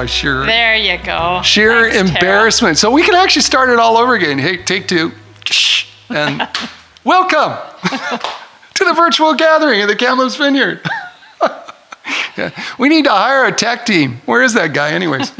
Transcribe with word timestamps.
by 0.00 0.06
sheer 0.06 0.46
There 0.46 0.76
you 0.76 0.96
go. 1.04 1.42
sheer 1.44 1.90
Thanks, 1.90 1.96
Tara. 1.96 2.08
embarrassment. 2.08 2.78
So 2.78 2.90
we 2.90 3.02
can 3.02 3.14
actually 3.14 3.42
start 3.42 3.68
it 3.68 3.78
all 3.78 3.98
over 3.98 4.14
again. 4.14 4.38
Hey, 4.38 4.56
take 4.56 4.88
two. 4.88 5.12
And 6.08 6.48
welcome 7.04 7.52
to 8.74 8.84
the 8.86 8.94
virtual 8.94 9.34
gathering 9.34 9.82
at 9.82 9.88
the 9.88 9.96
Kamloops 9.96 10.36
Vineyard. 10.36 10.80
Yeah, 12.36 12.50
we 12.78 12.88
need 12.88 13.04
to 13.04 13.10
hire 13.10 13.44
a 13.44 13.52
tech 13.52 13.84
team. 13.84 14.20
Where 14.24 14.42
is 14.42 14.54
that 14.54 14.72
guy, 14.72 14.92
anyways? 14.92 15.30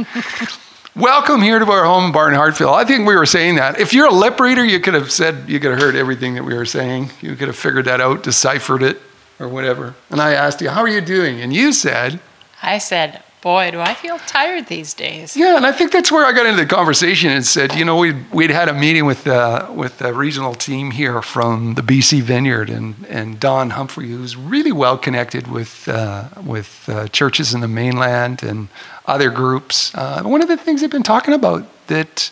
welcome 0.95 1.41
here 1.41 1.59
to 1.59 1.65
our 1.65 1.85
home 1.85 2.07
in 2.07 2.13
Barton 2.13 2.37
Hartfield. 2.37 2.75
I 2.75 2.85
think 2.85 3.09
we 3.09 3.17
were 3.17 3.27
saying 3.27 3.57
that. 3.57 3.81
If 3.81 3.93
you're 3.93 4.07
a 4.09 4.13
lip 4.13 4.39
reader, 4.39 4.65
you 4.65 4.79
could 4.81 4.95
have 4.95 5.11
said, 5.11 5.49
you 5.49 5.59
could 5.61 5.71
have 5.71 5.81
heard 5.81 5.97
everything 5.97 6.35
that 6.35 6.45
we 6.45 6.55
were 6.55 6.67
saying. 6.67 7.11
You 7.23 7.35
could 7.37 7.49
have 7.49 7.57
figured 7.57 7.87
that 7.87 8.01
out, 8.01 8.23
deciphered 8.23 8.83
it, 8.83 9.01
or 9.39 9.49
whatever. 9.49 9.95
And 10.11 10.21
I 10.21 10.33
asked 10.35 10.61
you, 10.61 10.69
how 10.69 10.83
are 10.83 10.89
you 10.89 11.01
doing? 11.01 11.41
And 11.41 11.53
you 11.53 11.73
said, 11.73 12.21
I 12.63 12.79
said, 12.79 13.23
boy, 13.41 13.71
do 13.71 13.81
I 13.81 13.95
feel 13.95 14.19
tired 14.19 14.67
these 14.67 14.95
days. 14.95 15.37
Yeah, 15.37 15.57
and 15.57 15.67
I 15.67 15.73
think 15.73 15.93
that's 15.93 16.13
where 16.13 16.27
I 16.27 16.33
got 16.33 16.47
into 16.47 16.61
the 16.61 16.67
conversation 16.67 17.31
and 17.31 17.45
said, 17.45 17.75
you 17.75 17.85
know, 17.85 17.97
we'd, 17.97 18.31
we'd 18.33 18.51
had 18.51 18.69
a 18.69 18.75
meeting 18.75 19.07
with, 19.07 19.27
uh, 19.27 19.71
with 19.75 19.99
the 19.99 20.13
regional 20.13 20.55
team 20.55 20.91
here 20.91 21.23
from 21.23 21.75
the 21.75 21.83
BC 21.83 22.23
Vineyard 22.23 22.71
and, 22.71 22.95
and 23.09 23.41
Don 23.41 23.71
Humphrey, 23.71 24.09
who's 24.09 24.37
really 24.37 24.73
well 24.73 24.99
connected 24.99 25.49
with, 25.49 25.89
uh, 25.89 26.29
with 26.45 26.89
uh, 26.89 27.09
churches 27.09 27.55
in 27.55 27.61
the 27.61 27.69
mainland 27.69 28.43
and 28.43 28.69
other 29.07 29.31
groups. 29.31 29.95
Uh, 29.95 30.23
one 30.23 30.43
of 30.43 30.49
the 30.49 30.57
things 30.57 30.81
they've 30.81 30.91
been 30.91 31.03
talking 31.03 31.35
about 31.35 31.67
that 31.87 32.31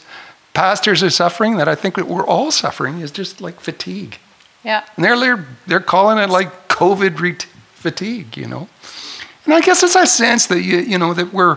pastors 0.54 1.02
are 1.02 1.10
suffering, 1.10 1.56
that 1.56 1.68
I 1.68 1.74
think 1.74 1.94
that 1.96 2.06
we're 2.06 2.26
all 2.26 2.50
suffering, 2.50 3.00
is 3.00 3.10
just 3.10 3.40
like 3.40 3.60
fatigue. 3.60 4.18
Yeah. 4.64 4.84
And 4.96 5.04
they're, 5.04 5.18
they're, 5.18 5.46
they're 5.66 5.80
calling 5.80 6.18
it 6.18 6.30
like 6.30 6.68
COVID 6.68 7.20
ret- 7.20 7.46
fatigue, 7.74 8.36
you 8.36 8.46
know. 8.46 8.68
And 9.48 9.54
I 9.54 9.62
guess 9.62 9.82
it's 9.82 9.96
a 9.96 10.06
sense 10.06 10.46
that 10.48 10.60
you, 10.60 10.80
you 10.80 10.98
know 10.98 11.14
that 11.14 11.32
we're 11.32 11.56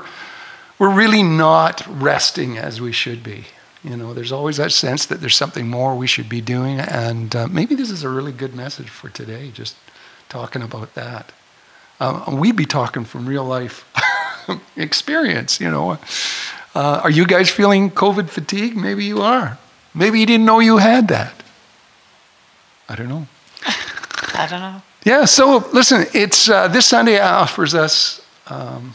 we're 0.79 0.93
really 0.95 1.23
not 1.23 1.85
resting 1.85 2.57
as 2.57 2.79
we 2.79 2.93
should 2.93 3.21
be. 3.21 3.43
You 3.83 3.97
know, 3.97 4.13
there's 4.13 4.31
always 4.31 4.55
that 4.57 4.71
sense 4.71 5.05
that 5.07 5.19
there's 5.19 5.35
something 5.35 5.67
more 5.67 5.97
we 5.97 6.07
should 6.07 6.29
be 6.29 6.39
doing, 6.39 6.79
and 6.79 7.35
uh, 7.35 7.49
maybe 7.49 7.75
this 7.75 7.91
is 7.91 8.05
a 8.05 8.09
really 8.09 8.31
good 8.31 8.55
message 8.55 8.87
for 8.87 9.09
today. 9.09 9.51
Just 9.51 9.75
talking 10.29 10.61
about 10.61 10.93
that. 10.93 11.33
Uh, 11.99 12.33
we'd 12.33 12.55
be 12.55 12.63
talking 12.63 13.03
from 13.03 13.27
real 13.27 13.43
life 13.43 13.83
experience. 14.77 15.59
You 15.59 15.69
know, 15.69 15.97
uh, 16.73 17.01
are 17.03 17.11
you 17.11 17.27
guys 17.27 17.49
feeling 17.49 17.91
COVID 17.91 18.29
fatigue? 18.29 18.77
Maybe 18.77 19.03
you 19.03 19.21
are. 19.21 19.57
Maybe 19.93 20.21
you 20.21 20.25
didn't 20.25 20.45
know 20.45 20.59
you 20.59 20.77
had 20.77 21.09
that. 21.09 21.43
I 22.87 22.95
don't 22.95 23.09
know. 23.09 23.27
I 23.65 24.47
don't 24.49 24.61
know. 24.61 24.81
Yeah, 25.03 25.25
so 25.25 25.67
listen, 25.73 26.05
it's 26.13 26.47
uh, 26.47 26.67
this 26.67 26.85
Sunday 26.85 27.19
offers 27.19 27.73
us 27.73 28.21
um, 28.47 28.93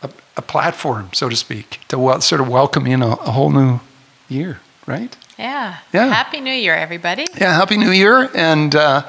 a, 0.00 0.10
a, 0.36 0.42
platform, 0.42 1.10
so 1.12 1.28
to 1.28 1.34
speak, 1.34 1.80
to 1.88 1.98
wel- 1.98 2.20
sort 2.20 2.40
of 2.40 2.48
welcome 2.48 2.86
in 2.86 3.02
a, 3.02 3.08
a, 3.08 3.32
whole 3.32 3.50
new 3.50 3.80
year, 4.28 4.60
right? 4.86 5.16
Yeah. 5.36 5.78
Yeah. 5.92 6.06
Happy 6.06 6.40
New 6.40 6.52
Year, 6.52 6.74
everybody. 6.76 7.26
Yeah, 7.36 7.54
Happy 7.54 7.76
New 7.76 7.90
Year. 7.90 8.30
And 8.32 8.76
uh, 8.76 9.08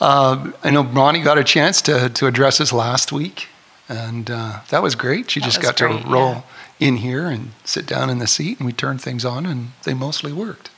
uh, 0.00 0.50
I 0.64 0.70
know 0.70 0.82
Ronnie 0.82 1.22
got 1.22 1.38
a 1.38 1.44
chance 1.44 1.80
to, 1.82 2.08
to 2.08 2.26
address 2.26 2.60
us 2.60 2.72
last 2.72 3.12
week, 3.12 3.46
and 3.88 4.28
uh, 4.30 4.60
that 4.70 4.82
was 4.82 4.96
great. 4.96 5.30
She 5.30 5.38
That 5.38 5.46
just 5.46 5.62
got 5.62 5.78
great, 5.78 6.02
to 6.02 6.08
roll 6.08 6.44
yeah. 6.80 6.88
in 6.88 6.96
here 6.96 7.28
and 7.28 7.52
sit 7.62 7.86
down 7.86 8.10
in 8.10 8.18
the 8.18 8.26
seat, 8.26 8.58
and 8.58 8.66
we 8.66 8.72
turned 8.72 9.00
things 9.00 9.24
on, 9.24 9.46
and 9.46 9.70
they 9.84 9.94
mostly 9.94 10.32
worked. 10.32 10.70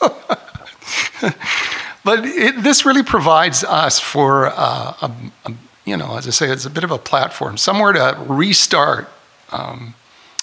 but 2.04 2.24
it, 2.24 2.62
this 2.62 2.84
really 2.84 3.02
provides 3.02 3.64
us 3.64 4.00
for 4.00 4.46
uh, 4.46 4.94
a, 5.02 5.12
a, 5.46 5.52
you 5.84 5.96
know 5.96 6.16
as 6.16 6.26
i 6.26 6.30
say 6.30 6.50
it's 6.50 6.66
a 6.66 6.70
bit 6.70 6.84
of 6.84 6.90
a 6.90 6.98
platform 6.98 7.56
somewhere 7.56 7.92
to 7.92 8.16
restart 8.26 9.08
um, 9.52 9.94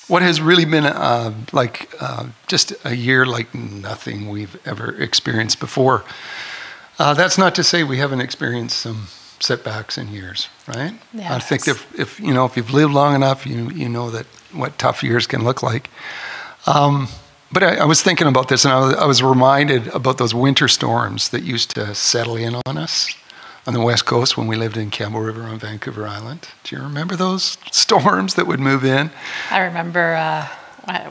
what 0.07 0.21
has 0.21 0.41
really 0.41 0.65
been 0.65 0.85
uh, 0.85 1.33
like 1.51 1.93
uh, 1.99 2.27
just 2.47 2.73
a 2.85 2.95
year 2.95 3.25
like 3.25 3.53
nothing 3.53 4.29
we've 4.29 4.57
ever 4.65 4.95
experienced 5.01 5.59
before. 5.59 6.03
Uh, 6.97 7.13
that's 7.13 7.37
not 7.37 7.53
to 7.55 7.63
say 7.63 7.83
we 7.83 7.97
haven't 7.97 8.21
experienced 8.21 8.77
some 8.77 9.07
setbacks 9.39 9.97
in 9.97 10.07
years 10.07 10.49
right? 10.67 10.93
Yeah, 11.13 11.35
i 11.35 11.37
think 11.37 11.67
if, 11.67 11.99
if 11.99 12.19
you 12.19 12.33
know 12.33 12.45
if 12.45 12.57
you've 12.57 12.73
lived 12.73 12.91
long 12.91 13.13
enough 13.13 13.45
you 13.45 13.69
you 13.69 13.87
know 13.87 14.09
that 14.09 14.25
what 14.51 14.77
tough 14.77 15.03
years 15.03 15.27
can 15.27 15.43
look 15.43 15.61
like. 15.61 15.89
Um, 16.65 17.07
but 17.51 17.63
I, 17.63 17.75
I, 17.77 17.85
was 17.85 18.01
thinking 18.01 18.27
about 18.27 18.49
this, 18.49 18.65
and 18.65 18.73
I 18.73 18.79
was, 18.79 18.93
I 18.95 19.05
was, 19.05 19.23
reminded 19.23 19.87
about 19.87 20.17
those 20.17 20.33
winter 20.33 20.67
storms 20.67 21.29
that 21.29 21.43
used 21.43 21.71
to 21.71 21.95
settle 21.95 22.35
in 22.35 22.55
on 22.65 22.77
us 22.77 23.13
on 23.65 23.73
the 23.73 23.81
west 23.81 24.05
coast 24.05 24.37
when 24.37 24.47
we 24.47 24.55
lived 24.55 24.77
in 24.77 24.89
Campbell 24.89 25.19
River 25.19 25.43
on 25.43 25.59
Vancouver 25.59 26.07
Island. 26.07 26.47
Do 26.63 26.75
you 26.75 26.81
remember 26.81 27.15
those 27.15 27.57
storms 27.71 28.35
that 28.35 28.47
would 28.47 28.59
move 28.59 28.85
in? 28.85 29.11
I 29.51 29.59
remember 29.59 30.15
uh, 30.15 30.47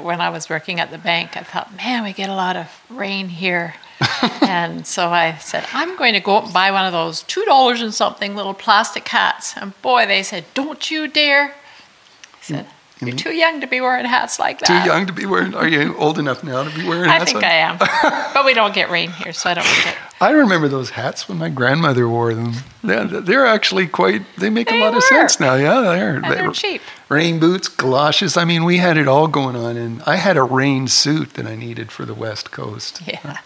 when 0.00 0.20
I 0.20 0.30
was 0.30 0.48
working 0.48 0.80
at 0.80 0.90
the 0.90 0.98
bank, 0.98 1.36
I 1.36 1.42
thought, 1.42 1.76
man, 1.76 2.02
we 2.02 2.12
get 2.12 2.30
a 2.30 2.34
lot 2.34 2.56
of 2.56 2.68
rain 2.88 3.28
here. 3.28 3.74
and 4.42 4.86
so 4.86 5.10
I 5.10 5.36
said, 5.36 5.66
I'm 5.72 5.96
going 5.96 6.14
to 6.14 6.20
go 6.20 6.40
and 6.40 6.52
buy 6.52 6.70
one 6.70 6.84
of 6.84 6.92
those 6.92 7.22
$2 7.24 7.82
and 7.82 7.92
something 7.92 8.34
little 8.34 8.54
plastic 8.54 9.06
hats. 9.08 9.54
And 9.56 9.80
boy, 9.82 10.06
they 10.06 10.22
said, 10.22 10.44
don't 10.54 10.90
you 10.90 11.08
dare. 11.08 11.48
I 11.48 12.42
said, 12.42 12.66
you're 13.00 13.10
mm-hmm. 13.10 13.16
too 13.18 13.34
young 13.34 13.60
to 13.60 13.66
be 13.66 13.82
wearing 13.82 14.06
hats 14.06 14.38
like 14.38 14.58
that. 14.60 14.66
Too 14.66 14.90
young 14.90 15.06
to 15.06 15.12
be 15.12 15.26
wearing. 15.26 15.54
Are 15.54 15.68
you 15.68 15.94
old 15.98 16.18
enough 16.18 16.42
now 16.42 16.64
to 16.64 16.74
be 16.74 16.86
wearing 16.88 17.10
I 17.10 17.14
hats? 17.14 17.22
I 17.22 17.24
think 17.26 17.36
like- 17.36 17.44
I 17.44 17.54
am. 17.56 17.78
but 18.34 18.46
we 18.46 18.54
don't 18.54 18.74
get 18.74 18.90
rain 18.90 19.10
here, 19.10 19.34
so 19.34 19.50
I 19.50 19.54
don't 19.54 19.64
get. 19.84 19.96
I 20.18 20.30
remember 20.30 20.66
those 20.66 20.90
hats 20.90 21.28
when 21.28 21.36
my 21.36 21.50
grandmother 21.50 22.08
wore 22.08 22.32
them. 22.32 22.54
They're, 22.82 23.04
they're 23.04 23.44
actually 23.44 23.86
quite. 23.86 24.22
They 24.38 24.48
make 24.48 24.68
They 24.68 24.80
a 24.80 24.84
lot 24.84 24.96
of 24.96 25.02
sense 25.02 25.38
now. 25.38 25.56
Yeah, 25.56 25.80
they're, 25.82 26.16
And 26.16 26.24
they're 26.24 26.50
cheap. 26.52 26.80
rain 27.10 27.38
boots, 27.38 27.68
galoshes. 27.68 28.38
I 28.38 28.46
mean, 28.46 28.64
we 28.64 28.78
had 28.78 28.96
it 28.96 29.08
all 29.08 29.28
going 29.28 29.56
on, 29.56 29.76
and 29.76 30.02
I 30.04 30.16
had 30.16 30.38
a 30.38 30.42
rain 30.42 30.88
suit 30.88 31.34
that 31.34 31.46
I 31.46 31.54
needed 31.54 31.92
for 31.92 32.06
the 32.06 32.14
West 32.14 32.50
Coast. 32.50 33.02
Yeah. 33.06 33.36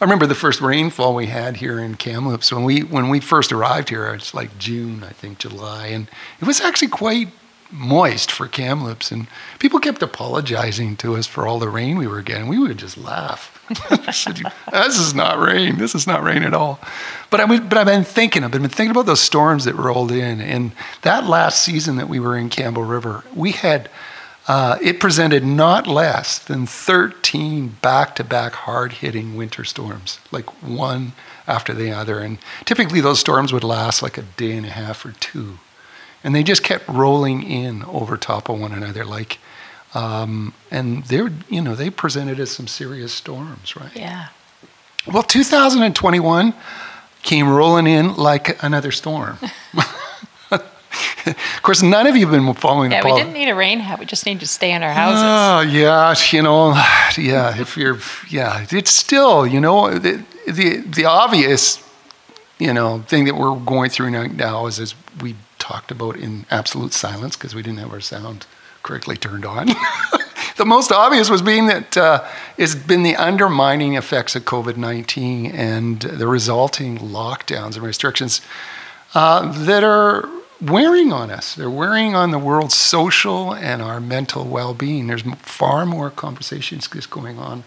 I 0.00 0.04
remember 0.04 0.26
the 0.26 0.36
first 0.36 0.60
rainfall 0.60 1.14
we 1.14 1.26
had 1.26 1.56
here 1.56 1.80
in 1.80 1.96
Kamloops 1.96 2.52
when 2.52 2.62
we 2.62 2.84
when 2.84 3.08
we 3.08 3.18
first 3.18 3.50
arrived 3.50 3.88
here. 3.88 4.14
It's 4.14 4.32
like 4.32 4.58
June, 4.58 5.02
I 5.02 5.10
think, 5.10 5.38
July, 5.38 5.88
and 5.88 6.08
it 6.40 6.46
was 6.46 6.60
actually 6.60 6.88
quite 6.88 7.28
moist 7.72 8.30
for 8.30 8.46
Kamloops, 8.46 9.10
and 9.10 9.26
people 9.58 9.80
kept 9.80 10.02
apologizing 10.02 10.96
to 10.96 11.16
us 11.16 11.26
for 11.26 11.46
all 11.46 11.58
the 11.58 11.68
rain 11.68 11.96
we 11.96 12.06
were 12.06 12.22
getting. 12.22 12.48
We 12.48 12.58
would 12.58 12.76
just 12.76 12.98
laugh. 12.98 13.58
This 14.70 14.98
is 14.98 15.14
not 15.14 15.38
rain. 15.38 15.78
This 15.78 15.94
is 15.94 16.06
not 16.06 16.22
rain 16.22 16.42
at 16.42 16.54
all. 16.54 16.78
But 17.30 17.40
I 17.40 17.58
but 17.58 17.78
I've 17.78 17.86
been 17.86 18.04
thinking. 18.04 18.44
I've 18.44 18.50
been 18.50 18.68
thinking 18.68 18.90
about 18.90 19.06
those 19.06 19.20
storms 19.20 19.64
that 19.64 19.74
rolled 19.74 20.12
in, 20.12 20.40
and 20.40 20.72
that 21.02 21.26
last 21.26 21.62
season 21.62 21.96
that 21.96 22.08
we 22.08 22.20
were 22.20 22.36
in 22.36 22.48
Campbell 22.48 22.84
River, 22.84 23.24
we 23.34 23.52
had. 23.52 23.90
Uh, 24.48 24.76
it 24.82 24.98
presented 24.98 25.44
not 25.44 25.86
less 25.86 26.36
than 26.36 26.66
13 26.66 27.76
back 27.80 28.16
to 28.16 28.24
back 28.24 28.52
hard 28.54 28.90
hitting 28.90 29.36
winter 29.36 29.62
storms, 29.62 30.18
like 30.32 30.46
one 30.64 31.12
after 31.46 31.72
the 31.72 31.92
other. 31.92 32.18
And 32.18 32.38
typically 32.64 33.00
those 33.00 33.20
storms 33.20 33.52
would 33.52 33.62
last 33.62 34.02
like 34.02 34.18
a 34.18 34.22
day 34.22 34.56
and 34.56 34.66
a 34.66 34.70
half 34.70 35.06
or 35.06 35.12
two. 35.12 35.58
And 36.24 36.34
they 36.34 36.42
just 36.42 36.62
kept 36.62 36.88
rolling 36.88 37.42
in 37.42 37.82
over 37.84 38.16
top 38.16 38.48
of 38.48 38.60
one 38.60 38.72
another. 38.72 39.04
Like, 39.04 39.38
um, 39.94 40.54
and 40.70 41.04
they 41.04 41.20
were, 41.20 41.32
you 41.48 41.60
know, 41.60 41.74
they 41.74 41.90
presented 41.90 42.38
as 42.40 42.50
some 42.50 42.66
serious 42.66 43.12
storms, 43.12 43.76
right? 43.76 43.94
Yeah. 43.94 44.28
Well, 45.12 45.22
2021 45.22 46.54
came 47.22 47.48
rolling 47.48 47.86
in 47.86 48.14
like 48.16 48.62
another 48.62 48.92
storm. 48.92 49.38
of 51.26 51.62
course, 51.62 51.82
none 51.82 52.06
of 52.06 52.16
you 52.16 52.26
have 52.26 52.32
been 52.32 52.54
following 52.54 52.92
Yeah, 52.92 53.04
we 53.04 53.12
didn't 53.14 53.32
need 53.32 53.48
a 53.48 53.54
rain 53.54 53.80
hat. 53.80 53.98
We 53.98 54.06
just 54.06 54.26
need 54.26 54.40
to 54.40 54.46
stay 54.46 54.72
in 54.72 54.82
our 54.82 54.92
houses. 54.92 55.22
Oh, 55.24 55.60
yeah, 55.76 56.14
you 56.30 56.42
know, 56.42 56.70
yeah, 57.16 57.60
if 57.60 57.76
you're, 57.76 57.98
yeah, 58.28 58.66
it's 58.70 58.90
still, 58.90 59.46
you 59.46 59.60
know, 59.60 59.98
the, 59.98 60.24
the, 60.46 60.78
the 60.78 61.04
obvious, 61.04 61.82
you 62.58 62.72
know, 62.72 63.00
thing 63.08 63.24
that 63.26 63.34
we're 63.34 63.56
going 63.56 63.90
through 63.90 64.10
now- 64.10 64.26
now 64.26 64.66
is, 64.66 64.78
as 64.78 64.94
we 65.20 65.36
talked 65.62 65.92
about 65.92 66.16
in 66.16 66.44
absolute 66.50 66.92
silence 66.92 67.36
because 67.36 67.54
we 67.54 67.62
didn't 67.62 67.78
have 67.78 67.92
our 67.92 68.00
sound 68.00 68.46
correctly 68.82 69.16
turned 69.16 69.46
on. 69.46 69.68
the 70.56 70.66
most 70.66 70.90
obvious 70.90 71.30
was 71.30 71.40
being 71.40 71.66
that 71.68 71.96
uh, 71.96 72.28
it's 72.58 72.74
been 72.74 73.04
the 73.04 73.14
undermining 73.14 73.94
effects 73.94 74.34
of 74.34 74.44
COVID 74.44 74.76
19 74.76 75.52
and 75.52 76.00
the 76.00 76.26
resulting 76.26 76.98
lockdowns 76.98 77.76
and 77.76 77.84
restrictions 77.84 78.40
uh, 79.14 79.52
that 79.64 79.84
are 79.84 80.28
wearing 80.60 81.12
on 81.12 81.30
us. 81.30 81.54
They're 81.54 81.70
wearing 81.70 82.16
on 82.16 82.32
the 82.32 82.40
world's 82.40 82.74
social 82.74 83.54
and 83.54 83.80
our 83.80 84.00
mental 84.00 84.44
well 84.44 84.74
being. 84.74 85.06
There's 85.06 85.22
far 85.42 85.86
more 85.86 86.10
conversations 86.10 86.88
just 86.88 87.08
going 87.08 87.38
on 87.38 87.62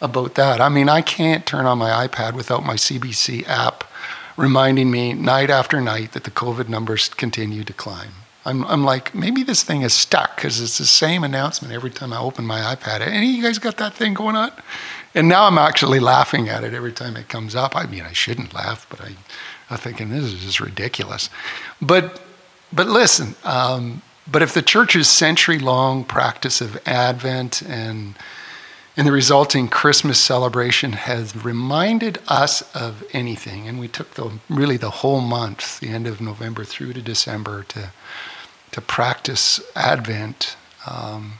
about 0.00 0.36
that. 0.36 0.60
I 0.60 0.68
mean, 0.68 0.88
I 0.88 1.02
can't 1.02 1.44
turn 1.44 1.66
on 1.66 1.78
my 1.78 2.06
iPad 2.06 2.34
without 2.34 2.64
my 2.64 2.74
CBC 2.74 3.48
app 3.48 3.84
reminding 4.36 4.90
me 4.90 5.12
night 5.12 5.50
after 5.50 5.80
night 5.80 6.12
that 6.12 6.24
the 6.24 6.30
COVID 6.30 6.68
numbers 6.68 7.08
continue 7.08 7.64
to 7.64 7.72
climb. 7.72 8.12
I'm, 8.44 8.64
I'm 8.66 8.84
like, 8.84 9.14
maybe 9.14 9.44
this 9.44 9.62
thing 9.62 9.82
is 9.82 9.92
stuck 9.94 10.34
because 10.36 10.60
it's 10.60 10.78
the 10.78 10.86
same 10.86 11.22
announcement 11.22 11.72
every 11.72 11.90
time 11.90 12.12
I 12.12 12.18
open 12.18 12.44
my 12.44 12.60
iPad. 12.74 13.00
Any 13.00 13.30
of 13.30 13.36
you 13.36 13.42
guys 13.42 13.58
got 13.58 13.76
that 13.76 13.94
thing 13.94 14.14
going 14.14 14.34
on? 14.34 14.50
And 15.14 15.28
now 15.28 15.44
I'm 15.46 15.58
actually 15.58 16.00
laughing 16.00 16.48
at 16.48 16.64
it 16.64 16.74
every 16.74 16.92
time 16.92 17.16
it 17.16 17.28
comes 17.28 17.54
up. 17.54 17.76
I 17.76 17.86
mean, 17.86 18.02
I 18.02 18.12
shouldn't 18.12 18.52
laugh, 18.52 18.86
but 18.90 19.00
I, 19.00 19.12
I'm 19.70 19.78
thinking 19.78 20.10
this 20.10 20.24
is 20.24 20.40
just 20.40 20.58
ridiculous. 20.58 21.30
But, 21.80 22.20
but 22.72 22.88
listen, 22.88 23.36
um, 23.44 24.02
But 24.30 24.42
if 24.42 24.54
the 24.54 24.62
church's 24.62 25.08
century 25.08 25.58
long 25.58 26.04
practice 26.04 26.60
of 26.60 26.80
Advent 26.86 27.62
and, 27.62 28.14
and 28.96 29.06
the 29.06 29.12
resulting 29.12 29.68
Christmas 29.68 30.20
celebration 30.20 30.92
has 30.92 31.44
reminded 31.44 32.18
us 32.28 32.62
of 32.74 33.04
anything, 33.12 33.66
and 33.66 33.80
we 33.80 33.88
took 33.88 34.14
the, 34.14 34.38
really 34.48 34.76
the 34.76 34.90
whole 34.90 35.20
month, 35.20 35.80
the 35.80 35.88
end 35.88 36.06
of 36.06 36.20
November 36.20 36.64
through 36.64 36.92
to 36.92 37.02
December, 37.02 37.62
to, 37.64 37.92
to 38.70 38.80
practice 38.80 39.60
Advent, 39.74 40.56
um, 40.86 41.34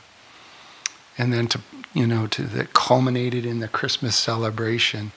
and 1.19 1.33
then 1.33 1.47
to, 1.49 1.61
you 1.93 2.07
know, 2.07 2.27
to 2.27 2.43
that 2.43 2.73
culminated 2.73 3.45
in 3.45 3.61
the 3.61 3.69
Christmas 3.69 4.17
celebration 4.17 5.13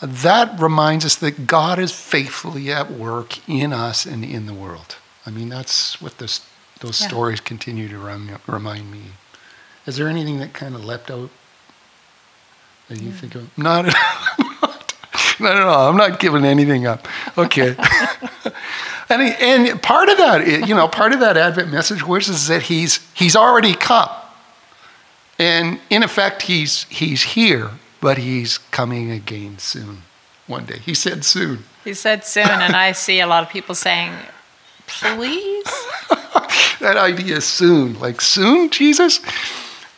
that 0.00 0.58
reminds 0.60 1.04
us 1.04 1.16
that 1.16 1.46
God 1.46 1.78
is 1.78 1.92
faithfully 1.92 2.70
at 2.70 2.90
work 2.90 3.48
in 3.48 3.72
us 3.72 4.04
and 4.04 4.24
in 4.24 4.46
the 4.46 4.54
world. 4.54 4.96
I 5.24 5.30
mean, 5.30 5.48
that's 5.48 6.00
what 6.02 6.18
this, 6.18 6.46
those 6.80 7.00
yeah. 7.00 7.08
stories 7.08 7.40
continue 7.40 7.88
to 7.88 7.98
rem, 7.98 8.38
remind 8.46 8.92
me. 8.92 9.02
Is 9.86 9.96
there 9.96 10.08
anything 10.08 10.38
that 10.40 10.52
kind 10.52 10.74
of 10.74 10.84
leapt 10.84 11.10
out 11.10 11.30
that 12.88 13.00
you 13.00 13.12
think 13.12 13.34
of? 13.34 13.56
Not 13.58 13.86
at 13.88 13.94
all. 13.94 14.74
Not 15.40 15.56
at 15.56 15.62
all. 15.62 15.90
I'm 15.90 15.98
not 15.98 16.18
giving 16.18 16.46
anything 16.46 16.86
up. 16.86 17.06
Okay. 17.36 17.76
and, 19.10 19.22
and 19.22 19.82
part 19.82 20.08
of 20.08 20.16
that, 20.16 20.66
you 20.66 20.74
know, 20.74 20.88
part 20.88 21.12
of 21.12 21.20
that 21.20 21.36
Advent 21.36 21.70
message 21.70 22.02
was 22.02 22.28
is 22.28 22.48
that 22.48 22.62
he's, 22.62 23.00
he's 23.12 23.36
already 23.36 23.74
come. 23.74 24.08
And 25.38 25.78
in 25.90 26.02
effect, 26.02 26.42
he's, 26.42 26.84
he's 26.84 27.22
here 27.22 27.70
but 28.00 28.18
he's 28.18 28.58
coming 28.58 29.10
again 29.10 29.58
soon. 29.58 30.02
One 30.46 30.64
day. 30.64 30.78
He 30.78 30.94
said 30.94 31.24
soon. 31.24 31.64
He 31.82 31.92
said 31.92 32.24
soon, 32.24 32.48
and 32.48 32.76
I 32.76 32.92
see 32.92 33.18
a 33.18 33.26
lot 33.26 33.42
of 33.42 33.48
people 33.48 33.74
saying, 33.74 34.12
please? 34.86 35.64
that 36.78 36.96
idea 36.96 37.40
soon. 37.40 37.98
Like, 37.98 38.20
soon, 38.20 38.70
Jesus? 38.70 39.18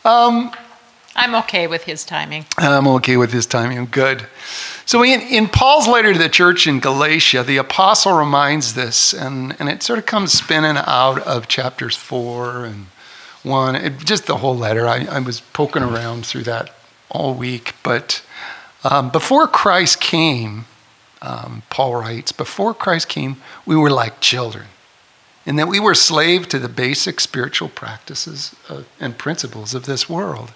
Um, 0.03 0.51
I'm 1.19 1.35
okay 1.35 1.67
with 1.67 1.83
his 1.83 2.05
timing. 2.05 2.45
I'm 2.57 2.87
okay 2.87 3.17
with 3.17 3.33
his 3.33 3.45
timing. 3.45 3.85
Good. 3.91 4.25
So, 4.85 5.03
in, 5.03 5.19
in 5.19 5.49
Paul's 5.49 5.85
letter 5.85 6.13
to 6.13 6.17
the 6.17 6.29
church 6.29 6.65
in 6.65 6.79
Galatia, 6.79 7.43
the 7.43 7.57
apostle 7.57 8.13
reminds 8.13 8.73
this, 8.73 9.13
and, 9.13 9.53
and 9.59 9.67
it 9.67 9.83
sort 9.83 9.99
of 9.99 10.05
comes 10.05 10.31
spinning 10.31 10.77
out 10.77 11.19
of 11.27 11.49
chapters 11.49 11.97
four 11.97 12.63
and 12.63 12.85
one, 13.43 13.75
it, 13.75 13.97
just 13.99 14.27
the 14.27 14.37
whole 14.37 14.55
letter. 14.55 14.87
I, 14.87 15.05
I 15.05 15.19
was 15.19 15.41
poking 15.41 15.83
around 15.83 16.25
through 16.25 16.43
that 16.43 16.73
all 17.09 17.33
week. 17.33 17.75
But 17.83 18.23
um, 18.85 19.09
before 19.09 19.45
Christ 19.45 19.99
came, 19.99 20.65
um, 21.21 21.63
Paul 21.69 21.95
writes, 21.95 22.31
before 22.31 22.73
Christ 22.73 23.09
came, 23.09 23.41
we 23.65 23.75
were 23.75 23.91
like 23.91 24.21
children, 24.21 24.67
and 25.45 25.57
that 25.57 25.67
we 25.67 25.79
were 25.79 25.95
slave 25.95 26.47
to 26.49 26.59
the 26.59 26.69
basic 26.69 27.19
spiritual 27.19 27.69
practices 27.69 28.55
uh, 28.69 28.83
and 28.99 29.17
principles 29.17 29.73
of 29.73 29.85
this 29.85 30.09
world. 30.09 30.51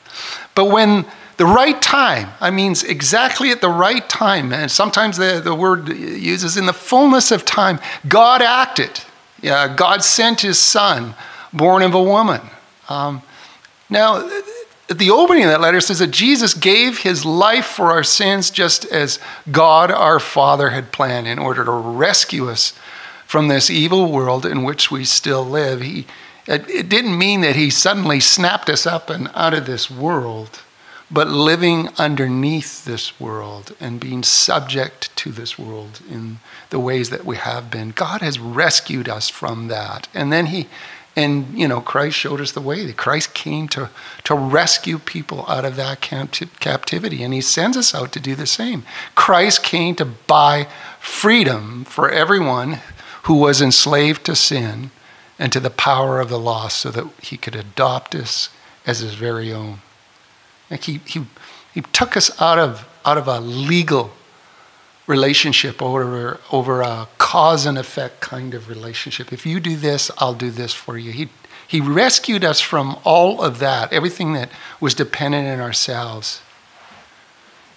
But 0.55 0.65
when 0.65 1.05
the 1.37 1.45
right 1.45 1.81
time, 1.81 2.29
I 2.39 2.51
mean 2.51 2.75
exactly 2.87 3.49
at 3.51 3.61
the 3.61 3.69
right 3.69 4.07
time, 4.07 4.53
and 4.53 4.69
sometimes 4.69 5.17
the, 5.17 5.41
the 5.43 5.55
word 5.55 5.89
uses 5.89 6.57
in 6.57 6.65
the 6.65 6.73
fullness 6.73 7.31
of 7.31 7.45
time, 7.45 7.79
God 8.07 8.41
acted. 8.41 9.01
Yeah, 9.41 9.73
God 9.75 10.03
sent 10.03 10.41
his 10.41 10.59
son, 10.59 11.15
born 11.51 11.81
of 11.81 11.93
a 11.93 12.03
woman. 12.03 12.41
Um, 12.87 13.21
now, 13.89 14.29
the 14.87 15.11
opening 15.11 15.43
of 15.43 15.49
that 15.49 15.61
letter 15.61 15.81
says 15.81 15.99
that 15.99 16.11
Jesus 16.11 16.53
gave 16.53 16.99
his 16.99 17.25
life 17.25 17.65
for 17.65 17.91
our 17.91 18.03
sins 18.03 18.49
just 18.49 18.85
as 18.85 19.19
God 19.51 19.91
our 19.91 20.19
Father 20.19 20.69
had 20.69 20.91
planned 20.91 21.27
in 21.27 21.39
order 21.39 21.65
to 21.65 21.71
rescue 21.71 22.49
us 22.49 22.73
from 23.33 23.47
this 23.47 23.71
evil 23.71 24.11
world 24.11 24.45
in 24.45 24.61
which 24.61 24.91
we 24.91 25.03
still 25.03 25.43
live. 25.43 25.81
He, 25.81 26.05
it, 26.45 26.69
it 26.69 26.87
didn't 26.87 27.17
mean 27.17 27.41
that 27.41 27.55
he 27.55 27.71
suddenly 27.71 28.19
snapped 28.19 28.69
us 28.69 28.85
up 28.85 29.09
and 29.09 29.27
out 29.33 29.55
of 29.55 29.65
this 29.65 29.89
world, 29.89 30.61
but 31.09 31.27
living 31.27 31.89
underneath 31.97 32.85
this 32.85 33.19
world 33.19 33.75
and 33.79 33.99
being 33.99 34.21
subject 34.21 35.09
to 35.15 35.31
this 35.31 35.57
world 35.57 35.99
in 36.07 36.37
the 36.69 36.79
ways 36.79 37.09
that 37.09 37.25
we 37.25 37.37
have 37.37 37.71
been. 37.71 37.89
God 37.89 38.21
has 38.21 38.37
rescued 38.37 39.09
us 39.09 39.29
from 39.29 39.67
that. 39.67 40.07
And 40.13 40.31
then 40.31 40.45
he 40.45 40.67
and, 41.15 41.57
you 41.57 41.67
know, 41.67 41.81
Christ 41.81 42.17
showed 42.17 42.41
us 42.41 42.51
the 42.51 42.61
way. 42.61 42.91
Christ 42.93 43.33
came 43.33 43.67
to, 43.69 43.89
to 44.25 44.35
rescue 44.35 44.99
people 44.99 45.45
out 45.47 45.65
of 45.65 45.75
that 45.75 46.01
captivity, 46.01 47.23
and 47.23 47.33
he 47.33 47.41
sends 47.41 47.77
us 47.77 47.93
out 47.93 48.11
to 48.13 48.19
do 48.19 48.33
the 48.33 48.47
same. 48.47 48.83
Christ 49.13 49.63
came 49.63 49.95
to 49.95 50.05
buy 50.05 50.67
freedom 50.99 51.85
for 51.85 52.09
everyone 52.09 52.79
who 53.23 53.35
was 53.35 53.61
enslaved 53.61 54.25
to 54.25 54.35
sin 54.35 54.91
and 55.39 55.51
to 55.51 55.59
the 55.59 55.69
power 55.69 56.19
of 56.19 56.29
the 56.29 56.39
law 56.39 56.67
so 56.67 56.91
that 56.91 57.07
he 57.21 57.37
could 57.37 57.55
adopt 57.55 58.15
us 58.15 58.49
as 58.85 58.99
his 58.99 59.15
very 59.15 59.51
own. 59.51 59.81
Like 60.69 60.83
he, 60.83 60.99
he, 61.05 61.25
he 61.73 61.81
took 61.81 62.15
us 62.15 62.39
out 62.41 62.59
of, 62.59 62.87
out 63.05 63.17
of 63.17 63.27
a 63.27 63.39
legal 63.39 64.11
relationship 65.07 65.81
over, 65.81 66.39
over 66.51 66.81
a 66.81 67.07
cause 67.17 67.65
and 67.65 67.77
effect 67.77 68.21
kind 68.21 68.53
of 68.53 68.69
relationship. 68.69 69.33
If 69.33 69.45
you 69.45 69.59
do 69.59 69.75
this, 69.75 70.11
I'll 70.17 70.33
do 70.33 70.51
this 70.51 70.73
for 70.73 70.97
you. 70.97 71.11
He, 71.11 71.29
he 71.67 71.81
rescued 71.81 72.43
us 72.43 72.61
from 72.61 72.97
all 73.03 73.41
of 73.41 73.59
that, 73.59 73.91
everything 73.91 74.33
that 74.33 74.49
was 74.79 74.93
dependent 74.93 75.47
on 75.47 75.59
ourselves, 75.59 76.41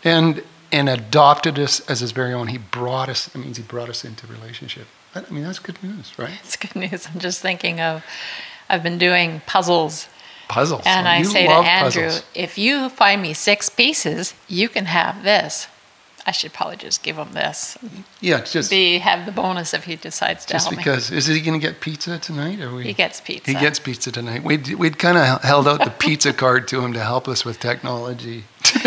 and, 0.04 0.42
and 0.70 0.88
adopted 0.88 1.58
us 1.58 1.80
as 1.88 2.00
his 2.00 2.12
very 2.12 2.32
own. 2.32 2.48
He 2.48 2.58
brought 2.58 3.08
us, 3.08 3.26
that 3.26 3.38
means 3.38 3.56
he 3.56 3.62
brought 3.62 3.88
us 3.88 4.04
into 4.04 4.26
relationship. 4.26 4.86
I 5.16 5.32
mean, 5.32 5.44
that's 5.44 5.58
good 5.58 5.82
news, 5.82 6.18
right? 6.18 6.38
It's 6.44 6.56
good 6.56 6.76
news. 6.76 7.08
I'm 7.12 7.20
just 7.20 7.40
thinking 7.40 7.80
of, 7.80 8.04
I've 8.68 8.82
been 8.82 8.98
doing 8.98 9.40
puzzles. 9.46 10.08
Puzzles. 10.48 10.82
And 10.84 11.08
I 11.08 11.22
say 11.22 11.46
to 11.46 11.52
Andrew, 11.52 12.04
puzzles. 12.04 12.24
if 12.34 12.58
you 12.58 12.88
find 12.88 13.22
me 13.22 13.32
six 13.32 13.68
pieces, 13.68 14.34
you 14.48 14.68
can 14.68 14.86
have 14.86 15.22
this. 15.22 15.68
I 16.28 16.32
should 16.32 16.52
probably 16.52 16.76
just 16.76 17.04
give 17.04 17.16
him 17.16 17.32
this. 17.34 17.78
Yeah, 18.20 18.40
just 18.40 18.68
be 18.68 18.98
have 18.98 19.26
the 19.26 19.32
bonus 19.32 19.72
if 19.72 19.84
he 19.84 19.94
decides 19.94 20.44
to 20.46 20.54
help 20.54 20.62
us. 20.62 20.64
just 20.64 20.74
help 20.74 20.76
because 20.76 21.10
me. 21.12 21.18
is 21.18 21.26
he 21.26 21.40
going 21.40 21.58
to 21.58 21.64
get 21.64 21.80
pizza 21.80 22.18
tonight? 22.18 22.60
Or 22.60 22.74
we? 22.74 22.82
He 22.82 22.94
gets 22.94 23.20
pizza. 23.20 23.52
He 23.52 23.56
gets 23.56 23.78
pizza 23.78 24.10
tonight. 24.10 24.42
We'd 24.42 24.74
we'd 24.74 24.98
kind 24.98 25.16
of 25.16 25.40
held 25.42 25.68
out 25.68 25.84
the 25.84 25.90
pizza 25.90 26.32
card 26.44 26.66
to 26.68 26.84
him 26.84 26.92
to 26.94 27.00
help 27.00 27.28
us 27.28 27.44
with 27.44 27.60
technology. 27.60 28.42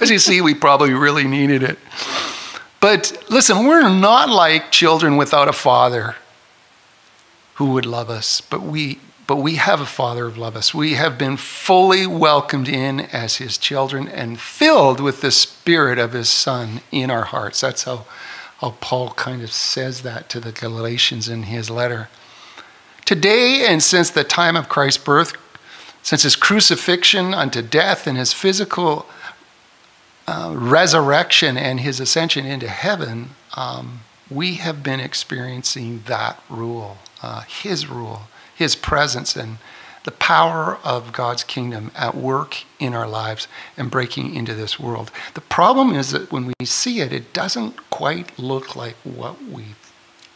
As 0.00 0.10
you 0.10 0.18
see, 0.18 0.42
we 0.42 0.54
probably 0.54 0.92
really 0.92 1.24
needed 1.24 1.62
it. 1.62 1.78
But 2.84 3.16
listen, 3.30 3.64
we're 3.64 3.88
not 3.88 4.28
like 4.28 4.70
children 4.70 5.16
without 5.16 5.48
a 5.48 5.54
father 5.54 6.16
who 7.54 7.70
would 7.70 7.86
love 7.86 8.10
us, 8.10 8.42
but 8.42 8.60
we 8.60 8.98
but 9.26 9.36
we 9.36 9.54
have 9.54 9.80
a 9.80 9.86
Father 9.86 10.28
who 10.28 10.38
loves 10.38 10.56
us. 10.58 10.74
We 10.74 10.92
have 10.92 11.16
been 11.16 11.38
fully 11.38 12.06
welcomed 12.06 12.68
in 12.68 13.00
as 13.00 13.36
His 13.36 13.56
children 13.56 14.06
and 14.06 14.38
filled 14.38 15.00
with 15.00 15.22
the 15.22 15.30
Spirit 15.30 15.98
of 15.98 16.12
His 16.12 16.28
Son 16.28 16.82
in 16.92 17.10
our 17.10 17.24
hearts. 17.24 17.62
That's 17.62 17.84
how, 17.84 18.04
how 18.58 18.76
Paul 18.82 19.12
kind 19.12 19.40
of 19.40 19.50
says 19.50 20.02
that 20.02 20.28
to 20.28 20.38
the 20.38 20.52
Galatians 20.52 21.26
in 21.26 21.44
his 21.44 21.70
letter. 21.70 22.10
Today, 23.06 23.64
and 23.66 23.82
since 23.82 24.10
the 24.10 24.24
time 24.24 24.58
of 24.58 24.68
Christ's 24.68 25.02
birth, 25.02 25.32
since 26.02 26.22
His 26.22 26.36
crucifixion 26.36 27.32
unto 27.32 27.62
death 27.62 28.06
and 28.06 28.18
His 28.18 28.34
physical 28.34 29.06
uh, 30.26 30.54
resurrection 30.56 31.56
and 31.56 31.80
His 31.80 32.00
ascension 32.00 32.46
into 32.46 32.68
heaven, 32.68 33.30
um, 33.56 34.00
we 34.30 34.54
have 34.54 34.82
been 34.82 35.00
experiencing 35.00 36.02
that 36.06 36.42
rule, 36.48 36.98
uh, 37.22 37.42
His 37.42 37.88
rule 37.88 38.22
his 38.54 38.76
presence 38.76 39.36
and 39.36 39.58
the 40.04 40.10
power 40.10 40.78
of 40.84 41.12
God's 41.12 41.44
kingdom 41.44 41.90
at 41.94 42.14
work 42.14 42.64
in 42.78 42.94
our 42.94 43.08
lives 43.08 43.48
and 43.76 43.90
breaking 43.90 44.34
into 44.34 44.54
this 44.54 44.78
world. 44.78 45.10
The 45.32 45.40
problem 45.40 45.94
is 45.94 46.10
that 46.10 46.30
when 46.30 46.52
we 46.58 46.66
see 46.66 47.00
it, 47.00 47.12
it 47.12 47.32
doesn't 47.32 47.90
quite 47.90 48.38
look 48.38 48.76
like 48.76 48.96
what 49.02 49.42
we 49.42 49.64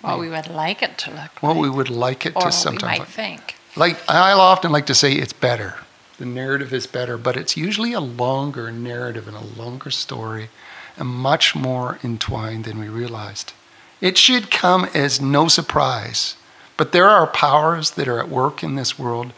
what 0.00 0.21
we 0.21 0.28
would 0.28 0.47
like 0.47 0.80
it 0.80 0.97
to 0.99 1.11
look 1.11 1.18
like. 1.18 1.42
what 1.42 1.57
like. 1.57 1.62
we 1.62 1.71
would 1.71 1.90
like 1.90 2.25
it 2.25 2.37
or 2.37 2.42
to 2.42 2.52
sometimes 2.52 2.83
we 2.83 2.88
might 2.88 2.99
like. 3.00 3.09
think. 3.09 3.57
Like 3.76 3.99
I 4.09 4.33
often 4.33 4.73
like 4.73 4.87
to 4.87 4.95
say 4.95 5.12
it's 5.12 5.33
better. 5.33 5.75
The 6.18 6.26
narrative 6.26 6.72
is 6.72 6.87
better, 6.87 7.16
but 7.16 7.37
it's 7.37 7.56
usually 7.56 7.92
a 7.92 8.00
longer 8.00 8.70
narrative 8.70 9.26
and 9.28 9.37
a 9.37 9.60
longer 9.60 9.90
story 9.90 10.50
and 10.96 11.08
much 11.08 11.54
more 11.54 11.98
entwined 12.02 12.64
than 12.64 12.78
we 12.78 12.88
realized. 12.88 13.52
It 14.00 14.18
should 14.18 14.50
come 14.50 14.84
as 14.94 15.20
no 15.20 15.48
surprise 15.48 16.37
but 16.78 16.92
there 16.92 17.08
are 17.08 17.26
powers 17.26 17.90
that 17.90 18.08
are 18.08 18.20
at 18.20 18.30
work 18.30 18.62
in 18.62 18.76
this 18.76 18.98
world 18.98 19.32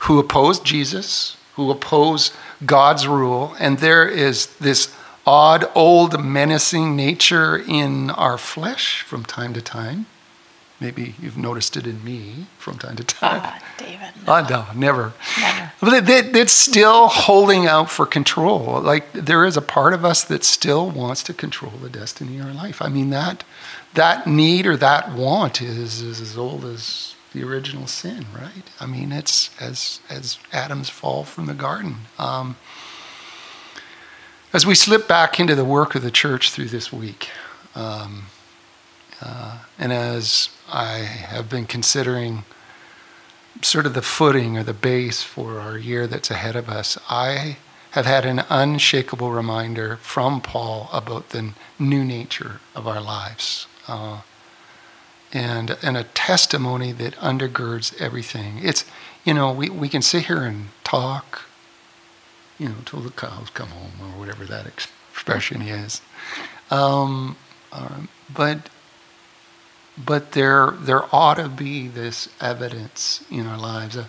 who 0.00 0.18
oppose 0.20 0.60
Jesus, 0.60 1.38
who 1.54 1.70
oppose 1.70 2.32
God's 2.64 3.08
rule, 3.08 3.56
and 3.58 3.78
there 3.78 4.06
is 4.06 4.46
this 4.58 4.94
odd, 5.26 5.64
old, 5.74 6.22
menacing 6.22 6.94
nature 6.94 7.56
in 7.56 8.10
our 8.10 8.36
flesh 8.36 9.00
from 9.00 9.24
time 9.24 9.54
to 9.54 9.62
time. 9.62 10.04
Maybe 10.78 11.14
you've 11.20 11.38
noticed 11.38 11.76
it 11.76 11.86
in 11.86 12.04
me 12.04 12.46
from 12.58 12.78
time 12.78 12.96
to 12.96 13.04
time. 13.04 13.40
Ah, 13.56 13.62
David. 13.78 14.08
No. 14.26 14.34
Oh, 14.34 14.46
no, 14.48 14.66
never. 14.74 15.14
Never. 15.40 15.72
But 15.80 16.08
it, 16.08 16.36
it's 16.36 16.52
still 16.52 17.08
holding 17.08 17.66
out 17.66 17.90
for 17.90 18.04
control. 18.04 18.80
Like 18.80 19.10
there 19.12 19.44
is 19.44 19.56
a 19.56 19.62
part 19.62 19.94
of 19.94 20.04
us 20.04 20.24
that 20.24 20.44
still 20.44 20.90
wants 20.90 21.22
to 21.24 21.34
control 21.34 21.72
the 21.72 21.88
destiny 21.88 22.38
of 22.38 22.46
our 22.46 22.52
life. 22.52 22.82
I 22.82 22.88
mean, 22.88 23.10
that 23.10 23.44
that 23.94 24.26
need 24.26 24.66
or 24.66 24.76
that 24.76 25.12
want 25.12 25.62
is, 25.62 26.02
is 26.02 26.20
as 26.20 26.36
old 26.36 26.64
as 26.64 27.14
the 27.32 27.42
original 27.42 27.86
sin, 27.86 28.26
right? 28.34 28.64
I 28.80 28.86
mean, 28.86 29.12
it's 29.12 29.50
as 29.60 30.00
as 30.10 30.38
Adam's 30.52 30.90
fall 30.90 31.24
from 31.24 31.46
the 31.46 31.54
garden. 31.54 31.96
Um, 32.18 32.56
as 34.52 34.64
we 34.64 34.74
slip 34.74 35.06
back 35.08 35.38
into 35.40 35.54
the 35.54 35.64
work 35.64 35.94
of 35.94 36.02
the 36.02 36.10
church 36.10 36.50
through 36.50 36.66
this 36.68 36.92
week, 36.92 37.28
um, 37.74 38.26
uh, 39.20 39.58
and 39.78 39.92
as 39.92 40.50
I 40.68 40.98
have 40.98 41.48
been 41.48 41.66
considering 41.66 42.44
sort 43.62 43.86
of 43.86 43.94
the 43.94 44.02
footing 44.02 44.58
or 44.58 44.62
the 44.62 44.74
base 44.74 45.22
for 45.22 45.58
our 45.58 45.78
year 45.78 46.06
that's 46.06 46.30
ahead 46.30 46.56
of 46.56 46.68
us, 46.68 46.98
I 47.08 47.56
have 47.92 48.06
had 48.06 48.26
an 48.26 48.44
unshakable 48.50 49.30
reminder 49.30 49.96
from 49.96 50.40
Paul 50.40 50.90
about 50.92 51.30
the 51.30 51.52
new 51.78 52.04
nature 52.04 52.60
of 52.74 52.86
our 52.86 53.00
lives. 53.00 53.66
Uh, 53.88 54.20
and, 55.32 55.76
and 55.82 55.96
a 55.96 56.04
testimony 56.04 56.92
that 56.92 57.14
undergirds 57.16 57.98
everything. 58.00 58.58
It's, 58.62 58.84
you 59.24 59.34
know, 59.34 59.52
we, 59.52 59.68
we 59.68 59.88
can 59.88 60.02
sit 60.02 60.26
here 60.26 60.42
and 60.42 60.68
talk, 60.84 61.42
you 62.58 62.68
know, 62.68 62.76
till 62.84 63.00
the 63.00 63.10
cows 63.10 63.50
come 63.50 63.68
home 63.68 63.92
or 64.00 64.18
whatever 64.18 64.44
that 64.44 64.66
expression 64.66 65.62
is. 65.62 66.00
Um, 66.70 67.36
uh, 67.72 68.02
but 68.32 68.68
but 69.96 70.32
there 70.32 70.72
there 70.78 71.02
ought 71.14 71.34
to 71.34 71.48
be 71.48 71.88
this 71.88 72.28
evidence 72.40 73.24
in 73.30 73.46
our 73.46 73.58
lives. 73.58 73.96
Uh, 73.96 74.06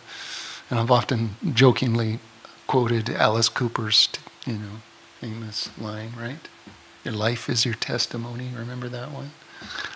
and 0.70 0.80
I've 0.80 0.92
often 0.92 1.36
jokingly 1.54 2.20
quoted 2.68 3.10
Alice 3.10 3.48
Cooper's, 3.50 4.10
you 4.46 4.54
know, 4.54 4.82
famous 5.22 5.70
line, 5.78 6.12
right? 6.20 6.48
Your 7.06 7.14
life 7.14 7.50
is 7.50 7.66
your 7.66 7.76
testimony. 7.76 8.50
Remember 8.54 8.90
that 8.90 9.12
one? 9.12 9.32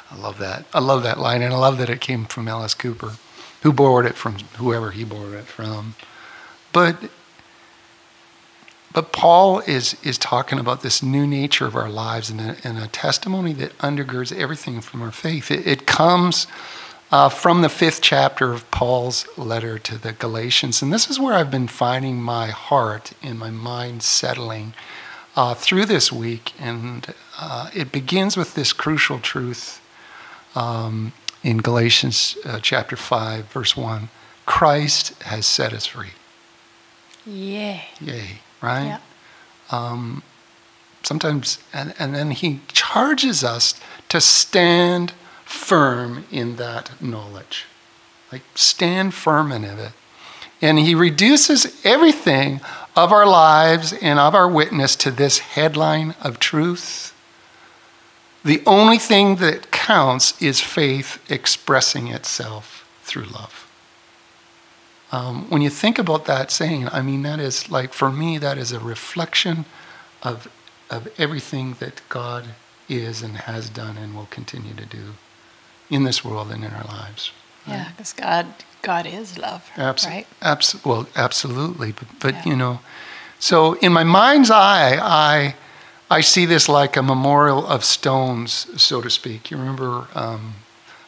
I 0.09 0.15
love 0.15 0.37
that. 0.39 0.65
I 0.73 0.79
love 0.79 1.03
that 1.03 1.19
line, 1.19 1.41
and 1.41 1.53
I 1.53 1.57
love 1.57 1.77
that 1.77 1.89
it 1.89 2.01
came 2.01 2.25
from 2.25 2.47
Alice 2.47 2.73
Cooper, 2.73 3.17
who 3.63 3.73
borrowed 3.73 4.05
it 4.05 4.15
from 4.15 4.39
whoever 4.57 4.91
he 4.91 5.03
borrowed 5.03 5.33
it 5.33 5.45
from. 5.45 5.95
But 6.71 7.09
but 8.93 9.11
Paul 9.11 9.59
is 9.61 9.95
is 10.03 10.17
talking 10.17 10.59
about 10.59 10.81
this 10.81 11.01
new 11.03 11.25
nature 11.27 11.65
of 11.67 11.75
our 11.75 11.89
lives 11.89 12.29
and 12.29 12.41
a, 12.41 12.55
and 12.63 12.77
a 12.77 12.87
testimony 12.87 13.53
that 13.53 13.77
undergirds 13.79 14.31
everything 14.35 14.81
from 14.81 15.01
our 15.01 15.11
faith. 15.11 15.51
It, 15.51 15.65
it 15.67 15.85
comes 15.85 16.47
uh, 17.11 17.29
from 17.29 17.61
the 17.61 17.69
fifth 17.69 18.01
chapter 18.01 18.53
of 18.53 18.69
Paul's 18.71 19.27
letter 19.37 19.77
to 19.79 19.97
the 19.97 20.13
Galatians, 20.13 20.81
and 20.81 20.93
this 20.93 21.09
is 21.09 21.19
where 21.19 21.33
I've 21.33 21.51
been 21.51 21.67
finding 21.67 22.21
my 22.21 22.47
heart 22.47 23.13
and 23.21 23.37
my 23.37 23.49
mind 23.51 24.03
settling 24.03 24.73
uh, 25.35 25.53
through 25.53 25.85
this 25.85 26.11
week. 26.11 26.53
And 26.59 27.13
uh, 27.39 27.69
it 27.73 27.91
begins 27.91 28.37
with 28.37 28.55
this 28.55 28.73
crucial 28.73 29.19
truth 29.19 29.81
um, 30.55 31.13
in 31.43 31.57
Galatians 31.57 32.37
uh, 32.45 32.59
chapter 32.61 32.95
five, 32.95 33.45
verse 33.45 33.75
one: 33.75 34.09
Christ 34.45 35.21
has 35.23 35.45
set 35.45 35.73
us 35.73 35.85
free. 35.85 36.13
Yay! 37.25 37.85
Yay! 37.99 38.39
Right? 38.61 38.99
Um, 39.71 40.23
sometimes, 41.03 41.59
and, 41.73 41.93
and 41.99 42.13
then 42.13 42.31
he 42.31 42.61
charges 42.71 43.43
us 43.43 43.79
to 44.09 44.21
stand 44.21 45.13
firm 45.45 46.25
in 46.31 46.55
that 46.57 47.01
knowledge. 47.01 47.65
Like, 48.31 48.43
stand 48.55 49.13
firm 49.13 49.51
in 49.51 49.63
it. 49.63 49.91
And 50.61 50.79
he 50.79 50.95
reduces 50.95 51.83
everything 51.85 52.61
of 52.95 53.11
our 53.11 53.25
lives 53.25 53.93
and 53.93 54.19
of 54.19 54.35
our 54.35 54.47
witness 54.47 54.95
to 54.97 55.11
this 55.11 55.39
headline 55.39 56.15
of 56.21 56.39
truth. 56.39 57.13
The 58.43 58.61
only 58.65 58.97
thing 58.97 59.37
that 59.37 59.71
counts 59.71 60.39
is 60.41 60.59
faith 60.59 61.19
expressing 61.29 62.07
itself 62.07 62.87
through 63.03 63.25
love. 63.25 63.60
Um, 65.11 65.49
when 65.49 65.61
you 65.61 65.69
think 65.69 65.99
about 65.99 66.25
that 66.25 66.51
saying, 66.51 66.87
I 66.89 67.01
mean, 67.01 67.23
that 67.23 67.39
is 67.39 67.69
like, 67.69 67.93
for 67.93 68.11
me, 68.11 68.37
that 68.37 68.57
is 68.57 68.71
a 68.71 68.79
reflection 68.79 69.65
of, 70.23 70.47
of 70.89 71.09
everything 71.17 71.75
that 71.79 72.01
God 72.07 72.45
is 72.87 73.21
and 73.21 73.35
has 73.37 73.69
done 73.69 73.97
and 73.97 74.15
will 74.15 74.27
continue 74.27 74.73
to 74.73 74.85
do 74.85 75.13
in 75.89 76.03
this 76.05 76.23
world 76.23 76.51
and 76.51 76.63
in 76.63 76.71
our 76.71 76.85
lives. 76.85 77.31
Right? 77.67 77.75
Yeah, 77.75 77.91
because 77.91 78.13
God, 78.13 78.47
God 78.81 79.05
is 79.05 79.37
love, 79.37 79.69
Abs- 79.75 80.05
right? 80.05 80.27
Abs- 80.41 80.83
well, 80.85 81.07
absolutely. 81.15 81.91
But, 81.91 82.07
but 82.19 82.33
yeah. 82.33 82.45
you 82.45 82.55
know, 82.55 82.79
so 83.37 83.73
in 83.79 83.91
my 83.91 84.05
mind's 84.05 84.49
eye, 84.49 84.97
I, 85.01 85.55
I 86.09 86.21
see 86.21 86.45
this 86.45 86.69
like 86.69 86.95
a 86.95 87.03
memorial 87.03 87.67
of 87.67 87.83
stones, 87.83 88.81
so 88.81 89.01
to 89.01 89.09
speak. 89.09 89.51
You 89.51 89.57
remember 89.57 90.07
um, 90.15 90.55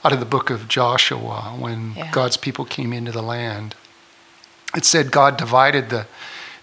out 0.03 0.12
of 0.12 0.19
the 0.19 0.25
book 0.25 0.50
of 0.50 0.67
Joshua 0.67 1.55
when 1.57 1.93
yeah. 1.95 2.12
God's 2.12 2.36
people 2.36 2.65
came 2.65 2.91
into 2.91 3.12
the 3.12 3.22
land 3.22 3.75
it 4.75 4.86
said 4.86 5.12
God 5.12 5.38
divided 5.38 5.89
the, 5.89 6.08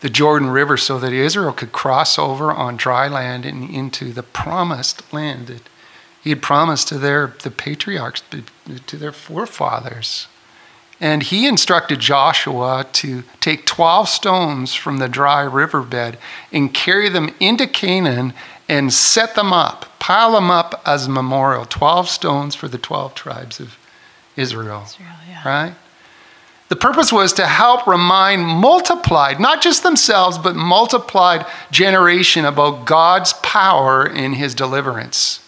the 0.01 0.11
Jordan 0.11 0.51
River 0.51 0.77
so 0.77 0.99
that 0.99 1.13
Israel 1.13 1.53
could 1.53 1.73
cross 1.73 2.19
over 2.19 2.51
on 2.53 2.77
dry 2.77 3.09
land 3.09 3.45
and 3.47 3.71
into 3.71 4.13
the 4.13 4.23
promised 4.23 5.13
land 5.13 5.47
that 5.47 5.63
he 6.23 6.31
had 6.31 6.43
promised 6.43 6.89
to 6.89 6.99
their 6.99 7.35
the 7.43 7.51
patriarchs, 7.51 8.23
to 8.87 8.97
their 8.97 9.13
forefathers. 9.13 10.27
And 11.01 11.23
he 11.23 11.47
instructed 11.47 11.99
Joshua 11.99 12.87
to 12.93 13.23
take 13.41 13.65
12 13.65 14.07
stones 14.07 14.75
from 14.75 14.99
the 14.99 15.09
dry 15.09 15.41
riverbed 15.43 16.19
and 16.53 16.75
carry 16.75 17.09
them 17.09 17.35
into 17.41 17.67
Canaan 17.67 18.35
and 18.69 18.93
set 18.93 19.35
them 19.35 19.51
up, 19.51 19.87
pile 19.99 20.33
them 20.33 20.51
up 20.51 20.83
as 20.85 21.07
a 21.07 21.11
memorial. 21.11 21.65
12 21.65 22.09
stones 22.09 22.55
for 22.55 22.69
the 22.69 22.77
12 22.77 23.15
tribes 23.15 23.61
of 23.61 23.79
Israel. 24.37 24.83
Israel 24.87 25.09
yeah. 25.27 25.49
Right? 25.49 25.75
The 26.71 26.77
purpose 26.77 27.13
was 27.13 27.33
to 27.33 27.49
help 27.49 27.89
remind 27.89 28.47
multiplied, 28.47 29.41
not 29.41 29.61
just 29.61 29.83
themselves, 29.83 30.39
but 30.39 30.55
multiplied 30.55 31.45
generation 31.73 32.45
about 32.45 32.87
God's 32.87 33.33
power 33.43 34.07
in 34.07 34.35
his 34.35 34.55
deliverance. 34.55 35.45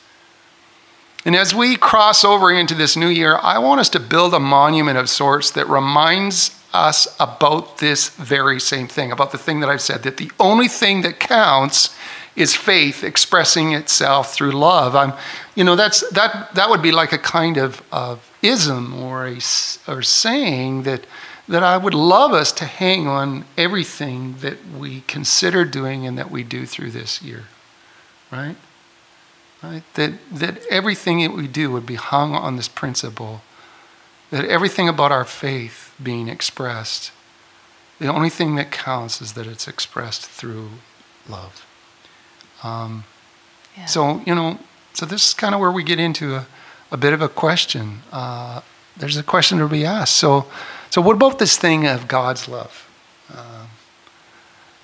And 1.25 1.37
as 1.37 1.55
we 1.55 1.77
cross 1.77 2.25
over 2.25 2.51
into 2.51 2.75
this 2.75 2.97
new 2.97 3.07
year, 3.07 3.39
I 3.41 3.59
want 3.59 3.81
us 3.81 3.89
to 3.91 4.01
build 4.01 4.35
a 4.35 4.41
monument 4.41 4.99
of 4.99 5.09
sorts 5.09 5.53
that 5.53 5.69
reminds 5.69 6.61
us 6.75 7.07
about 7.21 7.79
this 7.79 8.09
very 8.09 8.59
same 8.59 8.89
thing, 8.89 9.13
about 9.13 9.31
the 9.31 9.39
thing 9.39 9.61
that 9.61 9.69
I've 9.69 9.81
said, 9.81 10.03
that 10.03 10.17
the 10.17 10.33
only 10.41 10.67
thing 10.67 11.03
that 11.03 11.21
counts 11.21 11.95
is 12.35 12.55
faith 12.55 13.05
expressing 13.05 13.73
itself 13.73 14.35
through 14.35 14.53
love. 14.53 14.97
I'm, 14.97 15.13
you 15.55 15.65
know, 15.65 15.77
that's, 15.77 16.09
that, 16.11 16.55
that 16.55 16.71
would 16.71 16.83
be 16.83 16.93
like 16.93 17.13
a 17.13 17.19
kind 17.19 17.57
of, 17.57 17.83
of 17.93 18.29
ism 18.43 18.93
or 18.95 19.27
a 19.27 19.39
or 19.87 20.03
saying 20.03 20.83
that 20.83 21.07
that 21.49 21.63
I 21.63 21.77
would 21.77 21.95
love 21.95 22.33
us 22.33 22.53
to 22.53 22.65
hang 22.65 23.07
on 23.07 23.45
everything 23.59 24.37
that 24.41 24.59
we 24.79 25.03
consider 25.03 25.65
doing 25.65 26.07
and 26.07 26.17
that 26.17 26.31
we 26.31 26.45
do 26.45 26.67
through 26.67 26.93
this 26.93 27.21
year, 27.21 27.45
right? 28.31 28.57
Right? 29.63 29.83
That 29.95 30.13
that 30.31 30.65
everything 30.67 31.21
that 31.21 31.33
we 31.33 31.47
do 31.47 31.71
would 31.71 31.87
be 31.87 31.97
hung 31.97 32.35
on 32.35 32.57
this 32.57 32.69
principle. 32.69 33.43
That 34.31 34.45
everything 34.47 34.89
about 34.89 35.13
our 35.13 35.25
faith 35.25 35.95
being 36.03 36.29
expressed, 36.29 37.13
the 37.99 38.09
only 38.09 38.31
thing 38.31 38.55
that 38.55 38.73
counts 38.73 39.21
is 39.21 39.35
that 39.35 39.47
it's 39.47 39.69
expressed 39.69 40.25
through 40.25 40.71
love. 41.29 41.67
Um, 42.63 43.05
yeah. 43.77 43.87
So 43.87 44.23
you 44.27 44.35
know, 44.35 44.59
so 44.93 45.07
this 45.07 45.29
is 45.29 45.35
kind 45.35 45.55
of 45.55 45.61
where 45.61 45.73
we 45.73 45.83
get 45.83 45.99
into 45.99 46.37
a 46.37 46.47
a 46.93 46.97
bit 46.97 47.13
of 47.15 47.23
a 47.23 47.29
question. 47.29 48.03
Uh, 48.13 48.61
there's 48.97 49.17
a 49.17 49.23
question 49.23 49.59
to 49.59 49.67
be 49.67 49.85
asked. 49.85 50.17
So, 50.19 50.47
so 50.91 51.01
what 51.01 51.17
about 51.17 51.39
this 51.39 51.57
thing 51.57 51.87
of 51.87 52.07
God's 52.07 52.47
love? 52.47 52.89
Uh, 53.35 53.67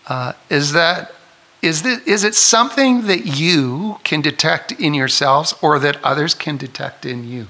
uh, 0.07 0.33
is 0.49 0.73
that 0.73 1.13
is, 1.61 1.83
this, 1.83 2.01
is 2.07 2.25
it 2.25 2.35
something 2.35 3.03
that 3.09 3.27
you 3.39 3.99
can 4.05 4.23
detect 4.23 4.73
in 4.73 4.95
yourselves 4.95 5.55
or 5.61 5.79
that 5.81 6.03
others 6.05 6.33
can 6.33 6.57
detect 6.57 7.05
in 7.05 7.29
you? 7.29 7.49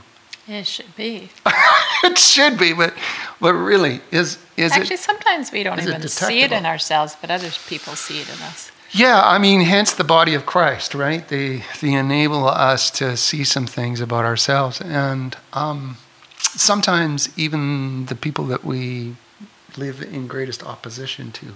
It 0.48 0.66
should 0.66 0.96
be. 0.96 1.28
it 2.04 2.18
should 2.18 2.58
be, 2.58 2.72
but 2.72 2.94
but 3.38 3.52
really, 3.52 4.00
is 4.10 4.38
is 4.56 4.72
Actually, 4.72 4.94
it, 4.94 5.00
sometimes 5.00 5.52
we 5.52 5.62
don't 5.62 5.78
even 5.80 6.08
see 6.08 6.40
it 6.40 6.52
in 6.52 6.64
ourselves, 6.64 7.16
but 7.20 7.30
other 7.30 7.50
people 7.68 7.94
see 7.94 8.22
it 8.22 8.28
in 8.28 8.42
us. 8.42 8.72
Yeah, 8.90 9.20
I 9.22 9.38
mean, 9.38 9.60
hence 9.60 9.92
the 9.92 10.04
body 10.04 10.34
of 10.34 10.46
Christ, 10.46 10.94
right? 10.94 11.26
They 11.28 11.62
they 11.80 11.92
enable 11.92 12.48
us 12.48 12.90
to 12.92 13.16
see 13.16 13.44
some 13.44 13.66
things 13.66 14.00
about 14.00 14.24
ourselves, 14.24 14.80
and 14.80 15.36
um, 15.52 15.98
sometimes 16.38 17.28
even 17.38 18.06
the 18.06 18.14
people 18.14 18.44
that 18.46 18.64
we 18.64 19.16
live 19.76 20.02
in 20.02 20.26
greatest 20.26 20.64
opposition 20.64 21.32
to. 21.32 21.46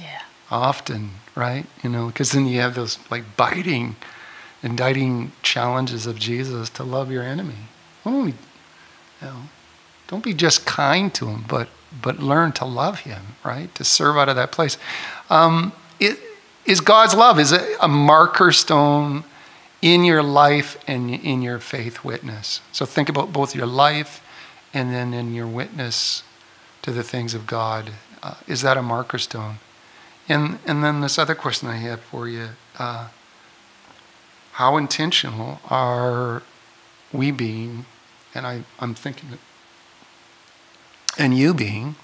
Yeah. 0.00 0.22
Often, 0.50 1.10
right? 1.36 1.66
You 1.82 1.90
know, 1.90 2.08
because 2.08 2.32
then 2.32 2.46
you 2.46 2.60
have 2.60 2.74
those 2.74 2.98
like 3.10 3.36
biting, 3.36 3.96
indicting 4.62 5.32
challenges 5.42 6.06
of 6.06 6.18
Jesus 6.18 6.70
to 6.70 6.82
love 6.82 7.10
your 7.10 7.22
enemy. 7.22 7.68
Only, 8.04 8.32
you 9.20 9.26
know, 9.28 9.42
don't 10.08 10.24
be 10.24 10.34
just 10.34 10.66
kind 10.66 11.12
to 11.14 11.26
him, 11.28 11.44
but 11.48 11.68
but 12.02 12.18
learn 12.18 12.52
to 12.52 12.64
love 12.64 13.00
him, 13.00 13.22
right? 13.44 13.72
To 13.76 13.84
serve 13.84 14.16
out 14.16 14.28
of 14.28 14.36
that 14.36 14.52
place. 14.52 14.76
Um, 15.30 15.72
it, 16.00 16.18
is 16.68 16.82
God's 16.82 17.14
love 17.14 17.40
is 17.40 17.50
a 17.50 17.88
marker 17.88 18.52
stone 18.52 19.24
in 19.80 20.04
your 20.04 20.22
life 20.22 20.76
and 20.86 21.10
in 21.10 21.40
your 21.40 21.58
faith 21.58 22.04
witness. 22.04 22.60
So 22.72 22.84
think 22.84 23.08
about 23.08 23.32
both 23.32 23.56
your 23.56 23.66
life 23.66 24.22
and 24.74 24.92
then 24.92 25.14
in 25.14 25.34
your 25.34 25.46
witness 25.46 26.22
to 26.82 26.92
the 26.92 27.02
things 27.02 27.32
of 27.32 27.46
God, 27.46 27.92
uh, 28.22 28.34
is 28.46 28.60
that 28.60 28.76
a 28.76 28.82
marker 28.82 29.16
stone? 29.16 29.60
And 30.28 30.58
and 30.66 30.84
then 30.84 31.00
this 31.00 31.18
other 31.18 31.34
question 31.34 31.70
I 31.70 31.76
have 31.76 32.00
for 32.00 32.28
you: 32.28 32.50
uh, 32.78 33.08
How 34.52 34.76
intentional 34.76 35.60
are 35.70 36.42
we 37.14 37.30
being? 37.30 37.86
And 38.34 38.46
I 38.46 38.64
I'm 38.78 38.94
thinking, 38.94 39.38
and 41.16 41.36
you 41.36 41.54
being 41.54 41.96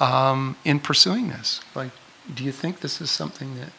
um, 0.00 0.56
in 0.66 0.80
pursuing 0.80 1.28
this. 1.28 1.62
Like, 1.74 1.92
do 2.32 2.44
you 2.44 2.52
think 2.52 2.80
this 2.80 3.00
is 3.00 3.10
something 3.10 3.58
that 3.58 3.70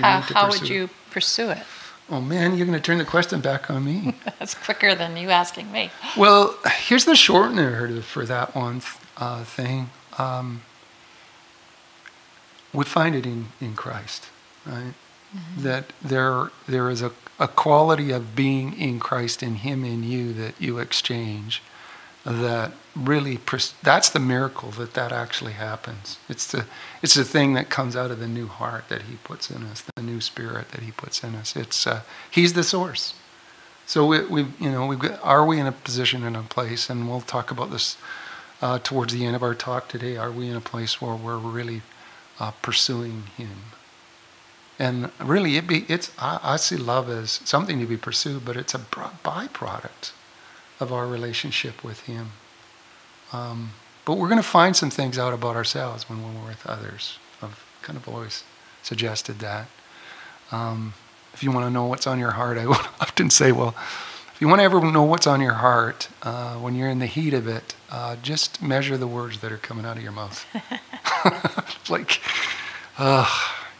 How, 0.00 0.20
how 0.20 0.48
would 0.48 0.68
you 0.68 0.88
pursue 1.10 1.50
it? 1.50 1.62
Oh 2.10 2.20
man, 2.20 2.56
you're 2.56 2.66
going 2.66 2.78
to 2.78 2.82
turn 2.82 2.98
the 2.98 3.04
question 3.04 3.40
back 3.40 3.70
on 3.70 3.84
me. 3.84 4.14
That's 4.38 4.54
quicker 4.54 4.94
than 4.94 5.16
you 5.16 5.30
asking 5.30 5.70
me. 5.72 5.90
well, 6.16 6.58
here's 6.80 7.04
the 7.04 7.12
shortener 7.12 8.02
for 8.02 8.26
that 8.26 8.54
one 8.54 8.82
uh, 9.16 9.44
thing. 9.44 9.90
Um, 10.18 10.62
we 12.72 12.84
find 12.84 13.14
it 13.14 13.26
in, 13.26 13.46
in 13.60 13.74
Christ, 13.74 14.28
right? 14.66 14.94
That 15.56 15.92
there 16.02 16.50
there 16.68 16.90
is 16.90 17.00
a, 17.00 17.12
a 17.38 17.48
quality 17.48 18.10
of 18.10 18.36
being 18.36 18.78
in 18.78 19.00
Christ 19.00 19.42
in 19.42 19.56
Him 19.56 19.82
in 19.84 20.02
you 20.02 20.34
that 20.34 20.60
you 20.60 20.78
exchange. 20.78 21.62
That 22.24 22.72
really 22.94 23.36
pres- 23.38 23.74
that's 23.82 24.10
the 24.10 24.20
miracle 24.20 24.70
that 24.72 24.94
that 24.94 25.10
actually 25.10 25.52
happens. 25.52 26.18
It's 26.28 26.46
the 26.46 26.66
it's 27.02 27.14
the 27.14 27.24
thing 27.24 27.54
that 27.54 27.68
comes 27.68 27.96
out 27.96 28.10
of 28.12 28.20
the 28.20 28.28
new 28.28 28.46
heart 28.46 28.84
that 28.90 29.02
He 29.02 29.16
puts 29.24 29.50
in 29.50 29.64
us, 29.64 29.82
the 29.96 30.02
new 30.02 30.20
spirit 30.20 30.68
that 30.70 30.82
He 30.82 30.92
puts 30.92 31.24
in 31.24 31.34
us. 31.34 31.56
It's 31.56 31.86
uh, 31.86 32.02
He's 32.30 32.52
the 32.52 32.62
source. 32.62 33.14
So 33.86 34.06
we, 34.06 34.24
we 34.24 34.42
you 34.60 34.70
know, 34.70 34.86
we 34.86 34.96
are 35.22 35.44
we 35.44 35.58
in 35.58 35.66
a 35.66 35.72
position 35.72 36.22
in 36.22 36.36
a 36.36 36.42
place, 36.42 36.88
and 36.88 37.08
we'll 37.08 37.22
talk 37.22 37.50
about 37.50 37.70
this 37.70 37.96
uh, 38.60 38.78
towards 38.78 39.12
the 39.12 39.26
end 39.26 39.34
of 39.34 39.42
our 39.42 39.54
talk 39.54 39.88
today. 39.88 40.16
Are 40.16 40.30
we 40.30 40.48
in 40.48 40.54
a 40.56 40.60
place 40.60 41.02
where 41.02 41.16
we're 41.16 41.38
really 41.38 41.82
uh, 42.38 42.52
pursuing 42.62 43.24
Him? 43.36 43.72
And 44.78 45.10
really, 45.20 45.56
it 45.56 45.66
be 45.66 45.84
it's 45.88 46.12
I, 46.18 46.38
I 46.42 46.56
see 46.56 46.76
love 46.76 47.10
as 47.10 47.40
something 47.44 47.80
to 47.80 47.86
be 47.86 47.96
pursued, 47.96 48.44
but 48.44 48.56
it's 48.56 48.74
a 48.74 48.78
byproduct 48.78 50.12
of 50.82 50.92
our 50.92 51.06
relationship 51.06 51.82
with 51.82 52.00
Him. 52.00 52.32
Um, 53.32 53.72
but 54.04 54.18
we're 54.18 54.28
going 54.28 54.42
to 54.42 54.48
find 54.48 54.76
some 54.76 54.90
things 54.90 55.18
out 55.18 55.32
about 55.32 55.56
ourselves 55.56 56.08
when 56.08 56.22
we're 56.22 56.48
with 56.48 56.66
others. 56.66 57.18
I've 57.40 57.64
kind 57.82 57.96
of 57.96 58.08
always 58.08 58.44
suggested 58.82 59.38
that. 59.38 59.68
Um, 60.50 60.94
if 61.32 61.42
you 61.42 61.50
want 61.50 61.66
to 61.66 61.70
know 61.70 61.86
what's 61.86 62.06
on 62.06 62.18
your 62.18 62.32
heart, 62.32 62.58
I 62.58 62.66
would 62.72 62.76
often 63.00 63.30
say, 63.30 63.52
well, 63.52 63.74
if 64.34 64.40
you 64.40 64.48
want 64.48 64.58
to 64.58 64.64
ever 64.64 64.80
know 64.80 65.04
what's 65.04 65.26
on 65.26 65.40
your 65.40 65.54
heart 65.54 66.08
uh, 66.22 66.56
when 66.56 66.74
you're 66.74 66.90
in 66.90 66.98
the 66.98 67.06
heat 67.06 67.32
of 67.32 67.46
it, 67.46 67.74
uh, 67.90 68.16
just 68.16 68.60
measure 68.60 68.96
the 68.96 69.06
words 69.06 69.40
that 69.40 69.52
are 69.52 69.58
coming 69.58 69.86
out 69.86 69.96
of 69.96 70.02
your 70.02 70.12
mouth. 70.12 70.44
like, 71.88 72.20
uh, 72.98 73.28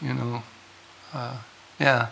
you 0.01 0.13
know, 0.13 0.43
uh, 1.13 1.37
yeah. 1.79 2.07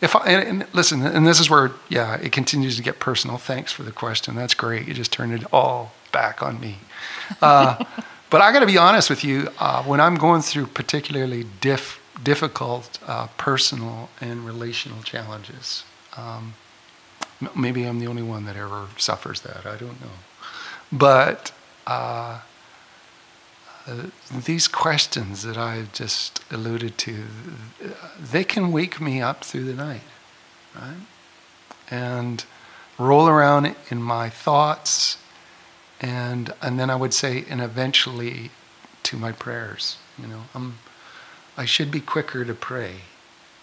If 0.00 0.16
I, 0.16 0.26
and, 0.26 0.62
and 0.62 0.74
listen, 0.74 1.02
and 1.02 1.26
this 1.26 1.40
is 1.40 1.48
where, 1.48 1.72
yeah, 1.88 2.16
it 2.16 2.32
continues 2.32 2.76
to 2.76 2.82
get 2.82 2.98
personal. 2.98 3.38
Thanks 3.38 3.72
for 3.72 3.82
the 3.82 3.92
question. 3.92 4.34
That's 4.34 4.54
great. 4.54 4.86
You 4.86 4.94
just 4.94 5.12
turned 5.12 5.32
it 5.32 5.44
all 5.52 5.92
back 6.12 6.42
on 6.42 6.60
me. 6.60 6.78
Uh, 7.40 7.82
but 8.30 8.40
I 8.40 8.52
got 8.52 8.60
to 8.60 8.66
be 8.66 8.78
honest 8.78 9.08
with 9.08 9.24
you. 9.24 9.48
Uh, 9.58 9.82
when 9.84 10.00
I'm 10.00 10.16
going 10.16 10.42
through 10.42 10.66
particularly 10.66 11.44
diff, 11.60 12.00
difficult 12.22 12.98
uh, 13.06 13.28
personal 13.38 14.10
and 14.20 14.44
relational 14.44 15.02
challenges, 15.02 15.84
um, 16.16 16.54
maybe 17.56 17.84
I'm 17.84 17.98
the 17.98 18.06
only 18.06 18.22
one 18.22 18.44
that 18.46 18.56
ever 18.56 18.86
suffers 18.98 19.40
that. 19.42 19.66
I 19.66 19.76
don't 19.76 20.00
know. 20.00 20.16
But 20.92 21.52
uh, 23.86 24.06
these 24.44 24.66
questions 24.66 25.42
that 25.42 25.58
I've 25.58 25.92
just 25.92 26.42
alluded 26.50 26.96
to, 26.98 27.24
uh, 27.84 27.88
they 28.18 28.44
can 28.44 28.72
wake 28.72 29.00
me 29.00 29.20
up 29.20 29.44
through 29.44 29.64
the 29.64 29.74
night, 29.74 30.00
right? 30.74 30.96
And 31.90 32.44
roll 32.98 33.28
around 33.28 33.74
in 33.90 34.02
my 34.02 34.30
thoughts, 34.30 35.18
and 36.00 36.52
and 36.62 36.80
then 36.80 36.88
I 36.88 36.96
would 36.96 37.12
say, 37.12 37.44
and 37.48 37.60
eventually 37.60 38.50
to 39.04 39.16
my 39.16 39.32
prayers. 39.32 39.98
You 40.18 40.28
know, 40.28 40.42
I'm, 40.54 40.78
I 41.56 41.64
should 41.66 41.90
be 41.90 42.00
quicker 42.00 42.44
to 42.44 42.54
pray, 42.54 43.02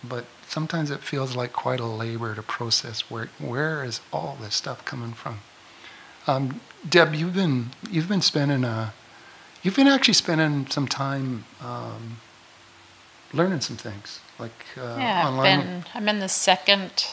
but 0.04 0.26
sometimes 0.48 0.92
it 0.92 1.00
feels 1.00 1.36
like 1.36 1.52
quite 1.52 1.80
a 1.80 1.86
labor 1.86 2.36
to 2.36 2.44
process 2.44 3.10
where 3.10 3.30
where 3.40 3.84
is 3.84 4.02
all 4.14 4.38
this 4.40 4.56
stuff 4.56 4.86
coming 4.86 5.14
from. 5.14 5.40
Um, 6.28 6.62
Deb, 6.88 7.16
you've 7.16 7.34
been 7.34 7.72
you've 7.90 8.08
been 8.08 8.22
spending 8.22 8.64
a 8.64 8.94
You've 9.64 9.76
been 9.76 9.88
actually 9.88 10.16
spending 10.16 10.68
some 10.68 10.88
time 10.88 11.46
um, 11.62 12.18
learning 13.34 13.62
some 13.62 13.78
things, 13.78 14.20
like 14.40 14.66
uh, 14.78 14.82
yeah, 14.98 15.22
I've 15.28 15.34
online. 15.34 15.44
been, 15.66 15.86
I'm 15.94 16.10
in 16.10 16.20
the 16.20 16.30
second 16.30 17.06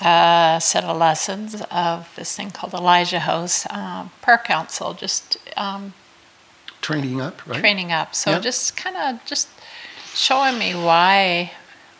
uh, 0.00 0.58
set 0.60 0.84
of 0.84 0.96
lessons 0.96 1.60
of 1.70 2.08
this 2.16 2.36
thing 2.36 2.50
called 2.50 2.74
Elijah 2.74 3.20
House 3.20 3.66
um, 3.70 4.10
Prayer 4.22 4.38
Council, 4.38 4.94
just 4.94 5.36
um, 5.56 5.94
training 6.80 7.20
up, 7.20 7.46
right? 7.46 7.58
training 7.60 7.90
up. 7.90 8.14
So 8.14 8.32
Yeah. 8.32 8.38
just 8.40 8.76
kind 8.76 8.96
of 8.96 9.24
just 9.24 9.48
showing 10.14 10.58
me 10.58 10.74
why 10.74 11.52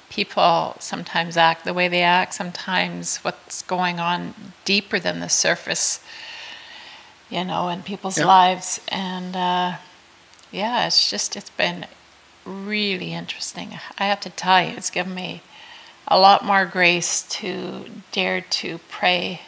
people 0.09 0.76
sometimes 0.78 1.37
act 1.37 1.64
the 1.64 1.74
way 1.74 1.88
they 1.88 2.02
act, 2.02 2.35
sometimes 2.35 3.16
what's 3.18 3.62
going 3.62 3.98
on 3.98 4.35
deeper 4.64 4.98
than 4.98 5.20
the 5.20 5.28
surface, 5.28 6.00
you 7.33 7.45
know, 7.45 7.68
in 7.68 7.83
people's 7.83 8.18
Yeah. 8.18 8.27
lives. 8.27 8.81
And 8.88 9.35
uh, 9.35 9.77
yeah, 10.51 10.87
it's 10.87 11.11
just, 11.11 11.35
it's 11.35 11.51
been 11.51 11.87
really 12.45 13.12
interesting. 13.14 13.79
I 13.99 14.05
have 14.05 14.21
to 14.21 14.31
tell 14.31 14.62
you, 14.62 14.77
it's 14.77 14.90
given 14.90 15.14
me 15.14 15.40
a 16.07 16.18
lot 16.18 16.45
more 16.45 16.66
grace 16.66 17.23
to 17.40 17.87
dare 18.12 18.42
to 18.42 18.79
pray 18.90 19.40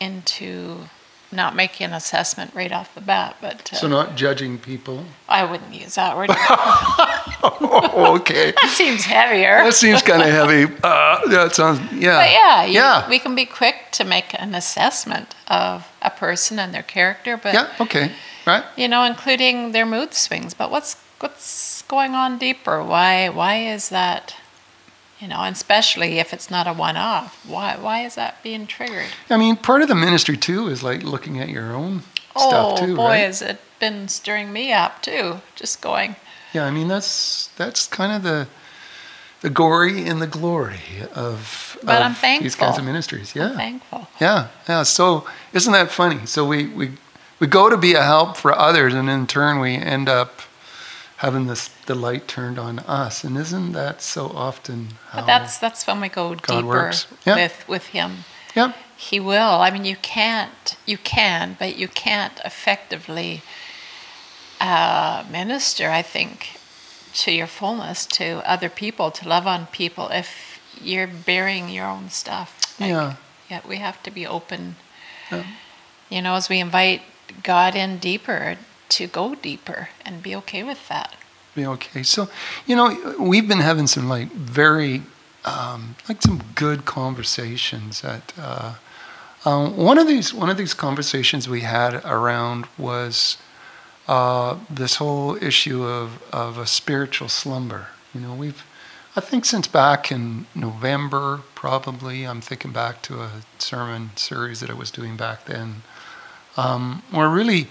into 0.00 0.88
not 1.32 1.54
making 1.54 1.86
an 1.86 1.92
assessment 1.92 2.52
right 2.54 2.72
off 2.72 2.94
the 2.94 3.00
bat, 3.00 3.36
but 3.40 3.72
uh, 3.72 3.76
So 3.76 3.88
not 3.88 4.16
judging 4.16 4.58
people. 4.58 5.04
I 5.28 5.44
wouldn't 5.44 5.74
use 5.74 5.94
that 5.94 6.16
word. 6.16 6.30
oh, 7.42 8.16
okay. 8.20 8.52
that 8.52 8.70
seems 8.70 9.04
heavier. 9.04 9.64
that 9.64 9.74
seems 9.74 10.02
kind 10.02 10.22
of 10.22 10.28
heavy. 10.28 10.72
Uh, 10.90 11.26
that 11.28 11.54
sounds, 11.54 11.80
yeah. 11.92 12.16
But 12.16 12.30
yeah, 12.30 12.64
you, 12.64 12.72
yeah. 12.72 13.08
we 13.08 13.18
can 13.18 13.34
be 13.34 13.44
quick 13.44 13.76
to 13.92 14.04
make 14.04 14.34
an 14.34 14.54
assessment 14.54 15.34
of 15.46 15.86
a 16.02 16.10
person 16.10 16.58
and 16.58 16.74
their 16.74 16.82
character, 16.82 17.36
but 17.36 17.54
yeah, 17.54 17.72
okay, 17.80 18.12
right? 18.46 18.64
you 18.76 18.88
know, 18.88 19.04
including 19.04 19.72
their 19.72 19.86
mood 19.86 20.14
swings. 20.14 20.54
But 20.54 20.70
what's 20.70 20.96
what's 21.20 21.82
going 21.82 22.14
on 22.14 22.38
deeper? 22.38 22.82
Why 22.82 23.28
why 23.28 23.56
is 23.58 23.90
that? 23.90 24.34
You 25.20 25.28
know, 25.28 25.40
and 25.40 25.54
especially 25.54 26.18
if 26.18 26.32
it's 26.32 26.50
not 26.50 26.66
a 26.66 26.72
one-off. 26.72 27.44
Why 27.46 27.76
why 27.76 28.04
is 28.04 28.14
that 28.14 28.42
being 28.42 28.66
triggered? 28.66 29.08
I 29.28 29.36
mean, 29.36 29.56
part 29.56 29.82
of 29.82 29.88
the 29.88 29.94
ministry 29.94 30.36
too 30.36 30.68
is 30.68 30.82
like 30.82 31.02
looking 31.02 31.38
at 31.38 31.48
your 31.50 31.72
own 31.74 32.02
oh 32.34 32.48
stuff 32.48 32.80
too, 32.80 32.96
boy, 32.96 33.04
right? 33.08 33.16
has 33.18 33.42
it 33.42 33.60
been 33.78 34.08
stirring 34.08 34.52
me 34.52 34.72
up 34.72 35.02
too. 35.02 35.40
Just 35.56 35.80
going, 35.82 36.16
Yeah, 36.54 36.64
I 36.64 36.70
mean 36.70 36.88
that's 36.88 37.48
that's 37.56 37.86
kind 37.86 38.12
of 38.12 38.22
the 38.22 38.48
the 39.42 39.50
gory 39.50 40.06
and 40.06 40.20
the 40.20 40.26
glory 40.26 40.80
of, 41.14 41.78
But 41.82 42.02
of 42.02 42.22
I'm 42.22 42.40
these 42.42 42.54
kinds 42.56 42.76
of 42.78 42.84
ministries. 42.84 43.34
I'm 43.34 43.42
Yeah, 43.42 43.56
thankful. 43.56 44.08
yeah, 44.20 44.48
yeah. 44.68 44.82
So 44.84 45.26
isn't 45.52 45.72
that 45.72 45.90
funny? 45.90 46.26
So 46.26 46.44
we 46.46 46.66
we 46.66 46.92
we 47.40 47.46
go 47.46 47.68
to 47.70 47.76
be 47.76 47.94
a 47.94 48.02
help 48.02 48.36
for 48.36 48.52
others, 48.52 48.94
and 48.94 49.08
in 49.10 49.26
turn 49.26 49.60
we 49.60 49.74
end 49.76 50.08
up 50.08 50.40
having 51.20 51.46
this 51.46 51.68
the 51.84 51.94
light 51.94 52.26
turned 52.26 52.58
on 52.58 52.78
us. 52.80 53.24
And 53.24 53.36
isn't 53.36 53.72
that 53.72 54.00
so 54.00 54.28
often 54.28 54.88
how? 55.10 55.20
But 55.20 55.26
that's 55.26 55.58
that's 55.58 55.86
when 55.86 56.00
we 56.00 56.08
go 56.08 56.34
deeper 56.34 56.66
works. 56.66 57.06
With 57.26 57.64
with 57.68 57.86
him. 57.88 58.24
yeah, 58.56 58.72
He 58.96 59.20
will. 59.20 59.60
I 59.60 59.70
mean, 59.70 59.84
you 59.84 59.96
can't. 59.96 60.76
You 60.86 60.96
can, 60.98 61.56
but 61.58 61.76
you 61.76 61.88
can't 61.88 62.40
effectively 62.44 63.42
uh, 64.60 65.24
minister. 65.30 65.90
I 65.90 66.02
think 66.02 66.58
to 67.12 67.32
your 67.32 67.46
fullness 67.46 68.06
to 68.06 68.40
other 68.50 68.70
people, 68.70 69.10
to 69.10 69.28
love 69.28 69.46
on 69.46 69.66
people, 69.66 70.08
if 70.08 70.60
you're 70.80 71.06
bearing 71.06 71.68
your 71.68 71.86
own 71.86 72.08
stuff. 72.08 72.76
Like, 72.80 72.90
yeah. 72.90 73.16
Yeah, 73.50 73.60
we 73.68 73.76
have 73.76 74.02
to 74.04 74.10
be 74.10 74.26
open. 74.26 74.76
Yeah. 75.30 75.44
You 76.08 76.22
know, 76.22 76.34
as 76.34 76.48
we 76.48 76.60
invite 76.60 77.02
God 77.42 77.74
in 77.74 77.98
deeper, 77.98 78.56
to 78.90 79.06
go 79.06 79.34
deeper 79.34 79.88
and 80.04 80.22
be 80.22 80.34
okay 80.36 80.62
with 80.62 80.88
that. 80.88 81.14
be 81.54 81.66
okay. 81.66 82.02
So, 82.02 82.28
you 82.66 82.76
know, 82.76 83.16
we've 83.18 83.48
been 83.48 83.60
having 83.60 83.86
some 83.86 84.08
like 84.08 84.30
very, 84.32 85.02
um, 85.44 85.96
like 86.08 86.22
some 86.22 86.42
good 86.54 86.84
conversations. 86.84 88.04
At 88.04 88.32
uh, 88.38 88.74
um, 89.44 89.76
one 89.76 89.98
of 89.98 90.06
these, 90.06 90.34
one 90.34 90.50
of 90.50 90.56
these 90.56 90.74
conversations 90.74 91.48
we 91.48 91.62
had 91.62 91.94
around 92.04 92.66
was 92.78 93.36
uh, 94.08 94.58
this 94.68 94.96
whole 94.96 95.36
issue 95.42 95.84
of 95.84 96.22
of 96.32 96.58
a 96.58 96.66
spiritual 96.66 97.28
slumber. 97.28 97.88
You 98.14 98.20
know, 98.20 98.34
we've, 98.34 98.62
I 99.16 99.20
think, 99.20 99.44
since 99.44 99.66
back 99.68 100.10
in 100.12 100.46
November, 100.54 101.40
probably. 101.54 102.24
I'm 102.26 102.40
thinking 102.40 102.72
back 102.72 103.02
to 103.02 103.20
a 103.22 103.30
sermon 103.58 104.10
series 104.16 104.60
that 104.60 104.70
I 104.70 104.74
was 104.74 104.90
doing 104.90 105.16
back 105.16 105.46
then. 105.46 105.82
um, 106.56 107.02
or 107.12 107.28
really, 107.28 107.68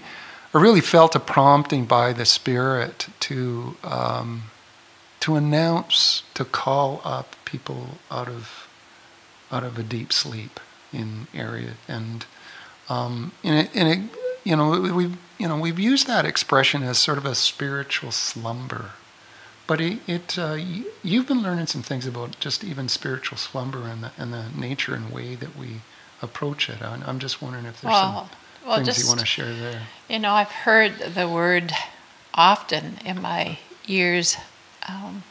or 0.52 0.60
really 0.60 0.80
felt 0.80 1.14
a 1.14 1.20
prompting 1.20 1.84
by 1.84 2.12
the 2.12 2.24
Spirit 2.24 3.08
to 3.20 3.76
um, 3.84 4.44
to 5.20 5.36
announce, 5.36 6.22
to 6.34 6.44
call 6.44 7.00
up 7.04 7.36
people 7.44 7.98
out 8.10 8.28
of 8.28 8.68
out 9.52 9.64
of 9.64 9.78
a 9.78 9.82
deep 9.82 10.12
sleep 10.12 10.60
in 10.92 11.28
area, 11.34 11.74
and 11.86 12.26
um, 12.88 13.32
and 13.44 13.66
it, 13.66 13.70
and 13.74 13.88
it, 13.88 14.18
you 14.44 14.56
know, 14.56 14.80
we've 14.92 15.16
you 15.38 15.46
know 15.48 15.58
we've 15.58 15.78
used 15.78 16.06
that 16.06 16.24
expression 16.24 16.82
as 16.82 16.98
sort 16.98 17.18
of 17.18 17.26
a 17.26 17.34
spiritual 17.34 18.10
slumber. 18.10 18.92
But 19.66 19.80
it, 19.80 20.00
it 20.08 20.38
uh, 20.38 20.58
you've 21.02 21.28
been 21.28 21.42
learning 21.42 21.66
some 21.66 21.82
things 21.82 22.06
about 22.06 22.40
just 22.40 22.64
even 22.64 22.88
spiritual 22.88 23.38
slumber 23.38 23.86
and 23.86 24.02
the, 24.02 24.10
and 24.18 24.32
the 24.32 24.46
nature 24.56 24.94
and 24.94 25.12
way 25.12 25.36
that 25.36 25.56
we 25.56 25.82
approach 26.20 26.68
it. 26.68 26.82
I'm 26.82 27.20
just 27.20 27.40
wondering 27.40 27.66
if 27.66 27.80
there's 27.80 27.92
well, 27.92 28.28
some 28.28 28.36
well, 28.66 28.76
things 28.76 28.88
just, 28.88 29.02
you 29.02 29.08
want 29.08 29.20
to 29.20 29.26
share 29.26 29.52
there. 29.54 29.82
You 30.08 30.18
know, 30.18 30.32
I've 30.32 30.48
heard 30.48 30.98
the 30.98 31.28
word 31.28 31.72
often 32.34 32.98
in 33.04 33.20
my 33.20 33.58
years. 33.86 34.36
Um, 34.88 35.22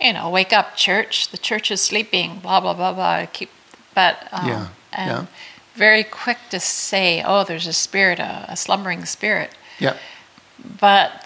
you 0.00 0.12
know, 0.12 0.30
wake 0.30 0.52
up, 0.52 0.76
church. 0.76 1.28
The 1.28 1.38
church 1.38 1.70
is 1.70 1.80
sleeping. 1.80 2.38
Blah 2.38 2.60
blah 2.60 2.74
blah 2.74 2.92
blah. 2.92 3.26
Keep, 3.26 3.50
but 3.94 4.28
um, 4.32 4.48
yeah, 4.48 4.68
yeah. 4.92 5.26
Very 5.74 6.04
quick 6.04 6.38
to 6.50 6.58
say, 6.58 7.22
oh, 7.24 7.44
there's 7.44 7.66
a 7.66 7.72
spirit, 7.72 8.18
a, 8.18 8.46
a 8.48 8.56
slumbering 8.56 9.04
spirit. 9.04 9.52
Yeah. 9.78 9.96
But 10.58 11.24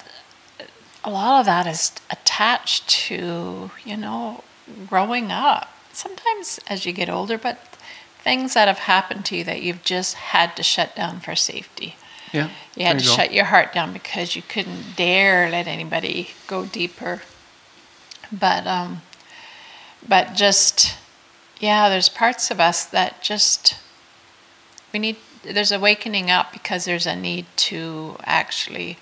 a 1.05 1.11
lot 1.11 1.41
of 1.41 1.47
that 1.47 1.67
is 1.67 1.93
attached 2.11 2.89
to, 2.89 3.71
you 3.85 3.97
know, 3.97 4.45
growing 4.89 5.33
up. 5.33 5.71
Sometimes 5.93 6.61
as 6.69 6.87
you 6.87 6.93
get 6.93 7.09
older, 7.09 7.39
but 7.39 7.59
things 8.23 8.55
that 8.55 8.69
have 8.69 8.79
happened 8.79 9.25
to 9.27 9.37
you 9.37 9.45
that 9.45 9.63
you've 9.63 9.83
just 9.83 10.15
had 10.15 10.57
to 10.57 10.63
shut 10.63 10.95
down 10.95 11.21
for 11.21 11.35
safety. 11.35 11.97
Yeah. 12.33 12.51
You 12.77 12.87
had 12.87 12.99
to 12.99 13.05
shut 13.05 13.33
your 13.33 13.47
heart 13.47 13.75
down 13.75 13.93
because 13.93 14.35
you 14.35 14.43
couldn't 14.43 14.97
dare 14.97 15.51
let 15.51 15.67
anybody 15.67 16.31
go 16.47 16.65
deeper. 16.65 17.23
But 18.31 18.67
um 18.67 19.03
but 20.07 20.35
just 20.35 20.97
yeah, 21.61 21.89
there's 21.89 22.09
parts 22.09 22.51
of 22.51 22.59
us 22.59 22.85
that 22.87 23.23
just 23.23 23.77
we 24.93 24.99
need 24.99 25.17
there's 25.43 25.73
awakening 25.73 26.31
up 26.31 26.53
because 26.53 26.85
there's 26.85 27.07
a 27.07 27.17
need 27.17 27.47
to 27.57 28.17
actually 28.25 28.97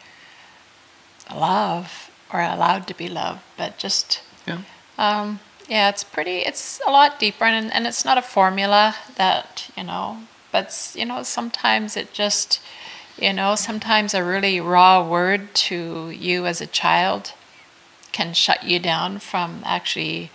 love 1.33 2.11
or 2.33 2.41
allowed 2.41 2.87
to 2.89 2.95
be 2.95 3.09
loved, 3.09 3.43
but 3.57 3.79
just 3.79 4.23
yeah. 4.47 4.63
Um, 4.99 5.41
yeah, 5.71 5.89
it's 5.89 6.03
pretty. 6.03 6.39
It's 6.39 6.81
a 6.85 6.91
lot 6.91 7.21
deeper, 7.21 7.45
and 7.45 7.73
and 7.73 7.87
it's 7.87 8.05
not 8.05 8.19
a 8.19 8.23
formula 8.23 8.97
that 9.15 9.71
you 9.77 9.85
know. 9.85 10.19
But 10.51 10.93
you 10.97 11.07
know, 11.07 11.23
sometimes 11.23 11.97
it 11.97 12.13
just, 12.13 12.61
you 13.17 13.33
know, 13.33 13.55
sometimes 13.55 14.13
a 14.13 14.25
really 14.25 14.61
raw 14.61 15.07
word 15.07 15.55
to 15.71 16.11
you 16.11 16.45
as 16.47 16.61
a 16.61 16.67
child 16.67 17.35
can 18.11 18.35
shut 18.35 18.65
you 18.65 18.81
down 18.81 19.21
from 19.21 19.63
actually 19.65 20.33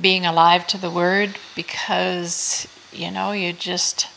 being 0.00 0.24
alive 0.24 0.66
to 0.68 0.78
the 0.78 0.90
word 0.90 1.36
because 1.54 2.66
you 2.92 3.10
know 3.10 3.32
you 3.32 3.52
just 3.52 4.08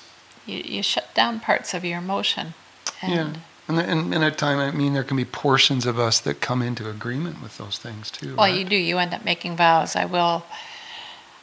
you, 0.45 0.59
you 0.63 0.81
shut 0.81 1.13
down 1.13 1.41
parts 1.41 1.73
of 1.73 1.83
your 1.83 1.99
emotion 1.99 2.53
and. 3.01 3.39
And, 3.69 3.79
and, 3.79 4.13
and, 4.15 4.23
at 4.23 4.39
time, 4.39 4.57
I 4.57 4.71
mean, 4.71 4.93
there 4.93 5.03
can 5.03 5.15
be 5.15 5.25
portions 5.25 5.85
of 5.85 5.99
us 5.99 6.19
that 6.21 6.41
come 6.41 6.63
into 6.63 6.89
agreement 6.89 7.39
with 7.43 7.59
those 7.59 7.77
things 7.77 8.09
too. 8.09 8.35
Well, 8.35 8.47
right? 8.47 8.57
you 8.57 8.65
do. 8.65 8.75
You 8.75 8.97
end 8.97 9.13
up 9.13 9.23
making 9.23 9.57
vows. 9.57 9.95
I 9.95 10.05
will, 10.05 10.43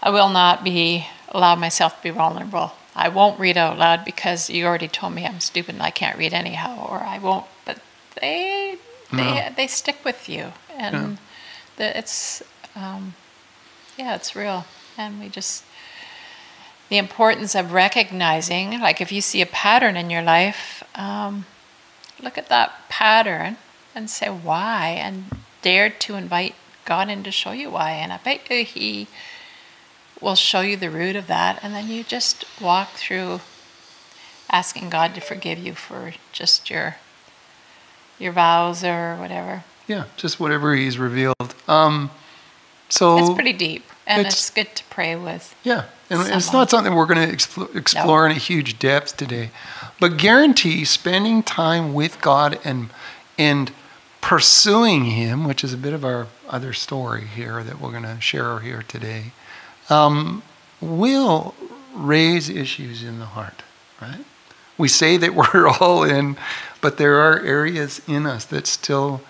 I 0.03 0.11
will 0.11 0.29
not 0.29 0.65
be 0.65 1.07
allow 1.29 1.55
myself 1.55 1.99
to 1.99 2.03
be 2.03 2.11
vulnerable. 2.11 2.73
I 2.97 3.11
won't 3.11 3.39
read 3.39 3.57
out 3.57 3.79
loud 3.79 4.05
because 4.05 4.51
you 4.51 4.65
already 4.67 4.89
told 4.89 5.15
me 5.15 5.25
I'm 5.25 5.39
stupid 5.39 5.77
and 5.77 5.83
I 5.83 5.91
can't 5.91 6.19
read 6.19 6.33
anyhow, 6.33 6.85
or 6.91 6.99
I 6.99 7.19
won't. 7.19 7.47
But 7.65 7.79
they, 8.21 8.77
they, 9.13 9.17
no. 9.17 9.49
they 9.57 9.69
stick 9.69 10.05
with 10.05 10.29
you, 10.29 10.53
and 10.77 10.95
yeah. 10.95 11.17
the, 11.77 11.99
it's, 11.99 12.43
um, 12.75 13.15
yeah, 13.97 14.17
it's 14.17 14.35
real, 14.35 14.65
and 14.99 15.21
we 15.21 15.29
just 15.29 15.63
the 16.89 16.99
importance 16.99 17.55
of 17.55 17.73
recognizing, 17.73 18.81
like 18.81 19.01
if 19.01 19.13
you 19.13 19.21
see 19.21 19.43
a 19.43 19.47
pattern 19.47 19.97
in 19.97 20.11
your 20.11 20.23
life. 20.23 20.83
Um, 20.97 21.47
look 22.21 22.39
at 22.39 22.49
that 22.49 22.89
pattern 22.89 23.57
and 23.95 24.11
say 24.11 24.29
why 24.29 24.89
and 24.89 25.27
dare 25.63 25.91
to 25.91 26.15
invite 26.15 26.55
God 26.85 27.09
in 27.09 27.23
to 27.25 27.31
show 27.31 27.53
you 27.53 27.71
why. 27.71 27.93
And 27.93 28.13
I 28.13 28.19
bet 28.19 28.49
you 28.51 28.65
He 28.65 29.09
will 30.21 30.35
show 30.35 30.61
you 30.61 30.77
the 30.77 30.91
root 30.91 31.17
of 31.17 31.27
that. 31.27 31.59
And 31.63 31.75
then 31.75 31.89
you 31.89 32.05
just 32.05 32.45
walk 32.61 32.93
through 32.93 33.41
asking 34.51 34.91
God 34.91 35.15
to 35.15 35.21
forgive 35.21 35.59
you 35.59 35.75
for 35.75 36.15
just 36.33 36.71
your 36.71 36.97
your 38.19 38.33
vows 38.33 38.83
or 38.83 39.17
whatever. 39.17 39.65
Yeah, 39.87 40.05
just 40.17 40.41
whatever 40.41 40.75
He's 40.75 40.99
revealed. 40.99 41.55
Um, 41.69 42.11
so 42.89 43.19
it's 43.19 43.35
pretty 43.35 43.53
deep, 43.53 43.85
and 44.07 44.27
it's, 44.27 44.37
it's 44.37 44.51
good 44.51 44.75
to 44.77 44.85
pray 44.85 45.17
with. 45.17 45.55
Yeah, 45.65 45.85
and 46.09 46.21
someone. 46.21 46.39
it's 46.39 46.53
not 46.53 46.71
something 46.71 46.95
we're 46.95 47.07
going 47.07 47.27
to 47.27 47.33
explore, 47.33 47.69
explore 47.77 48.21
no. 48.21 48.31
in 48.31 48.37
a 48.37 48.41
huge 48.41 48.79
depth 48.79 49.17
today, 49.17 49.51
but 50.01 50.17
guarantee 50.17 50.85
spending 50.85 51.43
time 51.43 51.95
with 51.95 52.21
God 52.21 52.59
and 52.65 52.91
and 53.39 53.73
pursuing 54.21 55.05
Him, 55.05 55.45
which 55.45 55.63
is 55.63 55.73
a 55.73 55.77
bit 55.77 55.93
of 55.93 56.05
our 56.05 56.27
other 56.49 56.73
story 56.73 57.27
here 57.27 57.63
that 57.63 57.81
we're 57.81 57.91
going 57.91 58.03
to 58.03 58.21
share 58.21 58.59
here 58.59 58.83
today, 58.87 59.33
um, 59.89 60.43
will 60.81 61.55
raise 61.95 62.49
issues 62.49 63.03
in 63.03 63.19
the 63.19 63.27
heart. 63.27 63.63
Right? 64.01 64.25
We 64.79 64.89
say 64.89 65.17
that 65.17 65.35
we're 65.55 65.69
all 65.69 66.03
in, 66.03 66.37
but 66.81 66.99
there 66.99 67.21
are 67.21 67.41
areas 67.41 68.01
in 68.07 68.27
us 68.27 68.45
that 68.47 68.67
still 68.67 69.21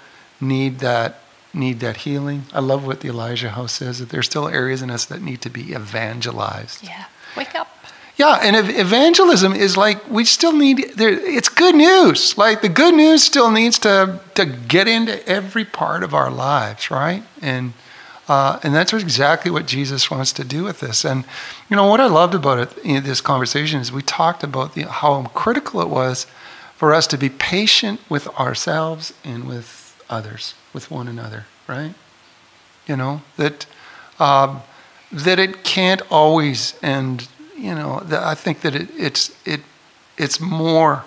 need 0.40 0.79
that 0.81 1.20
need 1.52 1.81
that 1.81 1.98
healing. 1.98 2.44
I 2.52 2.61
love 2.61 2.87
what 2.87 3.00
the 3.00 3.09
Elijah 3.09 3.50
House 3.50 3.72
says 3.72 3.98
that 3.98 4.11
there's 4.11 4.26
still 4.26 4.46
areas 4.46 4.83
in 4.83 4.90
us 4.90 5.07
that 5.07 5.22
need 5.22 5.40
to 5.40 5.50
be 5.50 5.72
evangelized. 5.72 6.85
Yeah, 6.85 7.07
wake 7.37 7.55
up. 7.55 7.68
Yeah, 8.16 8.38
and 8.40 8.57
evangelism 8.57 9.52
is 9.52 9.76
like 9.76 10.09
we 10.09 10.24
still 10.24 10.52
need. 10.52 10.92
There, 10.96 11.11
it's 11.11 11.50
good 11.50 11.74
news. 11.74 12.38
Like 12.38 12.62
the 12.62 12.70
good 12.70 12.94
news 12.94 13.22
still 13.22 13.50
needs 13.50 13.79
to 13.81 14.20
to 14.35 14.46
get 14.46 14.88
into 14.88 15.26
every 15.29 15.66
part 15.66 16.02
of 16.02 16.14
our 16.14 16.31
lives, 16.31 16.90
right? 16.90 17.22
And 17.42 17.74
uh, 18.29 18.59
and 18.62 18.74
that's 18.74 18.92
exactly 18.92 19.50
what 19.50 19.66
Jesus 19.66 20.11
wants 20.11 20.33
to 20.33 20.44
do 20.44 20.64
with 20.64 20.81
this. 20.81 21.05
And 21.05 21.24
you 21.68 21.76
know 21.76 21.87
what 21.87 22.00
I 22.00 22.07
loved 22.07 22.35
about 22.35 22.59
it 22.59 22.79
in 22.79 23.05
this 23.05 23.20
conversation 23.20 23.81
is 23.81 23.92
we 23.92 24.02
talked 24.02 24.42
about 24.42 24.74
the, 24.74 24.83
how 24.83 25.24
critical 25.26 25.81
it 25.81 25.88
was 25.88 26.26
for 26.76 26.92
us 26.92 27.07
to 27.09 27.18
be 27.18 27.29
patient 27.29 28.00
with 28.09 28.29
ourselves 28.38 29.14
and 29.24 29.46
with 29.46 29.96
others, 30.11 30.55
with 30.72 30.90
one 30.90 31.07
another, 31.09 31.46
right? 31.68 31.94
You 32.87 32.96
know, 32.96 33.22
that, 33.37 33.66
um, 34.18 34.62
that 35.12 35.38
it 35.38 35.64
can't 35.64 36.02
always, 36.11 36.74
and, 36.83 37.26
you 37.57 37.75
know, 37.75 38.01
that 38.05 38.23
I 38.23 38.35
think 38.35 38.61
that 38.61 38.75
it, 38.75 38.88
it's, 38.97 39.35
it, 39.45 39.61
it's 40.16 40.40
more, 40.40 41.05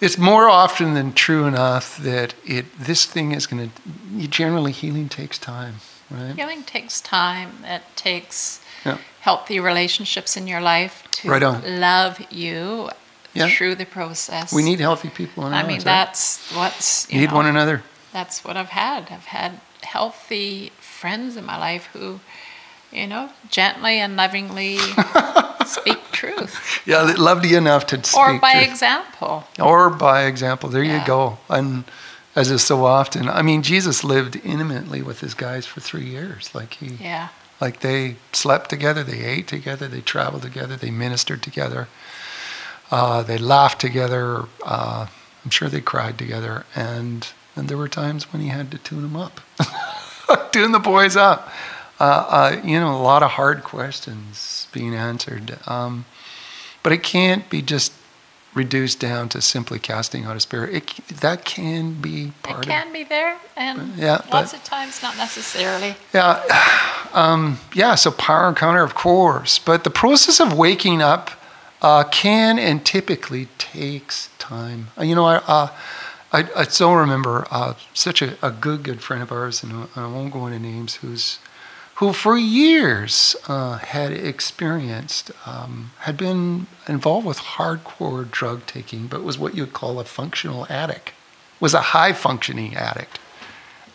it's 0.00 0.18
more 0.18 0.48
often 0.48 0.94
than 0.94 1.12
true 1.12 1.46
enough 1.46 1.96
that 1.98 2.34
it, 2.44 2.66
this 2.78 3.04
thing 3.04 3.32
is 3.32 3.46
going 3.46 3.70
to, 3.70 4.28
generally 4.28 4.72
healing 4.72 5.08
takes 5.08 5.38
time, 5.38 5.76
right? 6.10 6.34
Healing 6.36 6.62
takes 6.62 7.00
time. 7.00 7.64
It 7.64 7.82
takes 7.96 8.60
yeah. 8.84 8.98
healthy 9.20 9.58
relationships 9.60 10.36
in 10.36 10.46
your 10.46 10.60
life 10.60 11.04
to 11.10 11.30
right 11.30 11.42
love 11.42 12.20
you 12.30 12.90
yeah. 13.34 13.48
through 13.48 13.74
the 13.74 13.86
process. 13.86 14.52
We 14.52 14.62
need 14.62 14.80
healthy 14.80 15.10
people 15.10 15.46
in 15.46 15.52
our 15.52 15.62
lives. 15.62 15.64
I 15.64 15.68
mean, 15.68 15.76
lives, 15.76 15.84
that's 15.84 16.52
right? 16.52 16.58
what's 16.58 17.10
you 17.10 17.20
need 17.20 17.30
know, 17.30 17.36
one 17.36 17.46
another. 17.46 17.82
That's 18.12 18.44
what 18.44 18.56
I've 18.56 18.70
had. 18.70 19.10
I've 19.10 19.26
had 19.26 19.60
healthy 19.82 20.72
friends 20.80 21.36
in 21.36 21.44
my 21.44 21.58
life 21.58 21.86
who, 21.92 22.20
you 22.92 23.06
know, 23.06 23.30
gently 23.50 23.98
and 23.98 24.16
lovingly 24.16 24.78
speak 25.66 25.98
truth. 26.12 26.80
Yeah, 26.86 27.14
you 27.44 27.58
enough 27.58 27.86
to 27.88 28.02
speak. 28.02 28.18
Or 28.18 28.38
by 28.38 28.52
truth. 28.52 28.68
example. 28.68 29.44
Or 29.60 29.90
by 29.90 30.24
example. 30.24 30.68
There 30.68 30.82
yeah. 30.82 31.00
you 31.00 31.06
go. 31.06 31.38
And 31.48 31.84
as 32.34 32.50
is 32.50 32.62
so 32.64 32.84
often, 32.84 33.28
I 33.28 33.42
mean, 33.42 33.62
Jesus 33.62 34.04
lived 34.04 34.36
intimately 34.44 35.02
with 35.02 35.20
his 35.20 35.34
guys 35.34 35.66
for 35.66 35.80
three 35.80 36.06
years. 36.06 36.54
Like 36.54 36.74
he. 36.74 36.94
Yeah. 37.02 37.28
Like 37.60 37.80
they 37.80 38.16
slept 38.32 38.70
together, 38.70 39.02
they 39.02 39.24
ate 39.24 39.48
together, 39.48 39.88
they 39.88 40.00
traveled 40.00 40.42
together, 40.42 40.76
they 40.76 40.92
ministered 40.92 41.42
together. 41.42 41.88
Uh, 42.90 43.22
they 43.22 43.36
laughed 43.36 43.80
together. 43.80 44.44
Uh, 44.64 45.06
I'm 45.44 45.50
sure 45.50 45.68
they 45.68 45.80
cried 45.80 46.18
together. 46.18 46.64
And, 46.76 47.26
and 47.56 47.68
there 47.68 47.76
were 47.76 47.88
times 47.88 48.32
when 48.32 48.42
he 48.42 48.48
had 48.48 48.70
to 48.70 48.78
tune 48.78 49.02
them 49.02 49.16
up, 49.16 49.40
tune 50.52 50.72
the 50.72 50.78
boys 50.78 51.16
up. 51.16 51.50
Uh, 52.00 52.04
uh, 52.04 52.60
you 52.64 52.78
know, 52.78 52.94
a 52.94 53.02
lot 53.02 53.22
of 53.22 53.32
hard 53.32 53.64
questions 53.64 54.68
being 54.72 54.94
answered. 54.94 55.58
Um, 55.66 56.04
but 56.82 56.92
it 56.92 57.02
can't 57.02 57.48
be 57.50 57.60
just 57.60 57.92
reduced 58.54 58.98
down 58.98 59.28
to 59.30 59.40
simply 59.40 59.78
casting 59.78 60.24
out 60.24 60.36
a 60.36 60.40
spirit. 60.40 60.74
It, 60.74 61.18
that 61.20 61.44
can 61.44 61.94
be 62.00 62.32
part 62.42 62.66
it 62.66 62.68
can 62.68 62.88
of, 62.88 62.92
be 62.92 63.04
there, 63.04 63.38
and 63.56 63.96
yeah, 63.96 64.22
lots 64.32 64.52
but, 64.52 64.54
of 64.54 64.64
times 64.64 65.02
not 65.02 65.16
necessarily. 65.16 65.96
Yeah, 66.14 66.42
um, 67.12 67.58
yeah. 67.74 67.94
So 67.94 68.10
power 68.10 68.48
encounter, 68.48 68.82
of 68.82 68.94
course, 68.94 69.58
but 69.58 69.84
the 69.84 69.90
process 69.90 70.40
of 70.40 70.56
waking 70.56 71.02
up 71.02 71.30
uh, 71.82 72.04
can 72.04 72.58
and 72.58 72.84
typically 72.84 73.48
takes 73.58 74.30
time. 74.38 74.88
Uh, 74.98 75.04
you 75.04 75.14
know, 75.14 75.24
I, 75.24 75.36
uh, 75.46 75.68
I, 76.32 76.48
I 76.56 76.64
still 76.64 76.94
remember 76.94 77.46
uh, 77.50 77.74
such 77.94 78.20
a, 78.22 78.36
a, 78.44 78.50
good, 78.50 78.82
good 78.82 79.00
friend 79.00 79.22
of 79.22 79.32
ours, 79.32 79.62
and 79.62 79.88
I 79.96 80.06
won't 80.06 80.32
go 80.32 80.46
into 80.46 80.58
names, 80.58 80.96
who's 80.96 81.38
who 81.98 82.12
for 82.12 82.36
years 82.36 83.34
uh, 83.48 83.76
had 83.78 84.12
experienced, 84.12 85.32
um, 85.44 85.90
had 86.00 86.16
been 86.16 86.68
involved 86.86 87.26
with 87.26 87.38
hardcore 87.38 88.30
drug 88.30 88.64
taking, 88.66 89.08
but 89.08 89.24
was 89.24 89.36
what 89.36 89.56
you 89.56 89.64
would 89.64 89.72
call 89.72 89.98
a 89.98 90.04
functional 90.04 90.64
addict, 90.70 91.10
was 91.58 91.74
a 91.74 91.80
high 91.80 92.12
functioning 92.12 92.76
addict, 92.76 93.18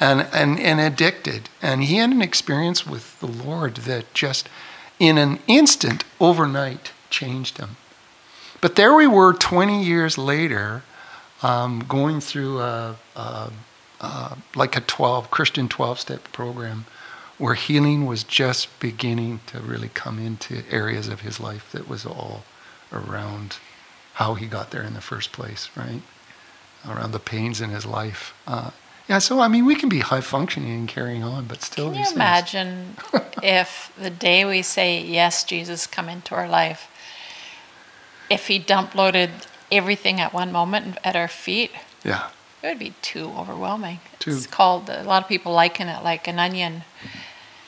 and, 0.02 0.28
and, 0.34 0.60
and 0.60 0.82
addicted. 0.82 1.50
And 1.62 1.86
he 1.86 1.96
had 1.96 2.10
an 2.10 2.22
experience 2.22 2.86
with 2.86 3.18
the 3.22 3.28
Lord 3.28 3.76
that 3.78 4.14
just, 4.14 4.50
in 5.00 5.18
an 5.18 5.40
instant, 5.48 6.04
overnight, 6.20 6.92
changed 7.10 7.58
him. 7.58 7.78
But 8.60 8.76
there 8.76 8.94
we 8.94 9.08
were 9.08 9.32
20 9.32 9.82
years 9.82 10.18
later, 10.18 10.84
um, 11.42 11.86
going 11.88 12.20
through 12.20 12.60
a, 12.60 12.98
a, 13.16 13.52
a, 14.02 14.38
like 14.56 14.76
a 14.76 14.82
12 14.82 15.32
Christian 15.32 15.70
12 15.70 16.02
step 16.02 16.24
program 16.34 16.86
where 17.38 17.56
healing 17.56 18.06
was 18.06 18.24
just 18.24 18.80
beginning 18.80 19.40
to 19.48 19.60
really 19.60 19.90
come 19.90 20.20
into 20.20 20.64
areas 20.70 21.08
of 21.08 21.22
his 21.22 21.40
life 21.40 21.72
that 21.72 21.88
was 21.88 22.06
all 22.06 22.44
around 22.92 23.58
how 24.14 24.36
he 24.36 24.46
got 24.46 24.72
there 24.72 24.84
in 24.84 24.94
the 24.94 25.02
first 25.02 25.32
place, 25.32 25.70
right? 25.76 26.02
Around 26.88 27.12
the 27.12 27.20
pains 27.20 27.62
in 27.62 27.72
his 27.72 27.86
life. 27.86 28.34
Uh, 28.46 28.72
yeah, 29.08 29.20
so 29.20 29.40
I 29.40 29.48
mean, 29.48 29.66
we 29.66 29.76
can 29.76 29.90
be 29.90 30.00
high 30.00 30.22
functioning 30.22 30.72
and 30.72 30.88
carrying 30.88 31.24
on, 31.24 31.46
but 31.46 31.62
still. 31.62 31.92
Can 31.92 32.04
you 32.04 32.12
imagine 32.14 32.96
if 33.44 33.92
the 33.98 34.10
day 34.10 34.46
we 34.46 34.62
say 34.62 35.02
yes, 35.02 35.44
Jesus, 35.44 35.88
come 35.88 36.08
into 36.08 36.36
our 36.36 36.48
life, 36.48 36.90
if 38.30 38.48
He 38.48 38.60
dump 38.60 38.96
loaded 38.96 39.32
everything 39.72 40.22
at 40.22 40.34
one 40.34 40.52
moment 40.52 40.98
at 41.04 41.16
our 41.16 41.28
feet? 41.28 41.72
Yeah. 42.06 42.30
It 42.62 42.68
would 42.68 42.80
be 42.80 42.94
too 43.02 43.34
overwhelming. 43.38 44.00
Too. 44.20 44.32
It's 44.32 44.48
called, 44.48 44.90
a 44.90 45.04
lot 45.04 45.22
of 45.22 45.28
people 45.28 45.52
liken 45.52 45.90
it 45.90 46.02
like 46.02 46.30
an 46.30 46.40
onion. 46.40 46.84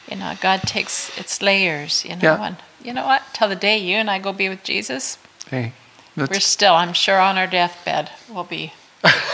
You 0.09 0.17
know, 0.17 0.33
God 0.41 0.61
takes 0.63 1.17
its 1.17 1.41
layers, 1.41 2.05
you 2.05 2.11
know, 2.11 2.19
yeah. 2.21 2.43
and 2.45 2.57
you 2.83 2.93
know 2.93 3.05
what? 3.05 3.23
Till 3.33 3.49
the 3.49 3.55
day 3.55 3.77
you 3.77 3.95
and 3.95 4.09
I 4.09 4.19
go 4.19 4.33
be 4.33 4.49
with 4.49 4.63
Jesus, 4.63 5.17
hey, 5.49 5.73
we're 6.15 6.39
still, 6.39 6.73
I'm 6.73 6.93
sure, 6.93 7.19
on 7.19 7.37
our 7.37 7.47
deathbed, 7.47 8.11
we'll 8.29 8.43
be 8.43 8.73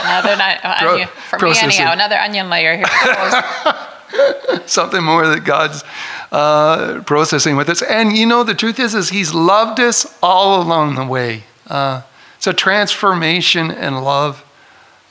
another 0.02 0.42
onion, 0.64 1.08
for 1.30 1.40
me 1.40 1.54
anyhow, 1.62 1.92
another 1.92 2.18
onion 2.18 2.50
layer 2.50 2.78
here. 2.78 2.86
Something 4.66 5.04
more 5.04 5.28
that 5.28 5.44
God's 5.46 5.84
uh, 6.32 7.02
processing 7.06 7.56
with 7.56 7.70
us. 7.70 7.82
And 7.82 8.16
you 8.16 8.26
know, 8.26 8.44
the 8.44 8.54
truth 8.54 8.80
is, 8.80 8.96
is 8.96 9.10
He's 9.10 9.34
loved 9.34 9.80
us 9.80 10.18
all 10.22 10.62
along 10.62 10.96
the 10.96 11.06
way. 11.06 11.44
Uh, 11.68 12.02
so 12.40 12.52
transformation 12.52 13.72
and 13.72 14.04
love 14.04 14.44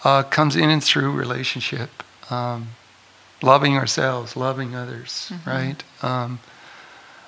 uh, 0.05 0.23
comes 0.25 0.57
in 0.57 0.70
and 0.70 0.83
through 0.83 1.12
relationship, 1.12 1.90
um, 2.31 2.68
loving 3.42 3.76
ourselves, 3.76 4.37
loving 4.37 4.74
others, 4.74 5.31
mm-hmm. 5.33 5.50
right? 5.50 5.85
Um, 6.03 6.40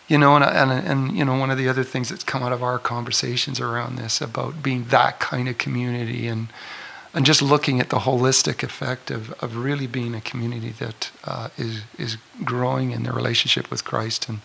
you 0.09 0.19
know, 0.19 0.37
and, 0.37 0.45
and, 0.45 0.71
and 0.71 1.17
you 1.17 1.25
know, 1.25 1.39
one 1.39 1.51
of 1.51 1.59
the 1.59 1.69
other 1.69 1.85
things 1.85 2.09
that's 2.09 2.25
come 2.25 2.43
out 2.43 2.53
of 2.53 2.63
our 2.63 2.79
conversations 2.79 3.61
around 3.61 3.97
this 3.97 4.21
about 4.21 4.63
being 4.63 4.85
that 4.87 5.21
kind 5.21 5.49
of 5.49 5.59
community 5.59 6.27
and 6.27 6.49
and 7.15 7.27
just 7.27 7.43
looking 7.43 7.79
at 7.79 7.91
the 7.91 7.99
holistic 7.99 8.63
effect 8.63 9.11
of, 9.11 9.33
of 9.43 9.55
really 9.55 9.87
being 9.87 10.15
a 10.15 10.21
community 10.23 10.71
that 10.71 11.11
uh, 11.25 11.49
is 11.59 11.83
is 11.99 12.17
growing 12.43 12.91
in 12.91 13.03
their 13.03 13.13
relationship 13.13 13.71
with 13.71 13.85
Christ 13.85 14.29
and 14.29 14.41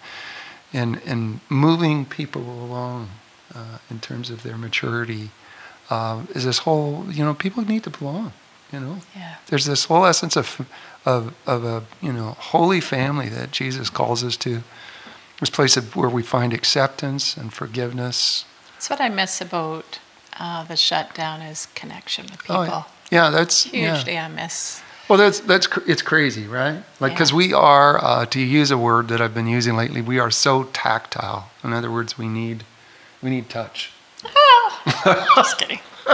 and 0.74 1.02
and 1.06 1.40
moving 1.50 2.06
people 2.06 2.42
along 2.42 3.10
uh, 3.56 3.80
in 3.90 4.00
terms 4.00 4.30
of 4.30 4.44
their 4.44 4.58
maturity 4.58 5.32
uh, 5.90 6.24
is 6.34 6.44
this 6.44 6.60
whole, 6.60 7.06
you 7.10 7.24
know, 7.24 7.34
people 7.34 7.64
need 7.64 7.84
to 7.84 7.90
belong. 7.90 8.34
You 8.72 8.82
know, 8.82 8.98
yeah. 9.16 9.36
there's 9.48 9.66
this 9.66 9.86
whole 9.86 10.06
essence 10.06 10.36
of, 10.36 10.68
of, 11.08 11.34
of 11.48 11.64
a, 11.64 11.86
you 12.02 12.12
know, 12.12 12.32
holy 12.38 12.82
family 12.82 13.30
that 13.30 13.52
Jesus 13.52 13.90
calls 13.90 14.26
us 14.26 14.36
to. 14.38 14.62
This 15.40 15.50
place 15.50 15.78
of 15.78 15.96
where 15.96 16.10
we 16.10 16.22
find 16.22 16.52
acceptance 16.52 17.38
and 17.38 17.54
forgiveness. 17.54 18.44
That's 18.74 18.90
what 18.90 19.00
I 19.00 19.08
miss 19.08 19.40
about 19.40 20.00
uh, 20.38 20.66
the 20.66 20.76
shutdown 20.76 21.42
is 21.42 21.68
connection 21.76 22.26
with 22.26 22.42
people. 22.42 22.58
Oh, 22.58 22.64
yeah. 22.64 22.84
yeah. 23.12 23.30
that's 23.30 23.64
hugely 23.64 24.14
yeah. 24.14 24.26
I 24.26 24.28
miss. 24.28 24.82
Well, 25.08 25.18
that's 25.18 25.40
that's 25.40 25.70
it's 25.88 26.02
crazy, 26.02 26.46
right? 26.48 26.84
Like 27.00 27.14
because 27.14 27.32
yeah. 27.32 27.38
we 27.38 27.54
are, 27.54 28.04
uh, 28.04 28.26
to 28.26 28.42
use 28.42 28.72
a 28.72 28.78
word 28.78 29.08
that 29.08 29.22
I've 29.22 29.34
been 29.34 29.48
using 29.48 29.78
lately, 29.78 30.02
we 30.02 30.20
are 30.20 30.30
so 30.30 30.66
tactile. 30.66 31.50
In 31.64 31.72
other 31.72 31.90
words, 31.90 32.18
we 32.18 32.28
need 32.28 32.66
we 33.22 33.30
need 33.30 33.50
touch. 33.50 33.94
Just 35.36 35.58
kidding. 35.58 35.80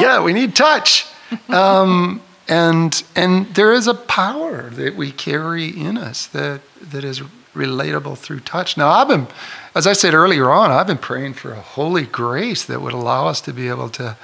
yeah, 0.00 0.22
we 0.22 0.32
need 0.32 0.56
touch. 0.56 1.04
Um, 1.50 2.22
and 2.48 3.02
and 3.14 3.54
there 3.54 3.72
is 3.72 3.86
a 3.86 3.94
power 3.94 4.70
that 4.70 4.96
we 4.96 5.10
carry 5.12 5.68
in 5.68 5.96
us 5.96 6.26
that 6.28 6.60
that 6.80 7.04
is 7.04 7.22
relatable 7.54 8.18
through 8.18 8.40
touch. 8.40 8.76
Now 8.76 8.90
I've 8.90 9.08
been, 9.08 9.26
as 9.74 9.86
I 9.86 9.94
said 9.94 10.14
earlier 10.14 10.50
on, 10.50 10.70
I've 10.70 10.86
been 10.86 10.98
praying 10.98 11.34
for 11.34 11.52
a 11.52 11.60
holy 11.60 12.04
grace 12.04 12.64
that 12.66 12.82
would 12.82 12.92
allow 12.92 13.26
us 13.26 13.40
to 13.42 13.52
be 13.52 13.68
able 13.68 13.88
to 13.90 14.16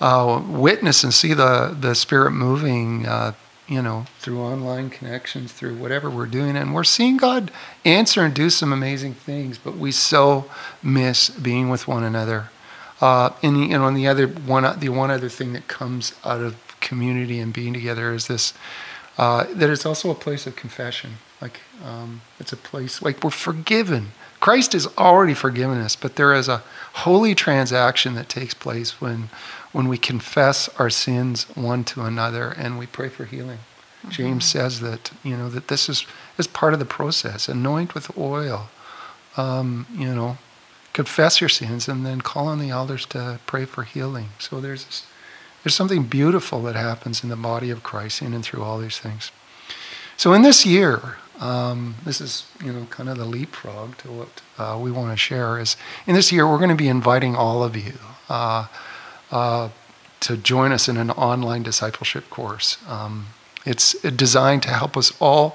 uh, 0.00 0.42
witness 0.48 1.04
and 1.04 1.14
see 1.14 1.34
the 1.34 1.76
the 1.78 1.94
Spirit 1.94 2.32
moving 2.32 3.06
uh, 3.06 3.32
you 3.66 3.80
know, 3.80 4.04
through 4.18 4.40
online 4.40 4.90
connections, 4.90 5.52
through 5.52 5.74
whatever 5.76 6.10
we're 6.10 6.26
doing. 6.26 6.56
And 6.56 6.74
we're 6.74 6.84
seeing 6.84 7.16
God 7.16 7.50
answer 7.84 8.22
and 8.22 8.34
do 8.34 8.50
some 8.50 8.72
amazing 8.72 9.14
things, 9.14 9.58
but 9.58 9.76
we 9.76 9.90
so 9.90 10.50
miss 10.82 11.30
being 11.30 11.70
with 11.70 11.88
one 11.88 12.04
another. 12.04 12.50
Uh, 13.00 13.30
and, 13.42 13.56
and 13.72 13.96
the 13.96 14.06
other 14.06 14.26
one, 14.26 14.78
the 14.78 14.88
one 14.88 15.10
other 15.10 15.28
thing 15.28 15.52
that 15.54 15.66
comes 15.66 16.14
out 16.24 16.40
of 16.40 16.56
community 16.84 17.40
and 17.40 17.52
being 17.52 17.74
together 17.74 18.14
is 18.14 18.28
this, 18.28 18.54
uh, 19.18 19.44
that 19.54 19.68
it's 19.70 19.84
also 19.86 20.10
a 20.10 20.14
place 20.14 20.46
of 20.46 20.54
confession. 20.54 21.14
Like, 21.40 21.60
um, 21.84 22.20
it's 22.38 22.52
a 22.52 22.56
place, 22.56 23.02
like 23.02 23.24
we're 23.24 23.30
forgiven. 23.30 24.12
Christ 24.38 24.72
has 24.74 24.86
already 24.98 25.34
forgiven 25.34 25.78
us, 25.78 25.96
but 25.96 26.16
there 26.16 26.34
is 26.34 26.48
a 26.48 26.62
holy 26.92 27.34
transaction 27.34 28.14
that 28.14 28.28
takes 28.28 28.54
place 28.54 29.00
when 29.00 29.30
when 29.72 29.88
we 29.88 29.98
confess 29.98 30.68
our 30.78 30.88
sins 30.88 31.44
one 31.56 31.82
to 31.82 32.02
another 32.02 32.50
and 32.50 32.78
we 32.78 32.86
pray 32.86 33.08
for 33.08 33.24
healing. 33.24 33.58
Mm-hmm. 33.58 34.10
James 34.10 34.44
says 34.44 34.80
that 34.80 35.10
you 35.24 35.36
know 35.36 35.48
that 35.48 35.68
this 35.68 35.88
is 35.88 36.06
is 36.38 36.46
part 36.46 36.74
of 36.74 36.78
the 36.78 36.84
process. 36.84 37.48
Anoint 37.48 37.94
with 37.94 38.16
oil, 38.16 38.68
um, 39.36 39.86
you 39.92 40.14
know, 40.14 40.38
confess 40.92 41.40
your 41.40 41.50
sins 41.50 41.88
and 41.88 42.06
then 42.06 42.20
call 42.20 42.46
on 42.46 42.58
the 42.58 42.70
elders 42.70 43.06
to 43.06 43.40
pray 43.46 43.64
for 43.64 43.82
healing. 43.82 44.28
So 44.38 44.60
there's 44.60 44.84
this, 44.84 45.06
there's 45.64 45.74
something 45.74 46.04
beautiful 46.04 46.62
that 46.62 46.76
happens 46.76 47.24
in 47.24 47.30
the 47.30 47.36
body 47.36 47.70
of 47.70 47.82
Christ 47.82 48.22
in 48.22 48.34
and 48.34 48.44
through 48.44 48.62
all 48.62 48.78
these 48.78 48.98
things. 48.98 49.32
So 50.16 50.32
in 50.34 50.42
this 50.42 50.64
year, 50.64 51.16
um, 51.40 51.96
this 52.04 52.20
is 52.20 52.46
you 52.62 52.72
know 52.72 52.86
kind 52.90 53.08
of 53.08 53.18
the 53.18 53.24
leapfrog 53.24 53.96
to 53.98 54.12
what 54.12 54.42
uh, 54.58 54.78
we 54.80 54.92
want 54.92 55.10
to 55.10 55.16
share. 55.16 55.58
Is 55.58 55.76
in 56.06 56.14
this 56.14 56.30
year 56.30 56.46
we're 56.48 56.58
going 56.58 56.70
to 56.70 56.76
be 56.76 56.88
inviting 56.88 57.34
all 57.34 57.64
of 57.64 57.76
you. 57.76 57.94
Uh, 58.28 58.66
uh, 59.32 59.70
to 60.20 60.36
join 60.38 60.72
us 60.72 60.88
in 60.88 60.96
an 60.96 61.10
online 61.10 61.62
discipleship 61.62 62.30
course. 62.30 62.78
Um, 62.88 63.26
it's 63.66 63.92
designed 64.00 64.62
to 64.62 64.70
help 64.70 64.96
us 64.96 65.12
all 65.20 65.54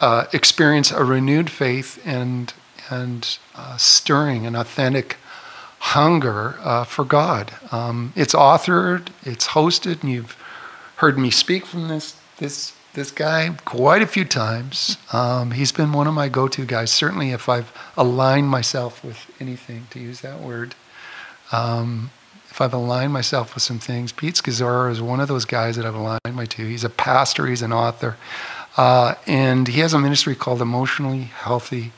uh, 0.00 0.26
experience 0.32 0.92
a 0.92 1.04
renewed 1.04 1.50
faith 1.50 2.00
and 2.04 2.52
and 2.90 3.38
uh, 3.54 3.76
stirring 3.76 4.46
an 4.46 4.54
authentic 4.54 5.16
hunger 5.84 6.56
uh, 6.60 6.82
for 6.84 7.04
God. 7.04 7.52
Um, 7.70 8.14
it's 8.16 8.34
authored, 8.34 9.08
it's 9.22 9.48
hosted, 9.48 10.02
and 10.02 10.10
you've 10.10 10.36
heard 10.96 11.18
me 11.18 11.30
speak 11.30 11.66
from 11.66 11.88
this 11.88 12.16
this 12.38 12.72
this 12.94 13.10
guy 13.10 13.50
quite 13.64 14.00
a 14.00 14.06
few 14.06 14.24
times. 14.24 14.96
Um, 15.12 15.50
he's 15.50 15.72
been 15.72 15.92
one 15.92 16.06
of 16.06 16.14
my 16.14 16.28
go-to 16.28 16.64
guys. 16.64 16.90
Certainly, 16.90 17.32
if 17.32 17.48
I've 17.48 17.70
aligned 17.98 18.48
myself 18.48 19.04
with 19.04 19.30
anything, 19.38 19.86
to 19.90 20.00
use 20.00 20.22
that 20.22 20.40
word. 20.40 20.74
Um, 21.52 22.10
if 22.48 22.60
I've 22.60 22.72
aligned 22.72 23.12
myself 23.12 23.54
with 23.54 23.62
some 23.62 23.78
things, 23.78 24.10
Pete 24.10 24.36
Scazzero 24.36 24.90
is 24.90 25.02
one 25.02 25.20
of 25.20 25.28
those 25.28 25.44
guys 25.44 25.76
that 25.76 25.84
I've 25.84 25.94
aligned 25.94 26.20
my 26.32 26.46
to. 26.46 26.66
He's 26.66 26.84
a 26.84 26.88
pastor, 26.88 27.46
he's 27.46 27.62
an 27.62 27.72
author, 27.72 28.16
uh, 28.76 29.16
and 29.26 29.68
he 29.68 29.80
has 29.80 29.92
a 29.92 29.98
ministry 29.98 30.34
called 30.34 30.62
Emotionally 30.62 31.24
Healthy 31.24 31.92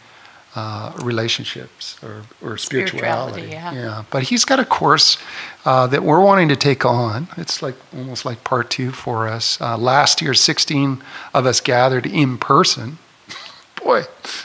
uh, 0.56 0.92
Relationships 1.02 2.02
or, 2.02 2.22
or 2.42 2.56
spirituality. 2.56 3.42
spirituality 3.42 3.52
yeah. 3.52 3.72
yeah. 3.72 4.04
But 4.10 4.24
he's 4.24 4.44
got 4.44 4.58
a 4.58 4.64
course 4.64 5.18
uh, 5.64 5.86
that 5.88 6.02
we're 6.02 6.20
wanting 6.20 6.48
to 6.48 6.56
take 6.56 6.84
on. 6.84 7.28
It's 7.36 7.62
like 7.62 7.76
almost 7.94 8.24
like 8.24 8.42
part 8.42 8.70
two 8.70 8.90
for 8.90 9.28
us. 9.28 9.60
Uh, 9.60 9.76
last 9.76 10.22
year, 10.22 10.34
16 10.34 11.02
of 11.34 11.46
us 11.46 11.60
gathered 11.60 12.06
in 12.06 12.38
person. 12.38 12.98
Boy, 13.84 14.04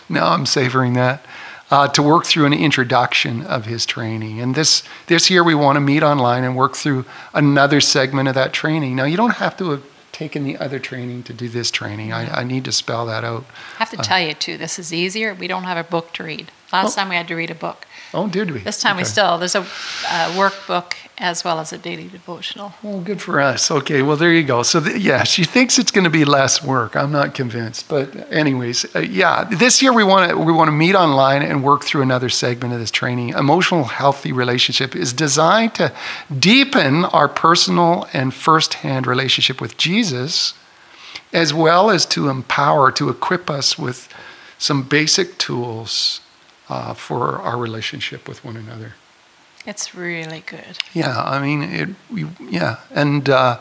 now 0.10 0.28
I'm 0.28 0.46
savoring 0.46 0.94
that 0.94 1.26
uh, 1.72 1.88
to 1.88 2.04
work 2.04 2.26
through 2.26 2.46
an 2.46 2.54
introduction 2.54 3.44
of 3.44 3.66
his 3.66 3.86
training. 3.86 4.42
And 4.42 4.54
this, 4.54 4.84
this 5.08 5.30
year 5.30 5.44
we 5.44 5.56
want 5.56 5.78
to 5.78 5.80
meet 5.80 6.04
online 6.04 6.44
and 6.44 6.56
work 6.56 6.76
through 6.76 7.06
another 7.34 7.80
segment 7.80 8.28
of 8.28 8.36
that 8.36 8.52
training. 8.52 8.98
Now, 8.98 9.06
you 9.06 9.16
don't 9.16 9.36
have 9.36 9.56
to 9.58 9.72
have 9.72 9.84
taken 10.22 10.44
the 10.44 10.56
other 10.58 10.78
training 10.78 11.24
to 11.24 11.34
do 11.34 11.50
this 11.50 11.72
training. 11.72 12.14
I, 12.14 12.42
I 12.42 12.44
need 12.44 12.64
to 12.66 12.72
spell 12.72 13.08
that 13.08 13.24
out. 13.24 13.44
I 13.78 13.80
have 13.80 13.90
to 13.90 13.98
uh, 13.98 14.04
tell 14.04 14.20
you, 14.20 14.36
too, 14.36 14.56
this 14.56 14.78
is 14.78 14.94
easier. 14.94 15.34
We 15.34 15.48
don't 15.48 15.64
have 15.64 15.84
a 15.84 15.90
book 15.90 16.14
to 16.14 16.24
read. 16.24 16.52
Last 16.72 16.96
time 16.96 17.10
we 17.10 17.16
had 17.16 17.28
to 17.28 17.36
read 17.36 17.52
a 17.52 17.56
book. 17.56 17.86
Oh, 18.14 18.28
did 18.28 18.52
we? 18.52 18.60
This 18.60 18.82
time 18.82 18.98
we 18.98 19.04
still, 19.04 19.38
there's 19.38 19.56
a 19.56 19.62
uh, 19.62 20.34
workbook 20.36 20.94
as 21.18 21.44
well 21.44 21.60
as 21.60 21.72
a 21.72 21.78
daily 21.78 22.08
devotional. 22.08 22.74
Well, 22.82 23.00
good 23.00 23.22
for 23.22 23.40
us. 23.40 23.70
Okay, 23.70 24.02
well, 24.02 24.18
there 24.18 24.34
you 24.34 24.44
go. 24.44 24.64
So, 24.64 24.82
th- 24.82 24.98
yeah, 24.98 25.24
she 25.24 25.44
thinks 25.44 25.78
it's 25.78 25.92
going 25.92 26.04
to 26.04 26.10
be 26.10 26.26
less 26.26 26.64
work. 26.64 26.96
I'm 26.96 27.12
not 27.12 27.36
convinced, 27.36 27.88
but 27.88 28.32
anyways, 28.32 28.96
uh, 28.96 29.00
yeah, 29.00 29.44
this 29.44 29.82
year 29.82 29.94
we 29.94 30.04
want 30.04 30.32
to 30.32 30.38
we 30.38 30.52
want 30.52 30.68
to 30.68 30.74
meet 30.74 30.96
online 30.96 31.42
and 31.42 31.64
work 31.64 31.84
through 31.84 32.02
another 32.02 32.28
segment 32.28 32.74
of 32.74 32.80
this 32.80 32.92
training. 32.92 33.30
Emotional 33.30 33.84
healthy 33.86 34.32
relationship 34.32 34.96
is 34.96 35.14
designed 35.14 35.76
to 35.76 35.94
deepen 36.38 37.06
our 37.06 37.28
personal 37.28 38.08
and 38.14 38.34
first-hand 38.34 39.08
relationship 39.08 39.62
with 39.62 39.78
Jesus, 39.78 40.54
as 41.32 41.54
well 41.54 41.90
as 41.90 42.06
to 42.08 42.30
empower, 42.30 42.92
to 42.94 43.10
equip 43.10 43.50
us 43.50 43.78
with 43.78 44.10
some 44.58 44.84
basic 44.84 45.38
tools 45.38 46.20
uh, 46.72 46.94
for 46.94 47.40
our 47.40 47.58
relationship 47.58 48.30
with 48.30 48.46
one 48.46 48.56
another. 48.56 48.94
It's 49.66 49.94
really 49.94 50.40
good. 50.46 50.78
Yeah, 50.94 51.22
I 51.22 51.42
mean, 51.42 51.62
it. 51.62 51.90
We, 52.10 52.26
yeah, 52.50 52.78
and 52.92 53.30
uh, 53.30 53.60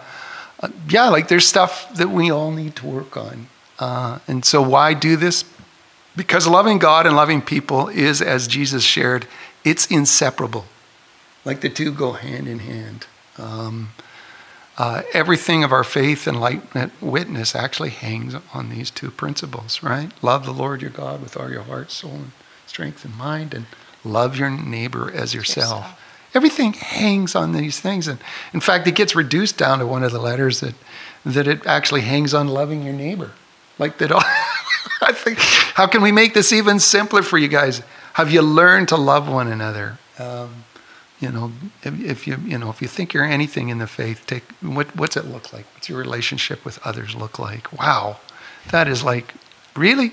uh, 0.61 0.69
yeah, 0.89 1.09
like 1.09 1.27
there's 1.27 1.47
stuff 1.47 1.93
that 1.95 2.09
we 2.09 2.31
all 2.31 2.53
need 2.53 2.77
to 2.77 2.87
work 2.87 3.17
on, 3.17 3.49
uh, 3.81 4.21
and 4.29 4.45
so 4.45 4.63
why 4.63 4.95
do 4.95 5.17
this? 5.17 5.45
Because 6.17 6.47
loving 6.47 6.79
God 6.79 7.05
and 7.05 7.17
loving 7.17 7.43
people 7.43 7.89
is, 7.89 8.23
as 8.23 8.47
Jesus 8.47 8.85
shared, 8.85 9.27
it's 9.65 9.87
inseparable. 9.87 10.67
Like 11.45 11.61
the 11.63 11.69
two 11.69 11.93
go 11.93 12.13
hand 12.13 12.47
in 12.47 12.61
hand. 12.61 13.07
Um, 13.39 13.91
uh, 14.79 15.03
everything 15.13 15.65
of 15.65 15.73
our 15.73 15.85
faith 15.85 16.27
and 16.27 16.41
light 16.41 16.63
witness 17.03 17.55
actually 17.55 17.91
hangs 17.91 18.35
on 18.55 18.71
these 18.71 18.91
two 18.91 19.11
principles, 19.11 19.83
right? 19.83 20.11
Love 20.23 20.47
the 20.47 20.53
Lord 20.53 20.81
your 20.81 20.91
God 20.91 21.21
with 21.21 21.37
all 21.37 21.51
your 21.51 21.63
heart, 21.63 21.91
soul, 21.91 22.13
and 22.13 22.33
strength 22.71 23.05
and 23.05 23.17
mind, 23.19 23.53
and 23.53 23.67
love 24.05 24.37
your 24.37 24.49
neighbor 24.49 25.13
as 25.13 25.35
yourself. 25.35 25.83
Yourself. 25.85 26.01
Everything 26.33 26.73
hangs 26.73 27.35
on 27.35 27.53
these 27.53 27.81
things, 27.81 28.07
and 28.07 28.19
in 28.55 28.61
fact, 28.61 28.87
it 28.87 28.95
gets 28.95 29.17
reduced 29.17 29.59
down 29.59 29.81
to 29.81 29.87
one 29.87 30.05
of 30.05 30.13
the 30.13 30.21
letters 30.21 30.61
that 30.61 30.75
that 31.27 31.47
it 31.47 31.67
actually 31.67 32.01
hangs 32.03 32.33
on 32.33 32.49
loving 32.49 32.83
your 32.83 32.95
neighbor, 32.95 33.33
like 33.79 33.99
that. 33.99 34.13
All, 34.13 34.23
I 35.03 35.13
think, 35.13 35.39
how 35.75 35.87
can 35.87 36.03
we 36.03 36.13
make 36.13 36.33
this 36.33 36.53
even 36.53 36.79
simpler 36.79 37.23
for 37.23 37.37
you 37.37 37.49
guys? 37.49 37.83
Have 38.15 38.33
you 38.33 38.43
learned 38.43 38.89
to 38.89 38.97
love 38.97 39.29
one 39.29 39.49
another? 39.49 39.99
Um, 40.19 40.65
you 41.21 41.31
know, 41.31 41.53
if, 41.83 42.01
if 42.01 42.27
you 42.27 42.37
you 42.45 42.59
know 42.59 42.71
if 42.71 42.81
you 42.81 42.89
think 42.89 43.13
you're 43.13 43.25
anything 43.25 43.69
in 43.69 43.79
the 43.79 43.89
faith, 43.89 44.25
take 44.27 44.45
what 44.63 44.95
what's 44.97 45.17
it 45.17 45.27
look 45.27 45.53
like? 45.53 45.67
What's 45.75 45.89
your 45.89 45.99
relationship 45.99 46.65
with 46.65 46.79
others 46.87 47.17
look 47.17 47.39
like? 47.39 47.73
Wow, 47.73 48.19
that 48.71 48.87
is 48.87 49.03
like 49.03 49.35
really. 49.75 50.13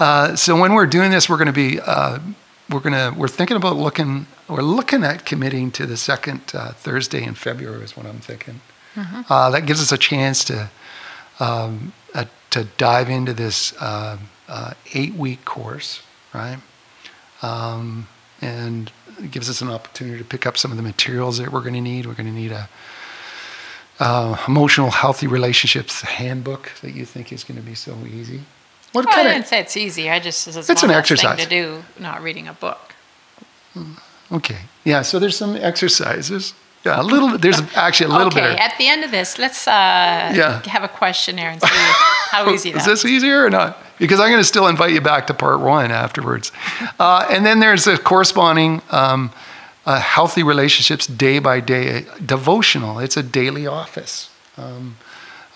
Uh, 0.00 0.34
so 0.34 0.58
when 0.58 0.72
we're 0.72 0.86
doing 0.86 1.10
this, 1.10 1.28
we're 1.28 1.36
going 1.36 1.46
to 1.46 1.52
be 1.52 1.78
uh, 1.78 2.18
we're 2.70 2.80
going 2.80 2.94
to 2.94 3.16
we're 3.18 3.28
thinking 3.28 3.56
about 3.56 3.76
looking 3.76 4.26
we're 4.48 4.62
looking 4.62 5.04
at 5.04 5.26
committing 5.26 5.70
to 5.72 5.86
the 5.86 5.96
second 5.96 6.40
uh, 6.54 6.72
Thursday 6.72 7.22
in 7.22 7.34
February 7.34 7.84
is 7.84 7.96
what 7.96 8.06
I'm 8.06 8.20
thinking. 8.20 8.60
Uh, 9.28 9.50
that 9.50 9.66
gives 9.66 9.80
us 9.80 9.92
a 9.92 9.98
chance 9.98 10.42
to 10.44 10.70
um, 11.38 11.92
uh, 12.14 12.24
to 12.50 12.64
dive 12.78 13.10
into 13.10 13.32
this 13.32 13.74
uh, 13.80 14.18
uh, 14.48 14.74
eight 14.94 15.14
week 15.14 15.44
course, 15.44 16.02
right? 16.32 16.58
Um, 17.42 18.08
and 18.40 18.90
it 19.18 19.30
gives 19.30 19.50
us 19.50 19.60
an 19.60 19.68
opportunity 19.68 20.18
to 20.18 20.24
pick 20.24 20.46
up 20.46 20.56
some 20.56 20.70
of 20.70 20.76
the 20.76 20.82
materials 20.82 21.38
that 21.38 21.52
we're 21.52 21.60
going 21.60 21.74
to 21.74 21.80
need. 21.80 22.06
We're 22.06 22.14
going 22.14 22.26
to 22.26 22.32
need 22.32 22.52
a 22.52 22.68
uh, 23.98 24.42
emotional 24.48 24.90
healthy 24.90 25.26
relationships 25.26 26.00
handbook 26.00 26.72
that 26.80 26.94
you 26.94 27.04
think 27.04 27.32
is 27.32 27.44
going 27.44 27.60
to 27.60 27.66
be 27.66 27.74
so 27.74 27.94
easy. 28.06 28.40
What 28.92 29.04
Well, 29.04 29.14
I 29.14 29.16
kind 29.16 29.28
didn't 29.28 29.42
of 29.42 29.46
say 29.48 29.60
it's 29.60 29.76
easy. 29.76 30.10
I 30.10 30.18
just 30.20 30.48
it's, 30.48 30.56
It's 30.56 30.68
an 30.68 30.74
less 30.74 30.80
thing 30.88 30.90
exercise. 30.90 31.38
to 31.42 31.48
do, 31.48 31.84
not 31.98 32.22
reading 32.22 32.48
a 32.48 32.52
book. 32.54 32.94
okay? 34.32 34.58
Yeah, 34.84 35.02
so 35.02 35.18
there's 35.18 35.36
some 35.36 35.56
exercises. 35.56 36.54
Yeah, 36.84 37.00
a 37.00 37.04
little. 37.04 37.36
There's 37.38 37.60
actually 37.76 38.06
a 38.10 38.12
little 38.12 38.28
okay, 38.28 38.40
bit. 38.52 38.58
at 38.60 38.74
the 38.78 38.88
end 38.88 39.04
of 39.04 39.10
this, 39.10 39.38
let's 39.38 39.68
uh, 39.68 39.70
Yeah. 40.34 40.62
have 40.66 40.82
a 40.82 40.88
questionnaire 40.88 41.50
and 41.50 41.60
see 41.60 41.68
how 42.30 42.50
easy 42.54 42.70
that 42.72 42.78
Is 42.80 42.86
Is 42.88 43.02
this 43.02 43.04
easier 43.04 43.44
or 43.44 43.50
not? 43.50 43.76
Because 43.98 44.18
I'm 44.18 44.28
going 44.30 44.40
to 44.40 44.44
still 44.48 44.66
invite 44.66 44.92
you 44.92 45.00
back 45.02 45.26
to 45.26 45.34
part 45.34 45.60
one 45.60 45.90
afterwards. 45.90 46.52
Uh, 46.98 47.26
and 47.30 47.44
then 47.44 47.60
there's 47.60 47.86
a 47.86 47.98
corresponding 47.98 48.80
um, 48.90 49.30
uh, 49.84 50.00
healthy 50.00 50.42
relationships 50.42 51.06
day 51.06 51.38
by 51.38 51.60
day 51.60 52.06
devotional. 52.24 52.98
It's 52.98 53.18
a 53.18 53.22
daily 53.22 53.66
office. 53.66 54.30
Um, 54.56 54.96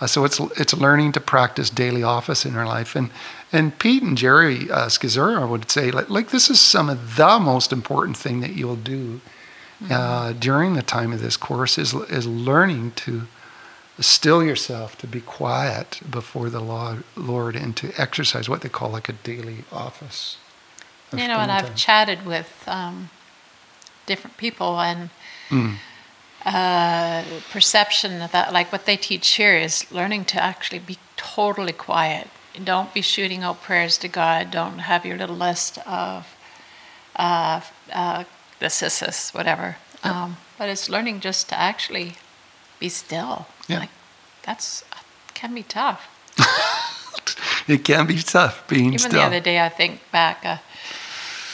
uh, 0.00 0.07
so 0.07 0.24
it's 0.24 0.40
it's 0.57 0.74
learning 0.74 1.12
to 1.12 1.20
practice 1.20 1.70
daily 1.70 2.02
office 2.02 2.44
in 2.44 2.57
our 2.57 2.66
life. 2.66 2.96
And 2.96 3.11
and 3.52 3.78
Pete 3.78 4.02
and 4.02 4.16
Geri 4.18 4.70
uh, 4.70 4.87
Scazzero 4.87 5.48
would 5.48 5.70
say 5.70 5.90
like, 5.90 6.11
like 6.11 6.30
this 6.30 6.50
is 6.50 6.61
some 6.61 6.88
of 6.88 7.16
the 7.16 7.38
most 7.38 7.72
important 7.72 8.16
thing 8.16 8.40
that 8.40 8.54
you'll 8.54 8.76
do 8.76 9.20
uh, 9.90 10.33
during 10.33 10.74
the 10.74 10.83
time 10.83 11.12
of 11.12 11.20
this 11.20 11.37
course 11.37 11.78
is 11.78 11.94
is 11.94 12.26
learning 12.26 12.92
to 12.92 13.22
still 14.00 14.42
yourself, 14.42 14.98
to 14.98 15.07
be 15.07 15.20
quiet 15.20 16.00
before 16.11 16.50
the 16.50 16.61
Lord, 16.61 17.54
and 17.54 17.76
to 17.76 17.92
exercise 17.96 18.48
what 18.48 18.62
they 18.62 18.68
call 18.68 18.90
like 18.90 19.09
a 19.09 19.12
daily 19.12 19.64
office. 19.70 20.38
You 21.12 21.28
know, 21.28 21.37
and 21.37 21.50
spending 21.50 21.70
I've 21.70 21.76
chatted 21.76 22.26
with 22.26 22.64
um, 22.66 23.11
different 24.07 24.37
people, 24.37 24.80
and 24.80 25.11
Mm. 25.50 25.76
Uh, 26.44 27.24
perception 27.50 28.20
of 28.22 28.33
that, 28.33 28.52
like 28.52 28.70
what 28.72 28.87
they 28.87 28.96
teach 28.96 29.28
here, 29.33 29.57
is 29.57 29.90
learning 29.90 30.24
to 30.26 30.42
actually 30.42 30.78
be 30.78 30.98
totally 31.16 31.72
quiet. 31.72 32.28
Don't 32.62 32.94
be 32.94 33.00
shooting 33.00 33.42
out 33.42 33.62
prayers 33.62 33.98
to 33.98 34.09
God. 34.09 34.50
Don't 34.50 34.80
have 34.80 35.04
your 35.04 35.16
little 35.16 35.37
list 35.37 35.78
of 35.87 36.37
uh, 37.16 37.61
uh, 37.92 38.24
whatever. 39.33 39.76
Um, 40.02 40.37
but 40.59 40.68
it's 40.68 40.88
learning 40.88 41.20
just 41.20 41.48
to 41.48 41.59
actually 41.59 42.14
be 42.78 42.88
still. 42.88 43.46
Yeah. 43.68 43.80
Like 43.80 43.90
that's 44.42 44.85
can 45.35 45.54
be 45.54 45.62
tough. 45.62 46.09
It 47.66 47.85
can 47.85 48.07
be 48.07 48.18
tough 48.18 48.66
being 48.68 48.88
Even 48.88 48.98
still. 48.98 49.12
the 49.12 49.22
other 49.22 49.40
day, 49.40 49.61
I 49.64 49.68
think 49.68 50.00
back, 50.12 50.44
uh, 50.44 50.59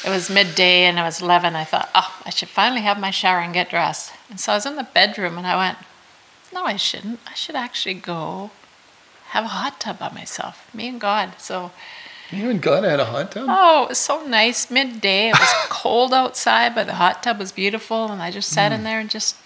it 0.04 0.08
was 0.10 0.30
midday 0.30 0.84
and 0.84 0.98
it 0.98 1.02
was 1.02 1.20
11. 1.20 1.54
I 1.56 1.64
thought, 1.64 1.90
oh, 1.94 2.20
I 2.24 2.30
should 2.30 2.48
finally 2.48 2.80
have 2.82 2.98
my 2.98 3.10
shower 3.10 3.38
and 3.40 3.52
get 3.54 3.70
dressed. 3.70 4.12
And 4.28 4.38
so 4.40 4.52
I 4.52 4.54
was 4.56 4.66
in 4.66 4.76
the 4.76 4.84
bedroom 4.84 5.36
and 5.38 5.46
I 5.46 5.56
went, 5.56 5.78
no, 6.52 6.64
I 6.64 6.76
shouldn't. 6.76 7.20
I 7.30 7.34
should 7.34 7.54
actually 7.56 7.94
go 7.94 8.50
have 9.28 9.44
a 9.44 9.48
hot 9.48 9.78
tub 9.80 9.98
by 9.98 10.10
myself, 10.10 10.68
me 10.74 10.88
and 10.88 11.00
God. 11.00 11.34
So, 11.38 11.70
you 12.32 12.50
and 12.50 12.60
God 12.62 12.82
had 12.84 12.98
a 13.00 13.04
hot 13.04 13.32
tub. 13.32 13.46
oh, 13.48 13.84
it 13.84 13.88
was 13.90 13.98
so 13.98 14.24
nice. 14.26 14.70
Midday, 14.70 15.28
it 15.30 15.38
was 15.38 15.52
cold 15.68 16.12
outside, 16.12 16.74
but 16.74 16.86
the 16.86 16.94
hot 16.94 17.22
tub 17.22 17.38
was 17.38 17.52
beautiful. 17.52 18.06
And 18.10 18.20
I 18.22 18.30
just 18.30 18.48
sat 18.50 18.72
Mm. 18.72 18.76
in 18.76 18.84
there 18.84 19.00
and 19.00 19.10
just, 19.10 19.36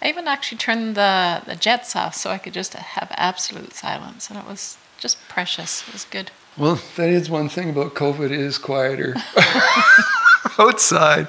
I 0.00 0.08
even 0.08 0.26
actually 0.28 0.58
turned 0.58 0.94
the, 0.94 1.42
the 1.46 1.56
jets 1.56 1.94
off 1.96 2.14
so 2.14 2.30
I 2.30 2.38
could 2.38 2.54
just 2.54 2.72
have 2.74 3.08
absolute 3.16 3.74
silence. 3.74 4.30
And 4.30 4.38
it 4.38 4.46
was 4.46 4.78
just 4.98 5.16
precious. 5.28 5.86
It 5.88 5.92
was 5.94 6.04
good. 6.04 6.30
Well, 6.56 6.80
that 6.96 7.08
is 7.08 7.30
one 7.30 7.48
thing 7.48 7.70
about 7.70 7.94
COVID. 7.94 8.26
It 8.26 8.32
is 8.32 8.58
quieter 8.58 9.14
outside. 10.58 11.28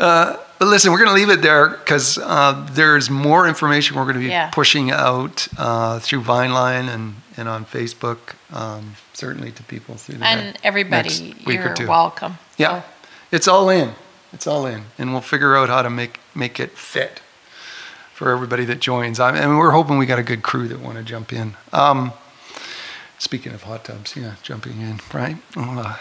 Uh, 0.00 0.36
but 0.58 0.68
listen, 0.68 0.92
we're 0.92 0.98
going 1.04 1.10
to 1.10 1.14
leave 1.14 1.28
it 1.30 1.42
there 1.42 1.68
because 1.70 2.18
uh, 2.18 2.66
there's 2.72 3.10
more 3.10 3.46
information 3.46 3.96
we're 3.96 4.04
going 4.04 4.14
to 4.14 4.20
be 4.20 4.26
Yeah. 4.28 4.50
pushing 4.50 4.90
out 4.90 5.46
uh, 5.58 5.98
through 5.98 6.22
Vineline 6.22 6.88
and, 6.88 7.14
and 7.36 7.48
on 7.48 7.64
Facebook, 7.66 8.34
um, 8.52 8.94
certainly 9.12 9.52
to 9.52 9.62
people 9.64 9.96
through 9.96 10.18
the 10.18 10.24
And 10.26 10.58
everybody, 10.62 11.34
you're 11.46 11.74
welcome. 11.86 12.38
Yeah, 12.56 12.80
So, 12.80 12.86
it's 13.32 13.48
all 13.48 13.68
in. 13.70 13.90
It's 14.32 14.46
all 14.46 14.64
in, 14.64 14.84
and 14.96 15.12
we'll 15.12 15.20
figure 15.20 15.54
out 15.56 15.68
how 15.68 15.82
to 15.82 15.90
make 15.90 16.18
make 16.34 16.58
it 16.58 16.78
fit 16.78 17.20
for 18.14 18.30
everybody 18.30 18.64
that 18.64 18.80
joins. 18.80 19.20
I 19.20 19.36
and 19.36 19.58
we're 19.58 19.72
hoping 19.72 19.98
we 19.98 20.06
got 20.06 20.18
a 20.18 20.22
good 20.22 20.42
crew 20.42 20.68
that 20.68 20.80
want 20.80 20.96
to 20.96 21.04
jump 21.04 21.34
in. 21.34 21.54
Um, 21.70 22.14
speaking 23.22 23.52
of 23.52 23.62
hot 23.62 23.84
tubs, 23.84 24.16
yeah, 24.16 24.34
jumping 24.42 24.80
in, 24.80 24.98
right? 25.14 25.36
Uh, 25.56 25.96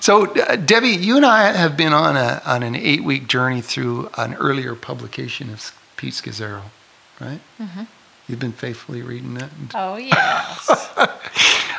so, 0.00 0.32
uh, 0.34 0.56
Debbie, 0.56 0.88
you 0.88 1.16
and 1.16 1.26
I 1.26 1.52
have 1.52 1.76
been 1.76 1.92
on 1.92 2.16
a 2.16 2.40
on 2.46 2.62
an 2.62 2.74
eight 2.74 3.04
week 3.04 3.28
journey 3.28 3.60
through 3.60 4.10
an 4.16 4.34
earlier 4.34 4.74
publication 4.74 5.50
of 5.50 5.78
Pete 5.96 6.14
Scazzero, 6.14 6.62
right? 7.20 7.40
Mm-hmm. 7.60 7.82
You've 8.26 8.38
been 8.38 8.52
faithfully 8.52 9.02
reading 9.02 9.34
that. 9.34 9.50
Oh, 9.74 9.96
yes. 9.96 10.70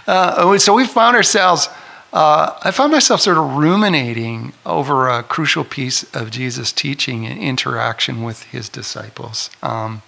Uh, 0.07 0.57
so 0.57 0.73
we 0.73 0.87
found 0.87 1.15
ourselves, 1.15 1.69
uh, 2.13 2.57
I 2.63 2.71
found 2.71 2.91
myself 2.91 3.21
sort 3.21 3.37
of 3.37 3.57
ruminating 3.57 4.53
over 4.65 5.07
a 5.07 5.21
crucial 5.21 5.63
piece 5.63 6.03
of 6.15 6.31
Jesus' 6.31 6.71
teaching 6.71 7.27
and 7.27 7.39
interaction 7.39 8.23
with 8.23 8.43
his 8.43 8.69
disciples. 8.69 9.51
Um, 9.61 10.01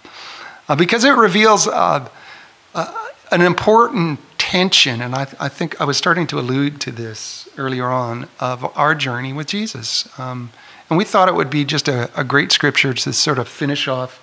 uh, 0.68 0.74
because 0.74 1.04
it 1.04 1.16
reveals 1.16 1.68
uh, 1.68 2.08
uh, 2.74 3.08
an 3.32 3.40
important 3.40 4.20
tension, 4.38 5.00
and 5.00 5.14
I, 5.14 5.26
I 5.40 5.48
think 5.48 5.80
I 5.80 5.84
was 5.84 5.96
starting 5.96 6.26
to 6.28 6.38
allude 6.38 6.80
to 6.82 6.92
this 6.92 7.48
earlier 7.56 7.86
on, 7.88 8.28
of 8.38 8.64
our 8.76 8.94
journey 8.94 9.32
with 9.32 9.46
Jesus. 9.48 10.08
Um, 10.18 10.50
and 10.88 10.98
we 10.98 11.04
thought 11.04 11.28
it 11.28 11.34
would 11.34 11.50
be 11.50 11.64
just 11.64 11.88
a, 11.88 12.10
a 12.18 12.22
great 12.24 12.52
scripture 12.52 12.92
to 12.92 13.12
sort 13.12 13.38
of 13.38 13.48
finish 13.48 13.88
off 13.88 14.20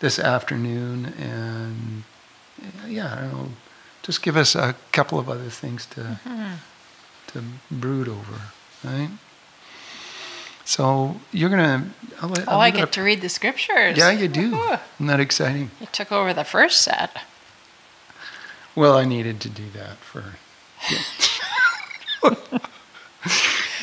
this 0.00 0.18
afternoon 0.18 1.06
and, 1.18 2.04
yeah, 2.86 3.14
I 3.14 3.20
don't 3.22 3.32
know, 3.32 3.48
just 4.02 4.22
give 4.22 4.36
us 4.36 4.54
a 4.54 4.74
couple 4.92 5.18
of 5.18 5.28
other 5.28 5.50
things 5.50 5.86
to 5.86 6.18
to 7.28 7.42
brood 7.70 8.08
over, 8.08 8.40
right? 8.82 9.10
So 10.64 11.16
you're 11.32 11.50
gonna. 11.50 11.90
I'll, 12.22 12.30
Oh, 12.30 12.44
I'll 12.48 12.60
I 12.60 12.66
leave 12.66 12.74
it 12.74 12.78
get 12.78 12.92
to 12.92 13.02
read 13.02 13.20
the 13.20 13.28
scriptures. 13.28 13.98
Yeah, 13.98 14.10
you 14.10 14.28
do. 14.28 14.54
Isn't 14.96 15.06
that 15.06 15.20
exciting? 15.20 15.70
You 15.80 15.86
took 15.92 16.10
over 16.10 16.32
the 16.32 16.44
first 16.44 16.80
set. 16.82 17.18
Well, 18.74 18.96
I 18.96 19.04
needed 19.04 19.40
to 19.40 19.48
do 19.48 19.64
that 19.74 19.96
for 19.98 20.24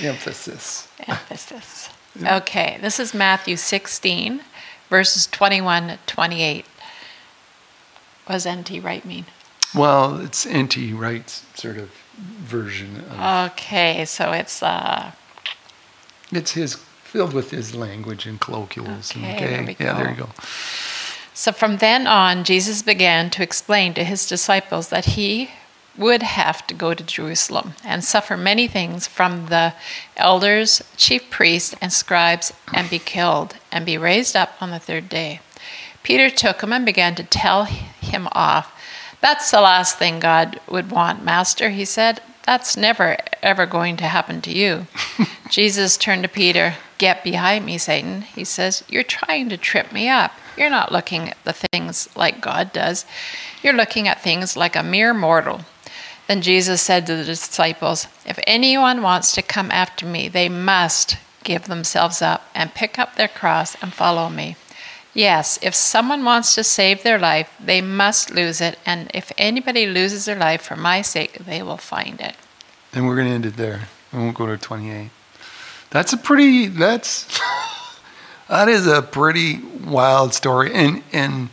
emphasis. 0.02 0.88
Emphasis. 1.08 1.90
Okay, 2.24 2.78
this 2.82 3.00
is 3.00 3.14
Matthew 3.14 3.58
16, 3.58 4.42
verses 4.90 5.28
21 5.28 5.98
28. 6.06 6.66
What 8.26 8.34
does 8.34 8.48
NT 8.48 8.84
Wright 8.84 9.06
mean? 9.06 9.26
Well, 9.76 10.20
it's 10.22 10.46
N.T. 10.46 10.94
Wright's 10.94 11.46
sort 11.56 11.78
of 11.78 11.92
version 12.18 13.04
of 13.12 13.52
Okay, 13.52 14.06
so 14.06 14.32
it's 14.32 14.64
uh, 14.64 15.12
it's 16.32 16.52
his 16.54 16.76
filled 16.76 17.34
with 17.34 17.52
his 17.52 17.76
language 17.76 18.26
and 18.26 18.40
colloquials. 18.40 19.14
and- 19.14 19.26
Okay, 19.26 19.66
we 19.66 19.76
yeah, 19.86 19.98
there 20.02 20.12
you 20.12 20.16
go. 20.16 20.30
So 21.38 21.52
from 21.52 21.78
then 21.78 22.08
on, 22.08 22.46
Jesus 22.46 22.82
began 22.82 23.30
to 23.32 23.44
explain 23.44 23.94
to 23.94 24.06
his 24.06 24.26
disciples 24.26 24.88
that 24.88 25.04
he 25.04 25.50
would 25.98 26.24
have 26.24 26.66
to 26.68 26.74
go 26.74 26.94
to 26.94 27.04
Jerusalem 27.04 27.74
and 27.84 28.06
suffer 28.06 28.38
many 28.38 28.70
things 28.70 29.06
from 29.06 29.48
the 29.48 29.74
elders, 30.16 30.82
chief 30.96 31.30
priests, 31.30 31.76
and 31.82 31.92
scribes, 31.92 32.54
and 32.74 32.90
be 32.90 33.00
killed, 33.00 33.58
and 33.70 33.86
be 33.86 33.98
raised 33.98 34.38
up 34.38 34.54
on 34.62 34.72
the 34.72 34.80
third 34.80 35.10
day. 35.10 35.42
Peter 36.04 36.30
took 36.30 36.64
him 36.64 36.72
and 36.72 36.86
began 36.86 37.16
to 37.16 37.24
tell 37.24 37.66
him 37.66 38.30
off. 38.32 38.72
That's 39.20 39.52
the 39.52 39.60
last 39.60 40.00
thing 40.00 40.22
God 40.22 40.62
would 40.70 40.90
want, 40.90 41.22
Master, 41.22 41.72
he 41.72 41.84
said. 41.84 42.22
That's 42.44 42.78
never, 42.78 43.18
ever 43.44 43.66
going 43.66 43.98
to 43.98 44.06
happen 44.06 44.40
to 44.42 44.54
you. 44.54 44.88
Jesus 45.50 45.98
turned 45.98 46.24
to 46.24 46.30
Peter. 46.30 46.76
Get 46.98 47.26
behind 47.26 47.66
me, 47.66 47.78
Satan. 47.78 48.22
He 48.22 48.46
says, 48.46 48.86
You're 48.88 49.04
trying 49.04 49.50
to 49.50 49.58
trip 49.58 49.92
me 49.92 50.08
up. 50.08 50.32
You're 50.58 50.70
not 50.70 50.92
looking 50.92 51.30
at 51.30 51.38
the 51.44 51.54
things 51.54 52.10
like 52.16 52.42
God 52.42 52.72
does. 52.74 53.06
You're 53.62 53.74
looking 53.74 54.08
at 54.08 54.22
things 54.22 54.56
like 54.56 54.76
a 54.76 54.84
mere 54.84 55.14
mortal. 55.14 55.62
Then 56.28 56.42
Jesus 56.42 56.82
said 56.82 57.06
to 57.06 57.16
the 57.16 57.24
disciples, 57.24 58.08
If 58.26 58.40
anyone 58.48 59.02
wants 59.02 59.34
to 59.34 59.42
come 59.42 59.72
after 59.72 60.06
me, 60.06 60.28
they 60.28 60.50
must 60.50 61.18
give 61.44 61.66
themselves 61.66 62.22
up 62.22 62.50
and 62.56 62.74
pick 62.74 62.98
up 62.98 63.16
their 63.16 63.28
cross 63.28 63.76
and 63.82 63.94
follow 63.94 64.30
me. 64.30 64.56
Yes, 65.14 65.58
if 65.62 65.74
someone 65.74 66.26
wants 66.26 66.56
to 66.56 66.64
save 66.64 67.04
their 67.04 67.18
life, 67.18 67.50
they 67.64 67.80
must 67.80 68.32
lose 68.32 68.60
it. 68.60 68.78
And 68.86 69.10
if 69.14 69.32
anybody 69.38 69.86
loses 69.86 70.26
their 70.26 70.36
life 70.36 70.62
for 70.62 70.76
my 70.76 71.02
sake, 71.02 71.46
they 71.46 71.64
will 71.64 71.78
find 71.78 72.20
it. 72.20 72.36
And 72.92 73.08
we're 73.08 73.16
going 73.16 73.28
to 73.28 73.34
end 73.34 73.46
it 73.46 73.56
there. 73.56 73.88
We 74.12 74.20
won't 74.20 74.36
go 74.36 74.46
to 74.46 74.58
28. 74.58 75.10
That's 75.92 76.12
a 76.12 76.18
pretty, 76.18 76.68
that's, 76.68 77.40
that 78.50 78.68
is 78.68 78.88
a 78.88 79.02
pretty 79.02 79.60
wild 79.86 80.34
story. 80.34 80.74
And, 80.74 81.04
and 81.12 81.50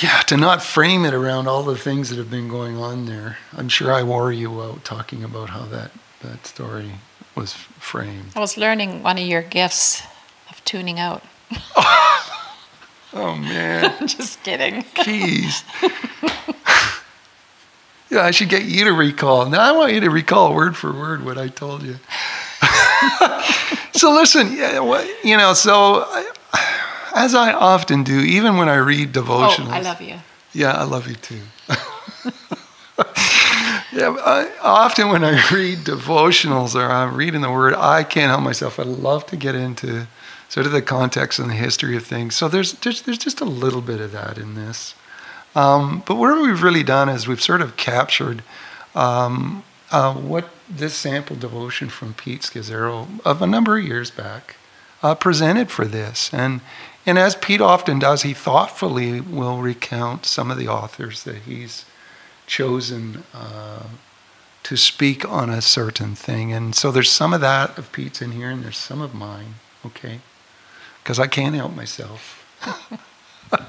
yeah, 0.00 0.20
to 0.22 0.36
not 0.36 0.62
frame 0.62 1.04
it 1.04 1.14
around 1.14 1.48
all 1.48 1.62
the 1.62 1.76
things 1.76 2.10
that 2.10 2.18
have 2.18 2.30
been 2.30 2.48
going 2.48 2.76
on 2.76 3.06
there. 3.06 3.38
I'm 3.56 3.68
sure 3.68 3.92
I 3.92 4.02
wore 4.02 4.32
you 4.32 4.62
out 4.62 4.84
talking 4.84 5.22
about 5.22 5.50
how 5.50 5.64
that, 5.66 5.90
that 6.22 6.46
story 6.46 6.92
was 7.34 7.52
framed. 7.52 8.32
I 8.34 8.40
was 8.40 8.56
learning 8.56 9.02
one 9.02 9.18
of 9.18 9.26
your 9.26 9.42
gifts 9.42 10.02
of 10.50 10.64
tuning 10.64 10.98
out. 10.98 11.22
Oh, 13.14 13.36
man. 13.36 13.94
Just 14.08 14.42
kidding. 14.42 14.82
Keys. 14.94 15.62
yeah, 18.10 18.22
I 18.22 18.32
should 18.32 18.48
get 18.48 18.64
you 18.64 18.84
to 18.84 18.92
recall. 18.92 19.48
Now 19.48 19.60
I 19.60 19.72
want 19.72 19.92
you 19.92 20.00
to 20.00 20.10
recall 20.10 20.52
word 20.54 20.76
for 20.76 20.92
word 20.92 21.24
what 21.24 21.38
I 21.38 21.48
told 21.48 21.84
you. 21.84 21.98
So 23.94 24.12
listen, 24.12 24.56
yeah, 24.56 25.06
you 25.22 25.36
know, 25.36 25.54
so 25.54 26.04
I, 26.06 26.30
as 27.14 27.34
I 27.34 27.52
often 27.52 28.02
do, 28.02 28.20
even 28.20 28.56
when 28.56 28.68
I 28.68 28.76
read 28.76 29.12
devotionals. 29.12 29.68
Oh, 29.68 29.70
I 29.70 29.80
love 29.80 30.00
you. 30.00 30.16
Yeah, 30.52 30.72
I 30.72 30.84
love 30.84 31.08
you 31.08 31.14
too. 31.14 31.40
yeah, 33.92 34.16
I, 34.20 34.50
often 34.62 35.08
when 35.08 35.24
I 35.24 35.32
read 35.50 35.78
devotionals 35.78 36.74
or 36.74 36.90
I'm 36.90 37.14
reading 37.14 37.40
the 37.40 37.50
Word, 37.50 37.74
I 37.74 38.02
can't 38.04 38.30
help 38.30 38.42
myself. 38.42 38.78
I 38.78 38.84
love 38.84 39.26
to 39.26 39.36
get 39.36 39.54
into 39.54 40.06
sort 40.48 40.66
of 40.66 40.72
the 40.72 40.82
context 40.82 41.38
and 41.38 41.50
the 41.50 41.54
history 41.54 41.96
of 41.96 42.04
things. 42.04 42.34
So 42.34 42.48
there's 42.48 42.74
there's, 42.74 43.02
there's 43.02 43.18
just 43.18 43.40
a 43.40 43.44
little 43.44 43.80
bit 43.80 44.00
of 44.00 44.12
that 44.12 44.38
in 44.38 44.54
this. 44.54 44.94
Um, 45.54 46.02
but 46.06 46.16
what 46.16 46.40
we've 46.42 46.62
really 46.62 46.82
done 46.82 47.08
is 47.08 47.28
we've 47.28 47.42
sort 47.42 47.62
of 47.62 47.76
captured 47.76 48.42
um, 48.94 49.62
uh, 49.94 50.12
what 50.12 50.48
this 50.68 50.92
sample 50.92 51.36
devotion 51.36 51.88
from 51.88 52.14
Pete 52.14 52.40
Scazzero 52.40 53.20
of 53.24 53.40
a 53.40 53.46
number 53.46 53.78
of 53.78 53.84
years 53.84 54.10
back 54.10 54.56
uh, 55.04 55.14
presented 55.14 55.70
for 55.70 55.84
this. 55.84 56.34
And, 56.34 56.62
and 57.06 57.16
as 57.16 57.36
Pete 57.36 57.60
often 57.60 58.00
does, 58.00 58.22
he 58.22 58.34
thoughtfully 58.34 59.20
will 59.20 59.58
recount 59.58 60.26
some 60.26 60.50
of 60.50 60.58
the 60.58 60.66
authors 60.66 61.22
that 61.22 61.42
he's 61.42 61.84
chosen 62.48 63.22
uh, 63.32 63.84
to 64.64 64.76
speak 64.76 65.28
on 65.28 65.48
a 65.48 65.62
certain 65.62 66.16
thing. 66.16 66.52
And 66.52 66.74
so 66.74 66.90
there's 66.90 67.10
some 67.10 67.32
of 67.32 67.40
that 67.42 67.78
of 67.78 67.92
Pete's 67.92 68.20
in 68.20 68.32
here, 68.32 68.50
and 68.50 68.64
there's 68.64 68.78
some 68.78 69.00
of 69.00 69.14
mine, 69.14 69.54
okay? 69.86 70.18
Because 71.02 71.20
I 71.20 71.28
can't 71.28 71.54
help 71.54 71.76
myself. 71.76 72.44
That's 73.50 73.62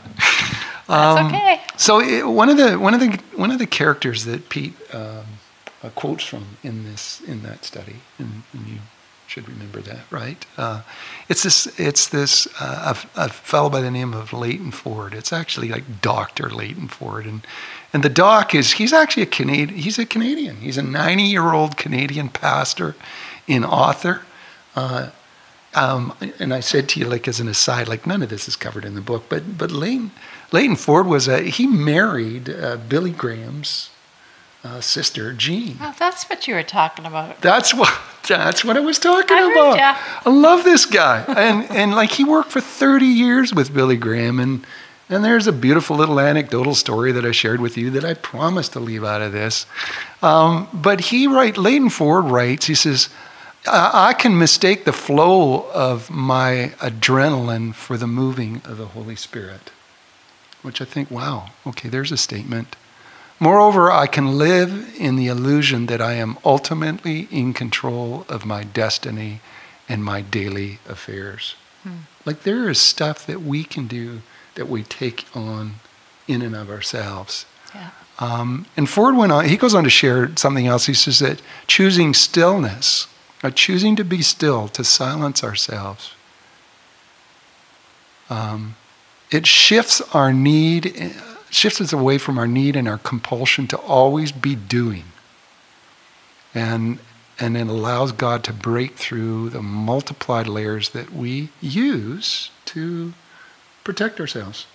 Um, 0.87 1.27
okay. 1.27 1.61
So 1.77 1.99
it, 1.99 2.25
one 2.25 2.49
of 2.49 2.57
the 2.57 2.79
one 2.79 2.93
of 2.93 2.99
the 2.99 3.19
one 3.35 3.51
of 3.51 3.59
the 3.59 3.65
characters 3.65 4.25
that 4.25 4.49
Pete 4.49 4.73
um, 4.93 5.25
uh, 5.85 5.89
quotes 5.91 6.23
from 6.23 6.57
in 6.63 6.83
this 6.83 7.21
in 7.21 7.43
that 7.43 7.63
study, 7.63 7.97
and, 8.17 8.43
and 8.53 8.67
you 8.67 8.77
should 9.27 9.47
remember 9.47 9.81
that, 9.81 9.99
right? 10.11 10.45
Uh, 10.57 10.81
it's 11.29 11.43
this 11.43 11.67
it's 11.79 12.07
this 12.07 12.47
uh, 12.59 12.93
a, 13.15 13.25
a 13.25 13.29
fellow 13.29 13.69
by 13.69 13.81
the 13.81 13.91
name 13.91 14.13
of 14.13 14.33
Leighton 14.33 14.71
Ford. 14.71 15.13
It's 15.13 15.33
actually 15.33 15.69
like 15.69 16.01
Doctor 16.01 16.49
Leighton 16.49 16.87
Ford, 16.87 17.25
and 17.25 17.45
and 17.93 18.03
the 18.03 18.09
doc 18.09 18.55
is 18.55 18.73
he's 18.73 18.93
actually 18.93 19.23
a 19.23 19.27
Canadian. 19.27 19.79
He's 19.79 19.99
a 19.99 20.05
Canadian. 20.05 20.57
He's 20.57 20.77
a 20.77 20.83
90 20.83 21.23
year 21.23 21.53
old 21.53 21.77
Canadian 21.77 22.29
pastor, 22.29 22.95
and 23.47 23.65
author. 23.65 24.21
Uh, 24.75 25.09
um, 25.73 26.13
and 26.39 26.53
I 26.53 26.61
said 26.61 26.87
to 26.89 26.99
you, 27.01 27.05
like 27.05 27.27
as 27.27 27.41
an 27.41 27.49
aside, 27.49 27.89
like 27.89 28.07
none 28.07 28.23
of 28.23 28.29
this 28.29 28.47
is 28.47 28.55
covered 28.55 28.85
in 28.85 28.95
the 28.95 29.01
book, 29.01 29.25
but 29.29 29.57
but 29.57 29.71
Leighton, 29.71 30.11
Leighton 30.51 30.77
Ford 30.77 31.05
was 31.05 31.27
a 31.27 31.41
he 31.41 31.67
married 31.67 32.49
uh, 32.49 32.77
Billy 32.77 33.11
Graham's 33.11 33.89
uh, 34.65 34.81
sister 34.81 35.31
Jean. 35.31 35.77
Oh, 35.79 35.93
that's 35.99 36.27
what 36.27 36.47
you 36.47 36.55
were 36.55 36.63
talking 36.63 37.05
about. 37.05 37.39
That's 37.41 37.73
what 37.73 37.93
that's 38.27 38.65
what 38.65 38.75
I 38.75 38.79
was 38.79 38.97
talking 38.97 39.37
I 39.37 39.51
about. 39.51 39.77
ya. 39.77 39.95
I 40.25 40.29
love 40.29 40.63
this 40.63 40.85
guy, 40.85 41.23
and 41.27 41.69
and 41.69 41.91
like 41.93 42.11
he 42.11 42.23
worked 42.23 42.51
for 42.51 42.61
30 42.61 43.05
years 43.05 43.53
with 43.53 43.73
Billy 43.73 43.95
Graham, 43.95 44.39
and 44.39 44.65
and 45.07 45.23
there's 45.23 45.45
a 45.45 45.51
beautiful 45.53 45.95
little 45.95 46.19
anecdotal 46.19 46.73
story 46.73 47.11
that 47.11 47.23
I 47.23 47.31
shared 47.31 47.61
with 47.61 47.77
you 47.77 47.91
that 47.91 48.03
I 48.03 48.15
promised 48.15 48.73
to 48.73 48.79
leave 48.79 49.03
out 49.03 49.21
of 49.21 49.31
this. 49.31 49.67
Um, 50.23 50.67
but 50.73 50.99
he 50.99 51.27
write 51.27 51.57
Leighton 51.57 51.89
Ford 51.89 52.25
writes. 52.25 52.65
He 52.65 52.75
says. 52.75 53.09
I 53.67 54.09
I 54.09 54.13
can 54.13 54.37
mistake 54.37 54.85
the 54.85 54.93
flow 54.93 55.67
of 55.71 56.11
my 56.11 56.73
adrenaline 56.77 57.73
for 57.73 57.97
the 57.97 58.05
moving 58.05 58.61
of 58.63 58.77
the 58.77 58.85
Holy 58.85 59.15
Spirit, 59.15 59.71
which 60.61 60.81
I 60.83 60.85
think, 60.85 61.09
wow, 61.09 61.47
okay, 61.65 61.89
there's 61.89 62.11
a 62.11 62.17
statement. 62.17 62.75
Moreover, 63.39 63.91
I 63.91 64.07
can 64.07 64.37
live 64.37 64.95
in 64.97 65.17
the 65.17 65.27
illusion 65.27 65.87
that 65.87 66.01
I 66.01 66.13
am 66.13 66.37
ultimately 66.45 67.27
in 67.31 67.53
control 67.53 68.25
of 68.29 68.45
my 68.45 68.63
destiny 68.63 69.41
and 69.89 70.03
my 70.03 70.21
daily 70.21 70.79
affairs. 70.87 71.55
Like 72.25 72.43
there 72.43 72.69
is 72.69 72.79
stuff 72.79 73.25
that 73.27 73.41
we 73.41 73.63
can 73.63 73.87
do 73.87 74.21
that 74.55 74.67
we 74.67 74.83
take 74.83 75.25
on 75.35 75.75
in 76.27 76.41
and 76.41 76.55
of 76.55 76.69
ourselves. 76.69 77.45
Yeah. 77.73 77.91
Um, 78.17 78.65
and 78.77 78.89
Ford 78.89 79.15
went 79.15 79.31
on, 79.31 79.45
he 79.45 79.57
goes 79.57 79.75
on 79.75 79.83
to 79.83 79.89
share 79.89 80.35
something 80.35 80.65
else. 80.65 80.85
He 80.85 80.93
says 80.93 81.19
that 81.19 81.41
choosing 81.67 82.13
stillness, 82.13 83.07
uh, 83.43 83.51
choosing 83.51 83.95
to 83.97 84.03
be 84.03 84.21
still, 84.21 84.67
to 84.69 84.83
silence 84.83 85.43
ourselves, 85.43 86.13
um, 88.29 88.75
it 89.29 89.45
shifts 89.45 90.01
our 90.13 90.33
need, 90.33 90.95
uh, 90.99 91.34
shifts 91.55 91.79
us 91.79 91.93
away 91.93 92.17
from 92.17 92.37
our 92.37 92.47
need 92.47 92.75
and 92.75 92.85
our 92.87 92.97
compulsion 92.97 93.65
to 93.65 93.77
always 93.77 94.31
be 94.33 94.55
doing. 94.55 95.05
And, 96.53 96.99
and 97.39 97.55
it 97.55 97.67
allows 97.67 98.11
God 98.11 98.43
to 98.43 98.53
break 98.53 98.95
through 98.95 99.49
the 99.51 99.61
multiplied 99.61 100.47
layers 100.47 100.89
that 100.89 101.13
we 101.13 101.49
use 101.61 102.51
to 102.65 103.13
protect 103.85 104.19
ourselves. 104.19 104.67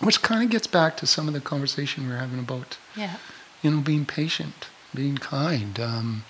Which 0.00 0.20
kind 0.20 0.42
of 0.44 0.50
gets 0.50 0.66
back 0.66 0.96
to 0.98 1.06
some 1.06 1.26
of 1.28 1.32
the 1.32 1.40
conversation 1.40 2.04
we 2.04 2.10
were 2.10 2.18
having 2.18 2.38
about 2.38 2.76
Yeah. 2.94 3.16
you 3.62 3.70
know, 3.70 3.80
being 3.80 4.04
patient, 4.04 4.68
being 4.94 5.16
kind. 5.16 5.78
Um, 5.80 6.24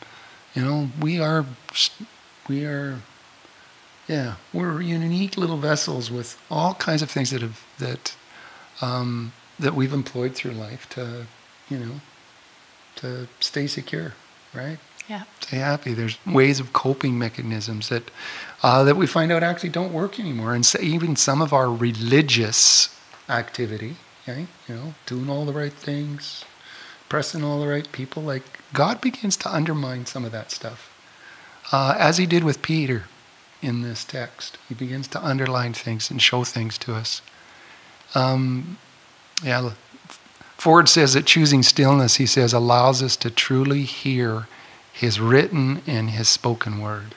you 0.54 0.62
know, 0.62 0.90
we 1.00 1.18
are, 1.20 1.44
we 2.48 2.64
are, 2.64 3.00
yeah, 4.06 4.34
we're 4.52 4.80
unique 4.80 5.36
little 5.36 5.56
vessels 5.56 6.12
with 6.12 6.40
all 6.48 6.74
kinds 6.74 7.02
of 7.02 7.10
things 7.10 7.30
that 7.30 7.42
have 7.42 7.60
that 7.78 8.14
um, 8.80 9.32
that 9.58 9.74
we've 9.74 9.92
employed 9.92 10.34
through 10.34 10.52
life 10.52 10.88
to, 10.90 11.26
you 11.68 11.78
know, 11.78 12.00
to 12.96 13.28
stay 13.40 13.66
secure, 13.66 14.14
right? 14.54 14.78
Yeah. 15.08 15.22
Stay 15.40 15.58
happy. 15.58 15.94
There's 15.94 16.18
ways 16.26 16.58
of 16.58 16.72
coping 16.72 17.18
mechanisms 17.18 17.88
that 17.90 18.10
uh, 18.62 18.82
that 18.84 18.96
we 18.96 19.06
find 19.06 19.30
out 19.30 19.42
actually 19.42 19.68
don't 19.68 19.92
work 19.92 20.18
anymore, 20.18 20.54
and 20.54 20.66
so 20.66 20.80
even 20.80 21.14
some 21.14 21.40
of 21.40 21.52
our 21.52 21.72
religious 21.72 22.98
activity, 23.28 23.96
okay, 24.22 24.46
you 24.68 24.74
know, 24.74 24.94
doing 25.06 25.30
all 25.30 25.44
the 25.44 25.52
right 25.52 25.72
things, 25.72 26.44
pressing 27.08 27.44
all 27.44 27.60
the 27.60 27.68
right 27.68 27.90
people, 27.92 28.22
like 28.22 28.58
God 28.72 29.00
begins 29.00 29.36
to 29.38 29.54
undermine 29.54 30.06
some 30.06 30.24
of 30.24 30.32
that 30.32 30.50
stuff, 30.50 30.92
uh, 31.70 31.94
as 31.96 32.18
He 32.18 32.26
did 32.26 32.42
with 32.42 32.62
Peter 32.62 33.04
in 33.62 33.82
this 33.82 34.04
text. 34.04 34.58
He 34.68 34.74
begins 34.74 35.06
to 35.08 35.24
underline 35.24 35.72
things 35.72 36.10
and 36.10 36.20
show 36.20 36.42
things 36.42 36.78
to 36.78 36.94
us. 36.94 37.22
Um, 38.14 38.78
yeah, 39.42 39.70
Ford 40.56 40.88
says 40.88 41.12
that 41.14 41.26
choosing 41.26 41.62
stillness, 41.62 42.16
he 42.16 42.26
says, 42.26 42.52
allows 42.52 43.02
us 43.02 43.16
to 43.18 43.30
truly 43.30 43.82
hear 43.82 44.48
his 44.92 45.20
written 45.20 45.82
and 45.86 46.10
his 46.10 46.28
spoken 46.28 46.80
word. 46.80 47.14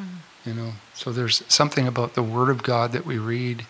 Mm. 0.00 0.06
You 0.46 0.54
know, 0.54 0.72
so 0.94 1.12
there's 1.12 1.42
something 1.52 1.86
about 1.86 2.14
the 2.14 2.22
word 2.22 2.48
of 2.48 2.62
God 2.62 2.92
that 2.92 3.04
we 3.04 3.18
read 3.18 3.66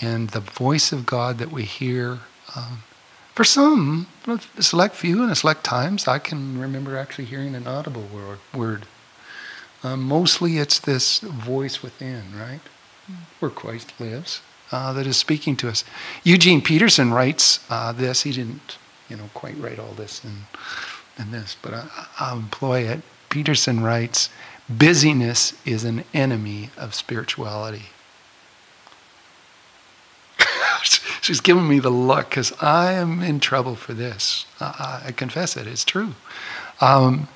and 0.00 0.30
the 0.30 0.40
voice 0.40 0.92
of 0.92 1.04
God 1.04 1.38
that 1.38 1.50
we 1.50 1.64
hear. 1.64 2.20
Um, 2.54 2.84
for 3.34 3.44
some, 3.44 4.06
a 4.26 4.40
select 4.62 4.94
few 4.94 5.22
and 5.22 5.32
a 5.32 5.34
select 5.34 5.64
times, 5.64 6.06
I 6.06 6.18
can 6.18 6.58
remember 6.58 6.96
actually 6.96 7.26
hearing 7.26 7.54
an 7.54 7.66
audible 7.66 8.06
word. 8.14 8.38
word. 8.54 8.86
Um, 9.82 10.02
mostly 10.02 10.58
it's 10.58 10.78
this 10.78 11.18
voice 11.18 11.82
within, 11.82 12.38
right? 12.38 12.60
Mm. 13.10 13.16
Where 13.40 13.50
Christ 13.50 13.92
lives 13.98 14.40
uh, 14.72 14.92
that 14.92 15.06
is 15.06 15.16
speaking 15.16 15.56
to 15.56 15.68
us. 15.68 15.84
Eugene 16.24 16.60
Peterson 16.60 17.12
writes 17.12 17.60
uh, 17.70 17.92
this. 17.92 18.22
He 18.22 18.32
didn't, 18.32 18.78
you 19.08 19.16
know, 19.16 19.30
quite 19.34 19.56
write 19.58 19.78
all 19.78 19.92
this 19.92 20.24
in, 20.24 20.44
in 21.18 21.30
this, 21.30 21.56
but 21.60 21.74
I, 21.74 21.86
I'll 22.18 22.38
employ 22.38 22.80
it. 22.80 23.02
Peterson 23.28 23.82
writes, 23.82 24.30
busyness 24.68 25.54
is 25.64 25.84
an 25.84 26.04
enemy 26.14 26.70
of 26.76 26.94
spirituality. 26.94 27.86
She's 31.20 31.40
giving 31.40 31.68
me 31.68 31.78
the 31.78 31.90
look 31.90 32.30
because 32.30 32.52
I 32.60 32.92
am 32.92 33.22
in 33.22 33.40
trouble 33.40 33.76
for 33.76 33.94
this. 33.94 34.46
I, 34.60 35.02
I 35.06 35.12
confess 35.12 35.56
it. 35.56 35.66
It's 35.66 35.84
true. 35.84 36.14
Um, 36.80 37.28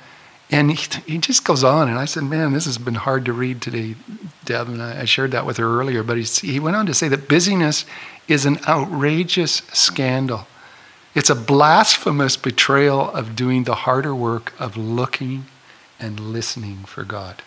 and 0.51 0.73
he, 0.73 1.01
he 1.07 1.19
just 1.19 1.45
goes 1.45 1.63
on, 1.63 1.89
and 1.89 1.99
I 1.99 2.07
said, 2.07 2.25
Man, 2.25 2.53
this 2.53 2.65
has 2.65 2.77
been 2.77 2.97
hard 2.97 3.25
to 3.27 3.33
read 3.33 3.63
today, 3.63 3.95
Deb. 4.45 4.69
And 4.69 4.83
I, 4.83 5.05
shared 5.05 5.31
that 5.31 5.47
with 5.47 5.59
her 5.59 5.81
earlier. 5.81 6.03
But 6.03 6.19
he 6.19 6.59
went 6.59 6.77
on 6.77 6.87
to 6.87 6.95
say 6.95 7.09
that 7.09 7.29
busyness 7.29 7.87
is 8.27 8.47
an 8.47 8.59
outrageous 8.67 9.63
scandal. 9.73 10.47
It's 11.15 11.31
a 11.31 11.35
blasphemous 11.35 12.37
betrayal 12.37 13.11
of 13.13 13.37
doing 13.37 13.65
the 13.65 13.75
harder 13.75 14.15
work 14.15 14.53
of 14.59 14.77
looking 14.77 15.47
and 15.99 16.19
listening 16.19 16.85
for 16.85 17.05
God. 17.05 17.43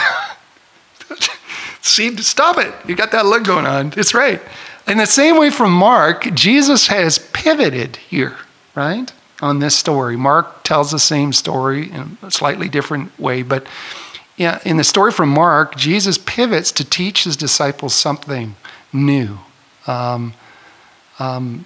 See, 1.82 2.16
stop 2.18 2.58
it. 2.58 2.74
You 2.88 2.96
got 2.96 3.12
that 3.12 3.26
look 3.26 3.44
going 3.44 3.66
on. 3.66 3.94
It's 3.98 4.14
right. 4.14 4.42
In 4.88 4.98
the 4.98 5.06
same 5.06 5.38
way 5.38 5.50
from 5.50 5.72
Mark, 5.72 6.34
Jesus 6.34 6.88
has 6.88 7.20
pivoted 7.34 7.98
here, 7.98 8.38
right? 8.76 9.12
On 9.44 9.60
this 9.60 9.76
story. 9.76 10.16
Mark 10.16 10.64
tells 10.64 10.90
the 10.90 11.00
same 11.00 11.34
story 11.34 11.92
in 11.92 12.18
a 12.22 12.32
slightly 12.32 12.70
different 12.70 13.18
way, 13.20 13.44
but 13.44 13.68
in 14.38 14.78
the 14.78 14.84
story 14.84 15.12
from 15.12 15.30
Mark, 15.30 15.76
Jesus 15.76 16.18
pivots 16.18 16.72
to 16.72 16.86
teach 16.86 17.26
his 17.26 17.36
disciples 17.36 17.94
something 17.94 18.56
new. 18.94 19.38
Um, 19.86 20.34
um, 21.20 21.66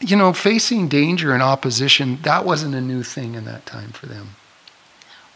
you 0.00 0.16
know, 0.16 0.32
facing 0.32 0.88
danger 0.88 1.32
and 1.32 1.42
opposition, 1.42 2.18
that 2.22 2.44
wasn't 2.44 2.74
a 2.74 2.80
new 2.80 3.02
thing 3.02 3.34
in 3.34 3.44
that 3.44 3.66
time 3.66 3.90
for 3.90 4.06
them. 4.06 4.36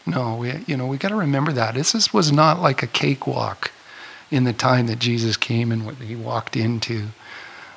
No, 0.05 0.35
we, 0.35 0.63
you 0.67 0.77
know, 0.77 0.87
we 0.87 0.97
got 0.97 1.09
to 1.09 1.15
remember 1.15 1.51
that. 1.51 1.75
This 1.75 1.93
is, 1.93 2.13
was 2.13 2.31
not 2.31 2.61
like 2.61 2.81
a 2.81 2.87
cakewalk 2.87 3.71
in 4.31 4.45
the 4.45 4.53
time 4.53 4.87
that 4.87 4.99
Jesus 4.99 5.37
came 5.37 5.71
and 5.71 5.85
what 5.85 5.95
he 5.95 6.15
walked 6.15 6.55
into 6.55 7.09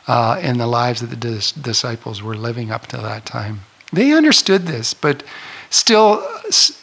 uh, 0.07 0.38
in 0.42 0.59
the 0.59 0.66
lives 0.66 1.00
that 1.00 1.11
the 1.11 1.16
dis- 1.16 1.53
disciples 1.53 2.22
were 2.22 2.36
living 2.36 2.70
up 2.70 2.86
to 2.88 2.96
that 2.96 3.24
time. 3.26 3.61
They 3.92 4.12
understood 4.12 4.66
this, 4.66 4.94
but 4.94 5.22
still, 5.70 6.26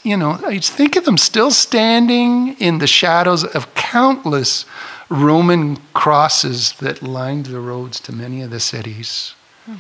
you 0.04 0.16
know, 0.16 0.40
I 0.46 0.60
think 0.60 0.96
of 0.96 1.06
them 1.06 1.18
still 1.18 1.52
standing 1.52 2.56
in 2.60 2.78
the 2.78 2.88
shadows 2.88 3.44
of 3.44 3.74
countless 3.74 4.66
Roman 5.10 5.78
crosses 5.94 6.74
that 6.74 7.02
lined 7.02 7.48
the 7.48 7.60
roads 7.60 8.00
to 8.02 8.12
many 8.12 8.44
of 8.44 8.52
the 8.52 8.60
cities. 8.60 9.34
Hmm. 9.66 9.76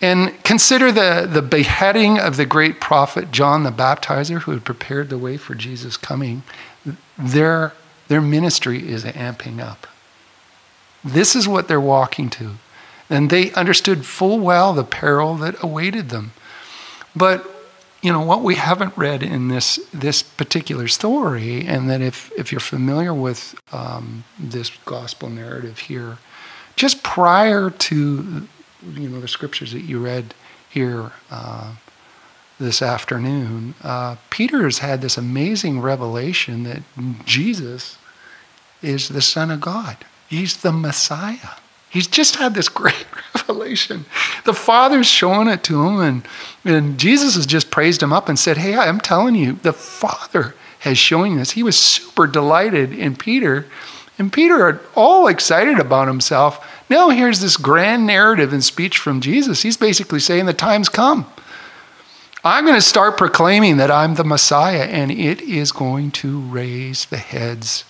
And 0.00 0.42
consider 0.42 0.90
the, 0.90 1.28
the 1.30 1.42
beheading 1.42 2.18
of 2.18 2.36
the 2.36 2.46
great 2.46 2.80
prophet 2.80 3.30
John 3.30 3.62
the 3.62 3.70
Baptizer, 3.70 4.40
who 4.40 4.52
had 4.52 4.64
prepared 4.64 5.10
the 5.10 5.18
way 5.18 5.36
for 5.36 5.54
Jesus' 5.54 5.96
coming. 5.96 6.42
Their, 7.16 7.72
their 8.08 8.20
ministry 8.20 8.88
is 8.88 9.04
amping 9.04 9.60
up. 9.60 9.86
This 11.04 11.34
is 11.34 11.48
what 11.48 11.68
they're 11.68 11.80
walking 11.80 12.30
to. 12.30 12.52
And 13.10 13.30
they 13.30 13.52
understood 13.52 14.06
full 14.06 14.38
well 14.38 14.72
the 14.72 14.84
peril 14.84 15.34
that 15.36 15.62
awaited 15.62 16.08
them. 16.08 16.32
But 17.14 17.48
you 18.02 18.12
know 18.12 18.20
what 18.20 18.42
we 18.42 18.56
haven't 18.56 18.96
read 18.96 19.22
in 19.22 19.46
this 19.48 19.78
this 19.92 20.22
particular 20.22 20.88
story, 20.88 21.64
and 21.64 21.88
that 21.88 22.00
if 22.00 22.32
if 22.36 22.50
you're 22.50 22.60
familiar 22.60 23.14
with 23.14 23.54
um, 23.70 24.24
this 24.38 24.70
gospel 24.84 25.30
narrative 25.30 25.78
here, 25.78 26.18
just 26.74 27.04
prior 27.04 27.70
to 27.70 28.48
you 28.94 29.08
know 29.08 29.20
the 29.20 29.28
scriptures 29.28 29.72
that 29.72 29.82
you 29.82 30.00
read 30.04 30.34
here 30.68 31.12
uh, 31.30 31.74
this 32.58 32.82
afternoon, 32.82 33.76
uh, 33.84 34.16
Peter 34.30 34.64
has 34.64 34.78
had 34.78 35.00
this 35.00 35.16
amazing 35.16 35.80
revelation 35.80 36.64
that 36.64 36.82
Jesus 37.24 37.98
is 38.82 39.08
the 39.08 39.22
Son 39.22 39.52
of 39.52 39.60
God. 39.60 39.96
He's 40.32 40.56
the 40.56 40.72
Messiah. 40.72 41.56
He's 41.90 42.06
just 42.06 42.36
had 42.36 42.54
this 42.54 42.68
great 42.70 43.04
revelation. 43.34 44.06
The 44.46 44.54
Father's 44.54 45.06
showing 45.06 45.46
it 45.46 45.62
to 45.64 45.86
him, 45.86 46.00
and, 46.00 46.28
and 46.64 46.98
Jesus 46.98 47.34
has 47.34 47.44
just 47.44 47.70
praised 47.70 48.02
him 48.02 48.14
up 48.14 48.30
and 48.30 48.38
said, 48.38 48.56
Hey, 48.56 48.74
I'm 48.74 48.98
telling 48.98 49.34
you, 49.34 49.58
the 49.62 49.74
Father 49.74 50.54
has 50.78 50.96
shown 50.96 51.36
this. 51.36 51.50
He 51.50 51.62
was 51.62 51.78
super 51.78 52.26
delighted 52.26 52.94
in 52.94 53.14
Peter, 53.14 53.66
and 54.18 54.32
Peter, 54.32 54.66
are 54.66 54.80
all 54.94 55.28
excited 55.28 55.78
about 55.78 56.08
himself. 56.08 56.66
Now, 56.88 57.10
here's 57.10 57.40
this 57.40 57.58
grand 57.58 58.06
narrative 58.06 58.54
and 58.54 58.64
speech 58.64 58.96
from 58.96 59.20
Jesus. 59.20 59.60
He's 59.60 59.76
basically 59.76 60.20
saying, 60.20 60.46
The 60.46 60.54
time's 60.54 60.88
come. 60.88 61.30
I'm 62.42 62.64
going 62.64 62.74
to 62.74 62.80
start 62.80 63.18
proclaiming 63.18 63.76
that 63.76 63.90
I'm 63.90 64.14
the 64.14 64.24
Messiah, 64.24 64.84
and 64.84 65.10
it 65.10 65.42
is 65.42 65.72
going 65.72 66.10
to 66.12 66.40
raise 66.40 67.04
the 67.04 67.18
heads 67.18 67.84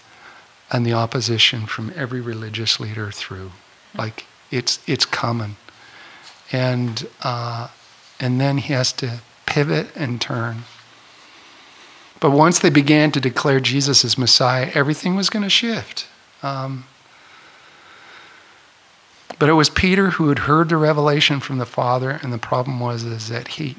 and 0.72 0.86
the 0.86 0.94
opposition 0.94 1.66
from 1.66 1.92
every 1.94 2.20
religious 2.20 2.80
leader 2.80 3.10
through. 3.10 3.52
Like 3.96 4.26
it's 4.50 4.80
it's 4.86 5.04
coming, 5.04 5.56
and 6.50 7.06
uh, 7.22 7.68
and 8.18 8.40
then 8.40 8.58
he 8.58 8.72
has 8.72 8.92
to 8.94 9.20
pivot 9.46 9.88
and 9.94 10.20
turn. 10.20 10.64
But 12.20 12.30
once 12.30 12.60
they 12.60 12.70
began 12.70 13.10
to 13.12 13.20
declare 13.20 13.60
Jesus 13.60 14.04
as 14.04 14.16
Messiah, 14.16 14.70
everything 14.74 15.16
was 15.16 15.28
going 15.28 15.42
to 15.42 15.50
shift. 15.50 16.06
Um, 16.42 16.84
but 19.38 19.48
it 19.48 19.54
was 19.54 19.68
Peter 19.68 20.10
who 20.10 20.28
had 20.28 20.40
heard 20.40 20.68
the 20.68 20.76
revelation 20.76 21.40
from 21.40 21.58
the 21.58 21.66
Father, 21.66 22.10
and 22.22 22.32
the 22.32 22.38
problem 22.38 22.78
was 22.78 23.02
is 23.02 23.28
that 23.28 23.48
he, 23.48 23.76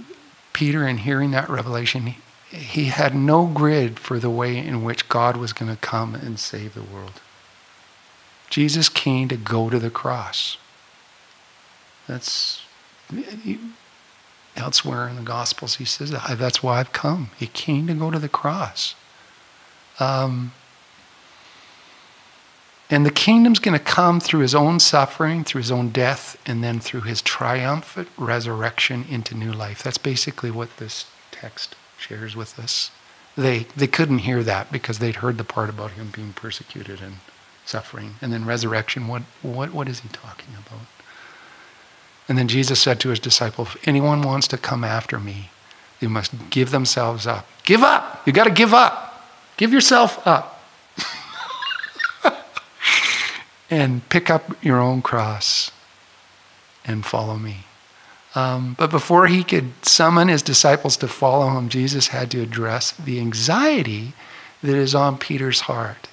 Peter, 0.51 0.85
in 0.85 0.97
hearing 0.97 1.31
that 1.31 1.49
revelation, 1.49 2.15
he 2.53 2.85
had 2.85 3.15
no 3.15 3.47
grid 3.47 3.99
for 3.99 4.19
the 4.19 4.29
way 4.29 4.57
in 4.57 4.83
which 4.83 5.09
God 5.09 5.37
was 5.37 5.53
going 5.53 5.71
to 5.71 5.81
come 5.81 6.13
and 6.13 6.39
save 6.39 6.75
the 6.75 6.83
world. 6.83 7.19
Jesus 8.49 8.89
came 8.89 9.27
to 9.29 9.35
go 9.35 9.71
to 9.71 9.79
the 9.79 9.89
cross. 9.89 10.57
That's 12.07 12.61
elsewhere 14.55 15.07
in 15.07 15.15
the 15.15 15.23
Gospels. 15.23 15.77
He 15.77 15.85
says 15.85 16.11
that's 16.11 16.61
why 16.61 16.79
I've 16.79 16.93
come. 16.93 17.31
He 17.37 17.47
came 17.47 17.87
to 17.87 17.95
go 17.95 18.11
to 18.11 18.19
the 18.19 18.29
cross. 18.29 18.93
Um, 19.99 20.53
and 22.91 23.03
the 23.03 23.11
kingdom's 23.11 23.57
going 23.57 23.77
to 23.77 23.83
come 23.83 24.19
through 24.19 24.41
his 24.41 24.53
own 24.53 24.79
suffering, 24.79 25.43
through 25.43 25.61
his 25.61 25.71
own 25.71 25.89
death, 25.89 26.37
and 26.45 26.63
then 26.63 26.79
through 26.79 27.01
his 27.01 27.23
triumphant 27.23 28.09
resurrection 28.15 29.05
into 29.09 29.33
new 29.33 29.51
life. 29.51 29.81
That's 29.81 29.97
basically 29.97 30.51
what 30.51 30.77
this 30.77 31.07
text 31.31 31.75
shares 32.03 32.35
with 32.35 32.59
us. 32.59 32.91
They, 33.35 33.65
they 33.75 33.87
couldn't 33.87 34.19
hear 34.19 34.43
that 34.43 34.71
because 34.71 34.99
they'd 34.99 35.15
heard 35.15 35.37
the 35.37 35.43
part 35.43 35.69
about 35.69 35.91
him 35.91 36.11
being 36.13 36.33
persecuted 36.33 37.01
and 37.01 37.15
suffering. 37.65 38.15
And 38.21 38.31
then 38.31 38.45
resurrection, 38.45 39.07
what, 39.07 39.23
what, 39.41 39.73
what 39.73 39.87
is 39.87 40.01
he 40.01 40.09
talking 40.09 40.53
about? 40.53 40.85
And 42.27 42.37
then 42.37 42.47
Jesus 42.47 42.79
said 42.79 42.99
to 43.01 43.09
his 43.09 43.19
disciples, 43.19 43.69
if 43.75 43.87
anyone 43.87 44.21
wants 44.21 44.47
to 44.49 44.57
come 44.57 44.83
after 44.83 45.19
me, 45.19 45.49
they 45.99 46.07
must 46.07 46.49
give 46.49 46.71
themselves 46.71 47.25
up. 47.25 47.47
Give 47.63 47.81
up! 47.81 48.21
You 48.27 48.33
got 48.33 48.45
to 48.45 48.51
give 48.51 48.73
up. 48.73 49.31
Give 49.57 49.71
yourself 49.71 50.25
up. 50.27 50.61
and 53.69 54.07
pick 54.09 54.29
up 54.29 54.63
your 54.63 54.79
own 54.79 55.01
cross 55.01 55.71
and 56.85 57.05
follow 57.05 57.37
me. 57.37 57.65
Um, 58.35 58.75
but 58.79 58.89
before 58.89 59.27
he 59.27 59.43
could 59.43 59.71
summon 59.85 60.27
his 60.27 60.41
disciples 60.41 60.97
to 60.97 61.07
follow 61.07 61.57
him, 61.57 61.69
Jesus 61.69 62.07
had 62.07 62.31
to 62.31 62.41
address 62.41 62.91
the 62.91 63.19
anxiety 63.19 64.13
that 64.61 64.75
is 64.75 64.95
on 64.95 65.17
Peter's 65.17 65.61
heart. 65.61 66.09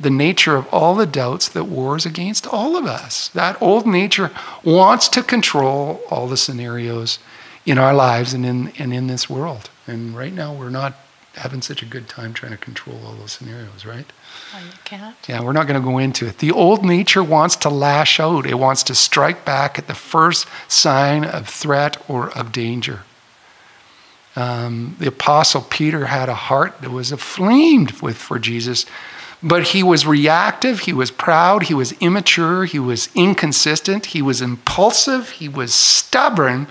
The 0.00 0.10
nature 0.10 0.56
of 0.56 0.66
all 0.72 0.96
the 0.96 1.06
doubts 1.06 1.48
that 1.48 1.64
wars 1.64 2.04
against 2.04 2.48
all 2.48 2.76
of 2.76 2.84
us. 2.84 3.28
That 3.28 3.60
old 3.62 3.86
nature 3.86 4.32
wants 4.64 5.08
to 5.10 5.22
control 5.22 6.02
all 6.10 6.26
the 6.26 6.36
scenarios 6.36 7.20
in 7.64 7.78
our 7.78 7.94
lives 7.94 8.34
and 8.34 8.44
in, 8.44 8.72
and 8.76 8.92
in 8.92 9.06
this 9.06 9.30
world. 9.30 9.70
And 9.86 10.16
right 10.16 10.32
now, 10.32 10.52
we're 10.52 10.70
not 10.70 10.94
having 11.36 11.62
such 11.62 11.82
a 11.82 11.86
good 11.86 12.08
time 12.08 12.32
trying 12.32 12.52
to 12.52 12.58
control 12.58 13.00
all 13.04 13.14
those 13.14 13.32
scenarios, 13.32 13.84
right? 13.84 14.06
Oh, 14.54 14.64
you 14.64 14.72
can't? 14.84 15.16
Yeah, 15.28 15.42
we're 15.42 15.52
not 15.52 15.66
going 15.66 15.80
to 15.80 15.86
go 15.86 15.98
into 15.98 16.26
it. 16.26 16.38
The 16.38 16.52
old 16.52 16.84
nature 16.84 17.22
wants 17.22 17.56
to 17.56 17.68
lash 17.68 18.20
out, 18.20 18.46
it 18.46 18.54
wants 18.54 18.82
to 18.84 18.94
strike 18.94 19.44
back 19.44 19.78
at 19.78 19.86
the 19.86 19.94
first 19.94 20.46
sign 20.68 21.24
of 21.24 21.48
threat 21.48 21.96
or 22.08 22.30
of 22.36 22.52
danger. 22.52 23.00
Um, 24.36 24.96
the 24.98 25.08
apostle 25.08 25.62
Peter 25.62 26.06
had 26.06 26.28
a 26.28 26.34
heart 26.34 26.80
that 26.80 26.90
was 26.90 27.12
aflamed 27.12 28.02
with 28.02 28.16
for 28.16 28.38
Jesus, 28.38 28.84
but 29.42 29.68
he 29.68 29.82
was 29.82 30.06
reactive, 30.06 30.80
he 30.80 30.92
was 30.92 31.10
proud, 31.10 31.64
he 31.64 31.74
was 31.74 31.92
immature, 32.00 32.64
he 32.64 32.78
was 32.78 33.10
inconsistent, 33.14 34.06
he 34.06 34.22
was 34.22 34.40
impulsive, 34.40 35.30
he 35.30 35.48
was 35.48 35.74
stubborn. 35.74 36.66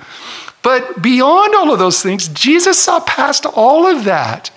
But 0.63 1.01
beyond 1.01 1.53
all 1.55 1.71
of 1.71 1.79
those 1.79 2.01
things, 2.01 2.29
Jesus 2.29 2.79
saw 2.79 2.99
past 3.01 3.45
all 3.45 3.85
of 3.85 4.05
that. 4.05 4.49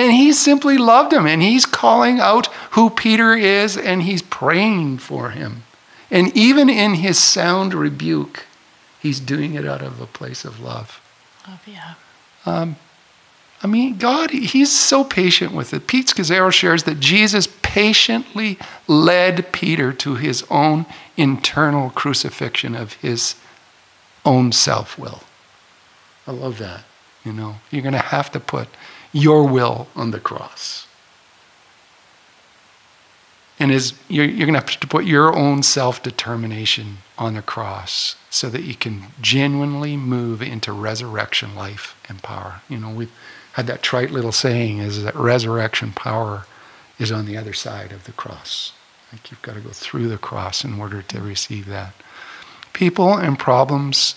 And 0.00 0.14
he 0.14 0.32
simply 0.32 0.78
loved 0.78 1.12
him. 1.12 1.26
And 1.26 1.42
he's 1.42 1.66
calling 1.66 2.20
out 2.20 2.46
who 2.70 2.88
Peter 2.88 3.34
is 3.34 3.76
and 3.76 4.02
he's 4.02 4.22
praying 4.22 4.96
for 4.96 5.28
him. 5.28 5.64
And 6.10 6.34
even 6.34 6.70
in 6.70 6.94
his 6.94 7.18
sound 7.18 7.74
rebuke, 7.74 8.46
he's 8.98 9.20
doing 9.20 9.52
it 9.52 9.66
out 9.66 9.82
of 9.82 10.00
a 10.00 10.06
place 10.06 10.46
of 10.46 10.58
love. 10.58 11.02
Oh, 11.46 11.60
yeah. 11.66 11.94
Um, 12.46 12.76
I 13.62 13.66
mean, 13.66 13.98
God, 13.98 14.30
he's 14.30 14.72
so 14.72 15.04
patient 15.04 15.52
with 15.52 15.74
it. 15.74 15.86
Pete 15.86 16.06
Scazzero 16.06 16.50
shares 16.50 16.84
that 16.84 16.98
Jesus 16.98 17.46
patiently 17.60 18.58
led 18.88 19.52
Peter 19.52 19.92
to 19.92 20.14
his 20.14 20.44
own 20.48 20.86
internal 21.18 21.90
crucifixion 21.90 22.74
of 22.74 22.94
his 22.94 23.34
own 24.24 24.50
self 24.52 24.98
will. 24.98 25.20
I 26.26 26.30
love 26.30 26.56
that. 26.56 26.84
You 27.24 27.32
know, 27.32 27.56
you're 27.70 27.82
going 27.82 27.92
to 27.92 27.98
have 27.98 28.30
to 28.32 28.40
put 28.40 28.68
your 29.12 29.46
will 29.46 29.88
on 29.94 30.10
the 30.10 30.20
cross. 30.20 30.86
And 33.58 33.70
is 33.70 33.92
you're, 34.08 34.24
you're 34.24 34.46
going 34.46 34.54
to 34.54 34.60
have 34.60 34.80
to 34.80 34.86
put 34.86 35.04
your 35.04 35.36
own 35.36 35.62
self 35.62 36.02
determination 36.02 36.98
on 37.18 37.34
the 37.34 37.42
cross 37.42 38.16
so 38.30 38.48
that 38.48 38.62
you 38.62 38.74
can 38.74 39.08
genuinely 39.20 39.96
move 39.96 40.40
into 40.40 40.72
resurrection 40.72 41.54
life 41.54 41.94
and 42.08 42.22
power. 42.22 42.62
You 42.70 42.78
know, 42.78 42.90
we've 42.90 43.12
had 43.52 43.66
that 43.66 43.82
trite 43.82 44.10
little 44.10 44.32
saying 44.32 44.78
is 44.78 45.02
that 45.02 45.14
resurrection 45.14 45.92
power 45.92 46.46
is 46.98 47.12
on 47.12 47.26
the 47.26 47.36
other 47.36 47.52
side 47.52 47.92
of 47.92 48.04
the 48.04 48.12
cross. 48.12 48.72
Like 49.12 49.30
you've 49.30 49.42
got 49.42 49.54
to 49.54 49.60
go 49.60 49.70
through 49.70 50.08
the 50.08 50.18
cross 50.18 50.64
in 50.64 50.80
order 50.80 51.02
to 51.02 51.20
receive 51.20 51.66
that. 51.66 51.92
People 52.72 53.14
and 53.18 53.38
problems 53.38 54.14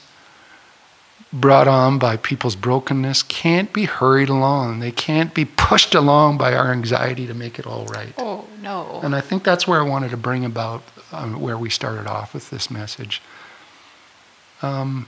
brought 1.32 1.67
on 1.67 1.97
by 1.97 2.17
people's 2.17 2.55
brokenness 2.55 3.24
can't 3.24 3.74
be 3.74 3.86
hurried 3.86 4.30
along. 4.30 4.80
They 4.80 4.91
can't 4.91 5.34
be 5.34 5.45
pushed 5.45 5.95
along 5.95 6.38
by 6.38 6.53
our 6.53 6.71
anxiety 6.71 7.26
to 7.28 7.34
make 7.34 7.57
it 7.57 7.65
all 7.65 7.86
right. 7.86 8.13
Oh, 8.17 8.45
no. 8.61 8.99
And 9.03 9.15
I 9.15 9.21
think 9.21 9.43
that's 9.43 9.67
where 9.67 9.80
I 9.80 9.84
wanted 9.84 10.11
to 10.11 10.17
bring 10.17 10.45
about 10.45 10.84
um, 11.11 11.39
where 11.39 11.57
we 11.57 11.69
started 11.69 12.07
off 12.07 12.34
with 12.34 12.49
this 12.49 12.69
message. 12.69 13.21
Um, 14.61 15.07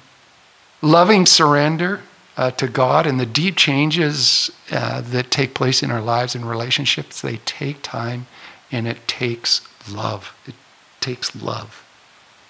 loving 0.82 1.26
surrender 1.26 2.02
uh, 2.38 2.52
to 2.52 2.68
God 2.68 3.06
and 3.08 3.20
the 3.20 3.26
deep 3.26 3.56
changes 3.56 4.52
uh, 4.72 5.02
that 5.02 5.32
take 5.32 5.54
place 5.54 5.82
in 5.82 5.92
our 5.92 6.02
lives 6.02 6.36
and 6.36 6.48
relationships, 6.48 7.22
they 7.22 7.38
take 7.38 7.82
time 7.82 8.28
and 8.72 8.88
it 8.88 9.08
takes 9.08 9.62
love. 9.90 10.36
It 10.46 10.56
takes 11.00 11.36
love. 11.36 11.84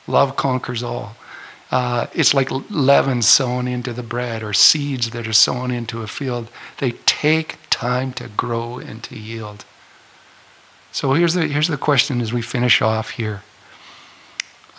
Love 0.08 0.36
conquers 0.36 0.82
all. 0.82 1.16
Uh, 1.76 2.08
it's 2.14 2.34
like 2.34 2.50
leaven 2.70 3.22
sown 3.22 3.68
into 3.68 3.92
the 3.92 4.02
bread 4.02 4.42
or 4.42 4.54
seeds 4.54 5.10
that 5.10 5.28
are 5.28 5.34
sown 5.34 5.72
into 5.72 6.02
a 6.02 6.08
field. 6.08 6.48
They 6.78 6.92
take 7.06 7.58
time 7.70 8.14
to 8.14 8.30
grow 8.30 8.78
and 8.78 9.04
to 9.04 9.20
yield. 9.20 9.66
So 10.94 11.12
here's 11.12 11.34
the, 11.34 11.48
here's 11.48 11.68
the 11.68 11.76
question 11.76 12.22
as 12.22 12.32
we 12.32 12.42
finish 12.42 12.82
off 12.82 13.10
here. 13.10 13.44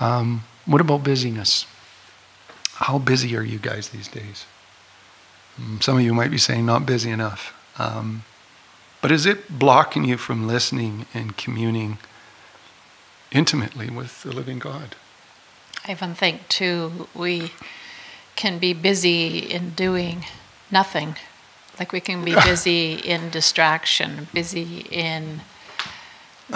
Um, 0.00 0.44
what 0.64 0.80
about 0.80 1.04
busyness? 1.04 1.66
How 2.76 2.96
busy 2.96 3.36
are 3.36 3.42
you 3.42 3.58
guys 3.58 3.90
these 3.90 4.08
days? 4.08 4.46
Mm, 5.60 5.82
some 5.82 5.98
of 5.98 6.02
you 6.02 6.14
might 6.14 6.30
be 6.30 6.38
saying, 6.38 6.64
not 6.64 6.86
busy 6.86 7.10
enough. 7.10 7.52
Um, 7.78 8.24
but 9.02 9.12
is 9.12 9.26
it 9.26 9.58
blocking 9.58 10.04
you 10.04 10.16
from 10.16 10.46
listening 10.46 11.04
and 11.12 11.36
communing 11.36 11.98
intimately 13.30 13.90
with 13.90 14.22
the 14.22 14.32
living 14.32 14.58
God? 14.58 14.96
I 15.86 15.92
even 15.92 16.14
think, 16.14 16.48
too, 16.48 17.08
we 17.14 17.52
can 18.34 18.58
be 18.58 18.72
busy 18.72 19.38
in 19.38 19.70
doing 19.70 20.24
nothing. 20.70 21.16
Like 21.78 21.92
we 21.92 22.00
can 22.00 22.24
be 22.24 22.34
busy 22.44 22.94
in 22.94 23.30
distraction, 23.30 24.28
busy 24.34 24.86
in 24.90 25.42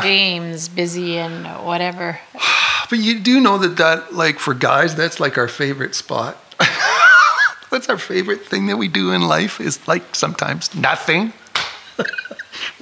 games, 0.03 0.69
busy 0.69 1.17
in 1.17 1.45
whatever. 1.45 2.21
But 2.89 2.99
you 2.99 3.21
do 3.21 3.39
know 3.39 3.57
that 3.59 3.77
that, 3.77 4.15
like 4.15 4.41
for 4.41 4.53
guys, 4.53 4.97
that's 4.97 5.21
like 5.21 5.39
our 5.39 5.47
favorite 5.47 5.95
spot. 5.95 6.37
that's 7.71 7.89
our 7.89 7.97
favorite 7.97 8.45
thing 8.45 8.67
that 8.67 8.79
we 8.79 8.89
do 8.89 9.13
in 9.13 9.29
life 9.29 9.61
is 9.61 9.87
like 9.87 10.17
sometimes 10.17 10.75
nothing. 10.75 11.33
what 11.95 12.09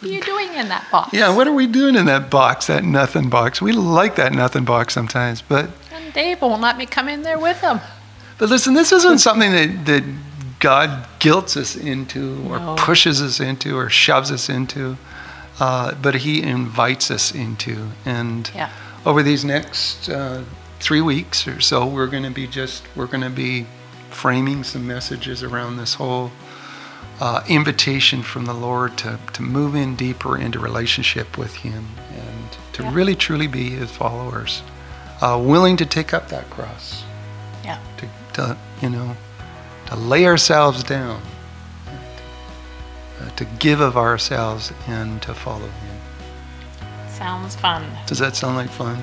are 0.03 0.07
you 0.07 0.23
doing 0.23 0.49
in 0.55 0.69
that 0.71 0.87
box? 0.91 1.13
Yeah, 1.13 1.37
what 1.37 1.47
are 1.47 1.53
we 1.53 1.67
doing 1.67 1.95
in 1.95 2.07
that 2.07 2.31
box, 2.31 2.69
that 2.69 2.85
nothing 2.85 3.29
box? 3.29 3.61
We 3.61 3.73
like 3.73 4.17
that 4.17 4.33
nothing 4.33 4.65
box 4.65 4.95
sometimes, 4.95 5.43
but 5.43 5.69
Dave 6.13 6.41
won't 6.43 6.61
let 6.63 6.77
me 6.77 6.87
come 6.87 7.09
in 7.09 7.23
there 7.23 7.39
with 7.39 7.61
him. 7.61 7.81
But 8.39 8.49
listen, 8.51 8.75
this 8.75 8.93
isn't 8.93 9.19
something 9.19 9.51
that, 9.53 9.85
that 9.87 10.05
God 10.61 11.07
guilts 11.19 11.57
us 11.57 11.77
into 11.77 12.45
or 12.49 12.59
No. 12.59 12.75
pushes 12.77 13.21
us 13.23 13.41
into 13.41 13.77
or 13.77 13.89
shoves 13.91 14.31
us 14.31 14.49
into, 14.49 14.97
uh, 15.61 15.95
but 16.01 16.15
He 16.17 16.43
invites 16.43 17.11
us 17.11 17.33
into. 17.33 17.89
And 18.05 18.51
Yeah. 18.55 18.71
over 19.05 19.23
these 19.23 19.45
next 19.45 20.09
uh, 20.09 20.43
three 20.81 21.01
weeks 21.01 21.47
or 21.49 21.61
so, 21.61 21.87
we're 21.87 22.07
going 22.07 22.23
to 22.25 22.31
be 22.31 22.47
just, 22.47 22.85
we're 22.95 23.07
going 23.07 23.23
to 23.25 23.31
be 23.31 23.67
framing 24.11 24.65
some 24.65 24.87
messages 24.87 25.43
around 25.43 25.77
this 25.77 25.95
whole 25.95 26.31
uh, 27.21 27.43
invitation 27.49 28.23
from 28.23 28.45
the 28.45 28.55
Lord 28.55 28.97
to, 28.99 29.19
to 29.33 29.43
move 29.43 29.75
in 29.75 29.97
deeper 29.97 30.39
into 30.39 30.61
relationship 30.61 31.37
with 31.37 31.55
Him 31.57 31.87
and 32.17 32.49
to 32.75 32.83
Yeah. 32.85 32.95
really 32.95 33.17
truly 33.17 33.49
be 33.49 33.71
His 33.71 33.91
followers, 33.91 34.63
uh, 35.21 35.41
willing 35.43 35.77
to 35.77 35.87
take 35.87 36.13
up 36.15 36.29
that 36.29 36.49
cross 36.51 37.03
Yeah. 37.65 37.79
to, 37.99 38.09
to 38.35 38.57
you 38.83 38.91
know 38.91 39.17
to 39.87 39.97
lay 39.97 40.27
ourselves 40.27 40.83
down 40.85 41.21
uh, 43.21 43.31
to 43.37 43.45
give 43.59 43.81
of 43.81 43.97
ourselves 43.97 44.73
and 44.87 45.21
to 45.23 45.35
follow 45.35 45.67
him 45.67 45.99
Sounds 47.11 47.57
fun. 47.57 47.85
does 48.07 48.19
that 48.19 48.37
sound 48.37 48.57
like 48.57 48.71
fun 48.71 49.03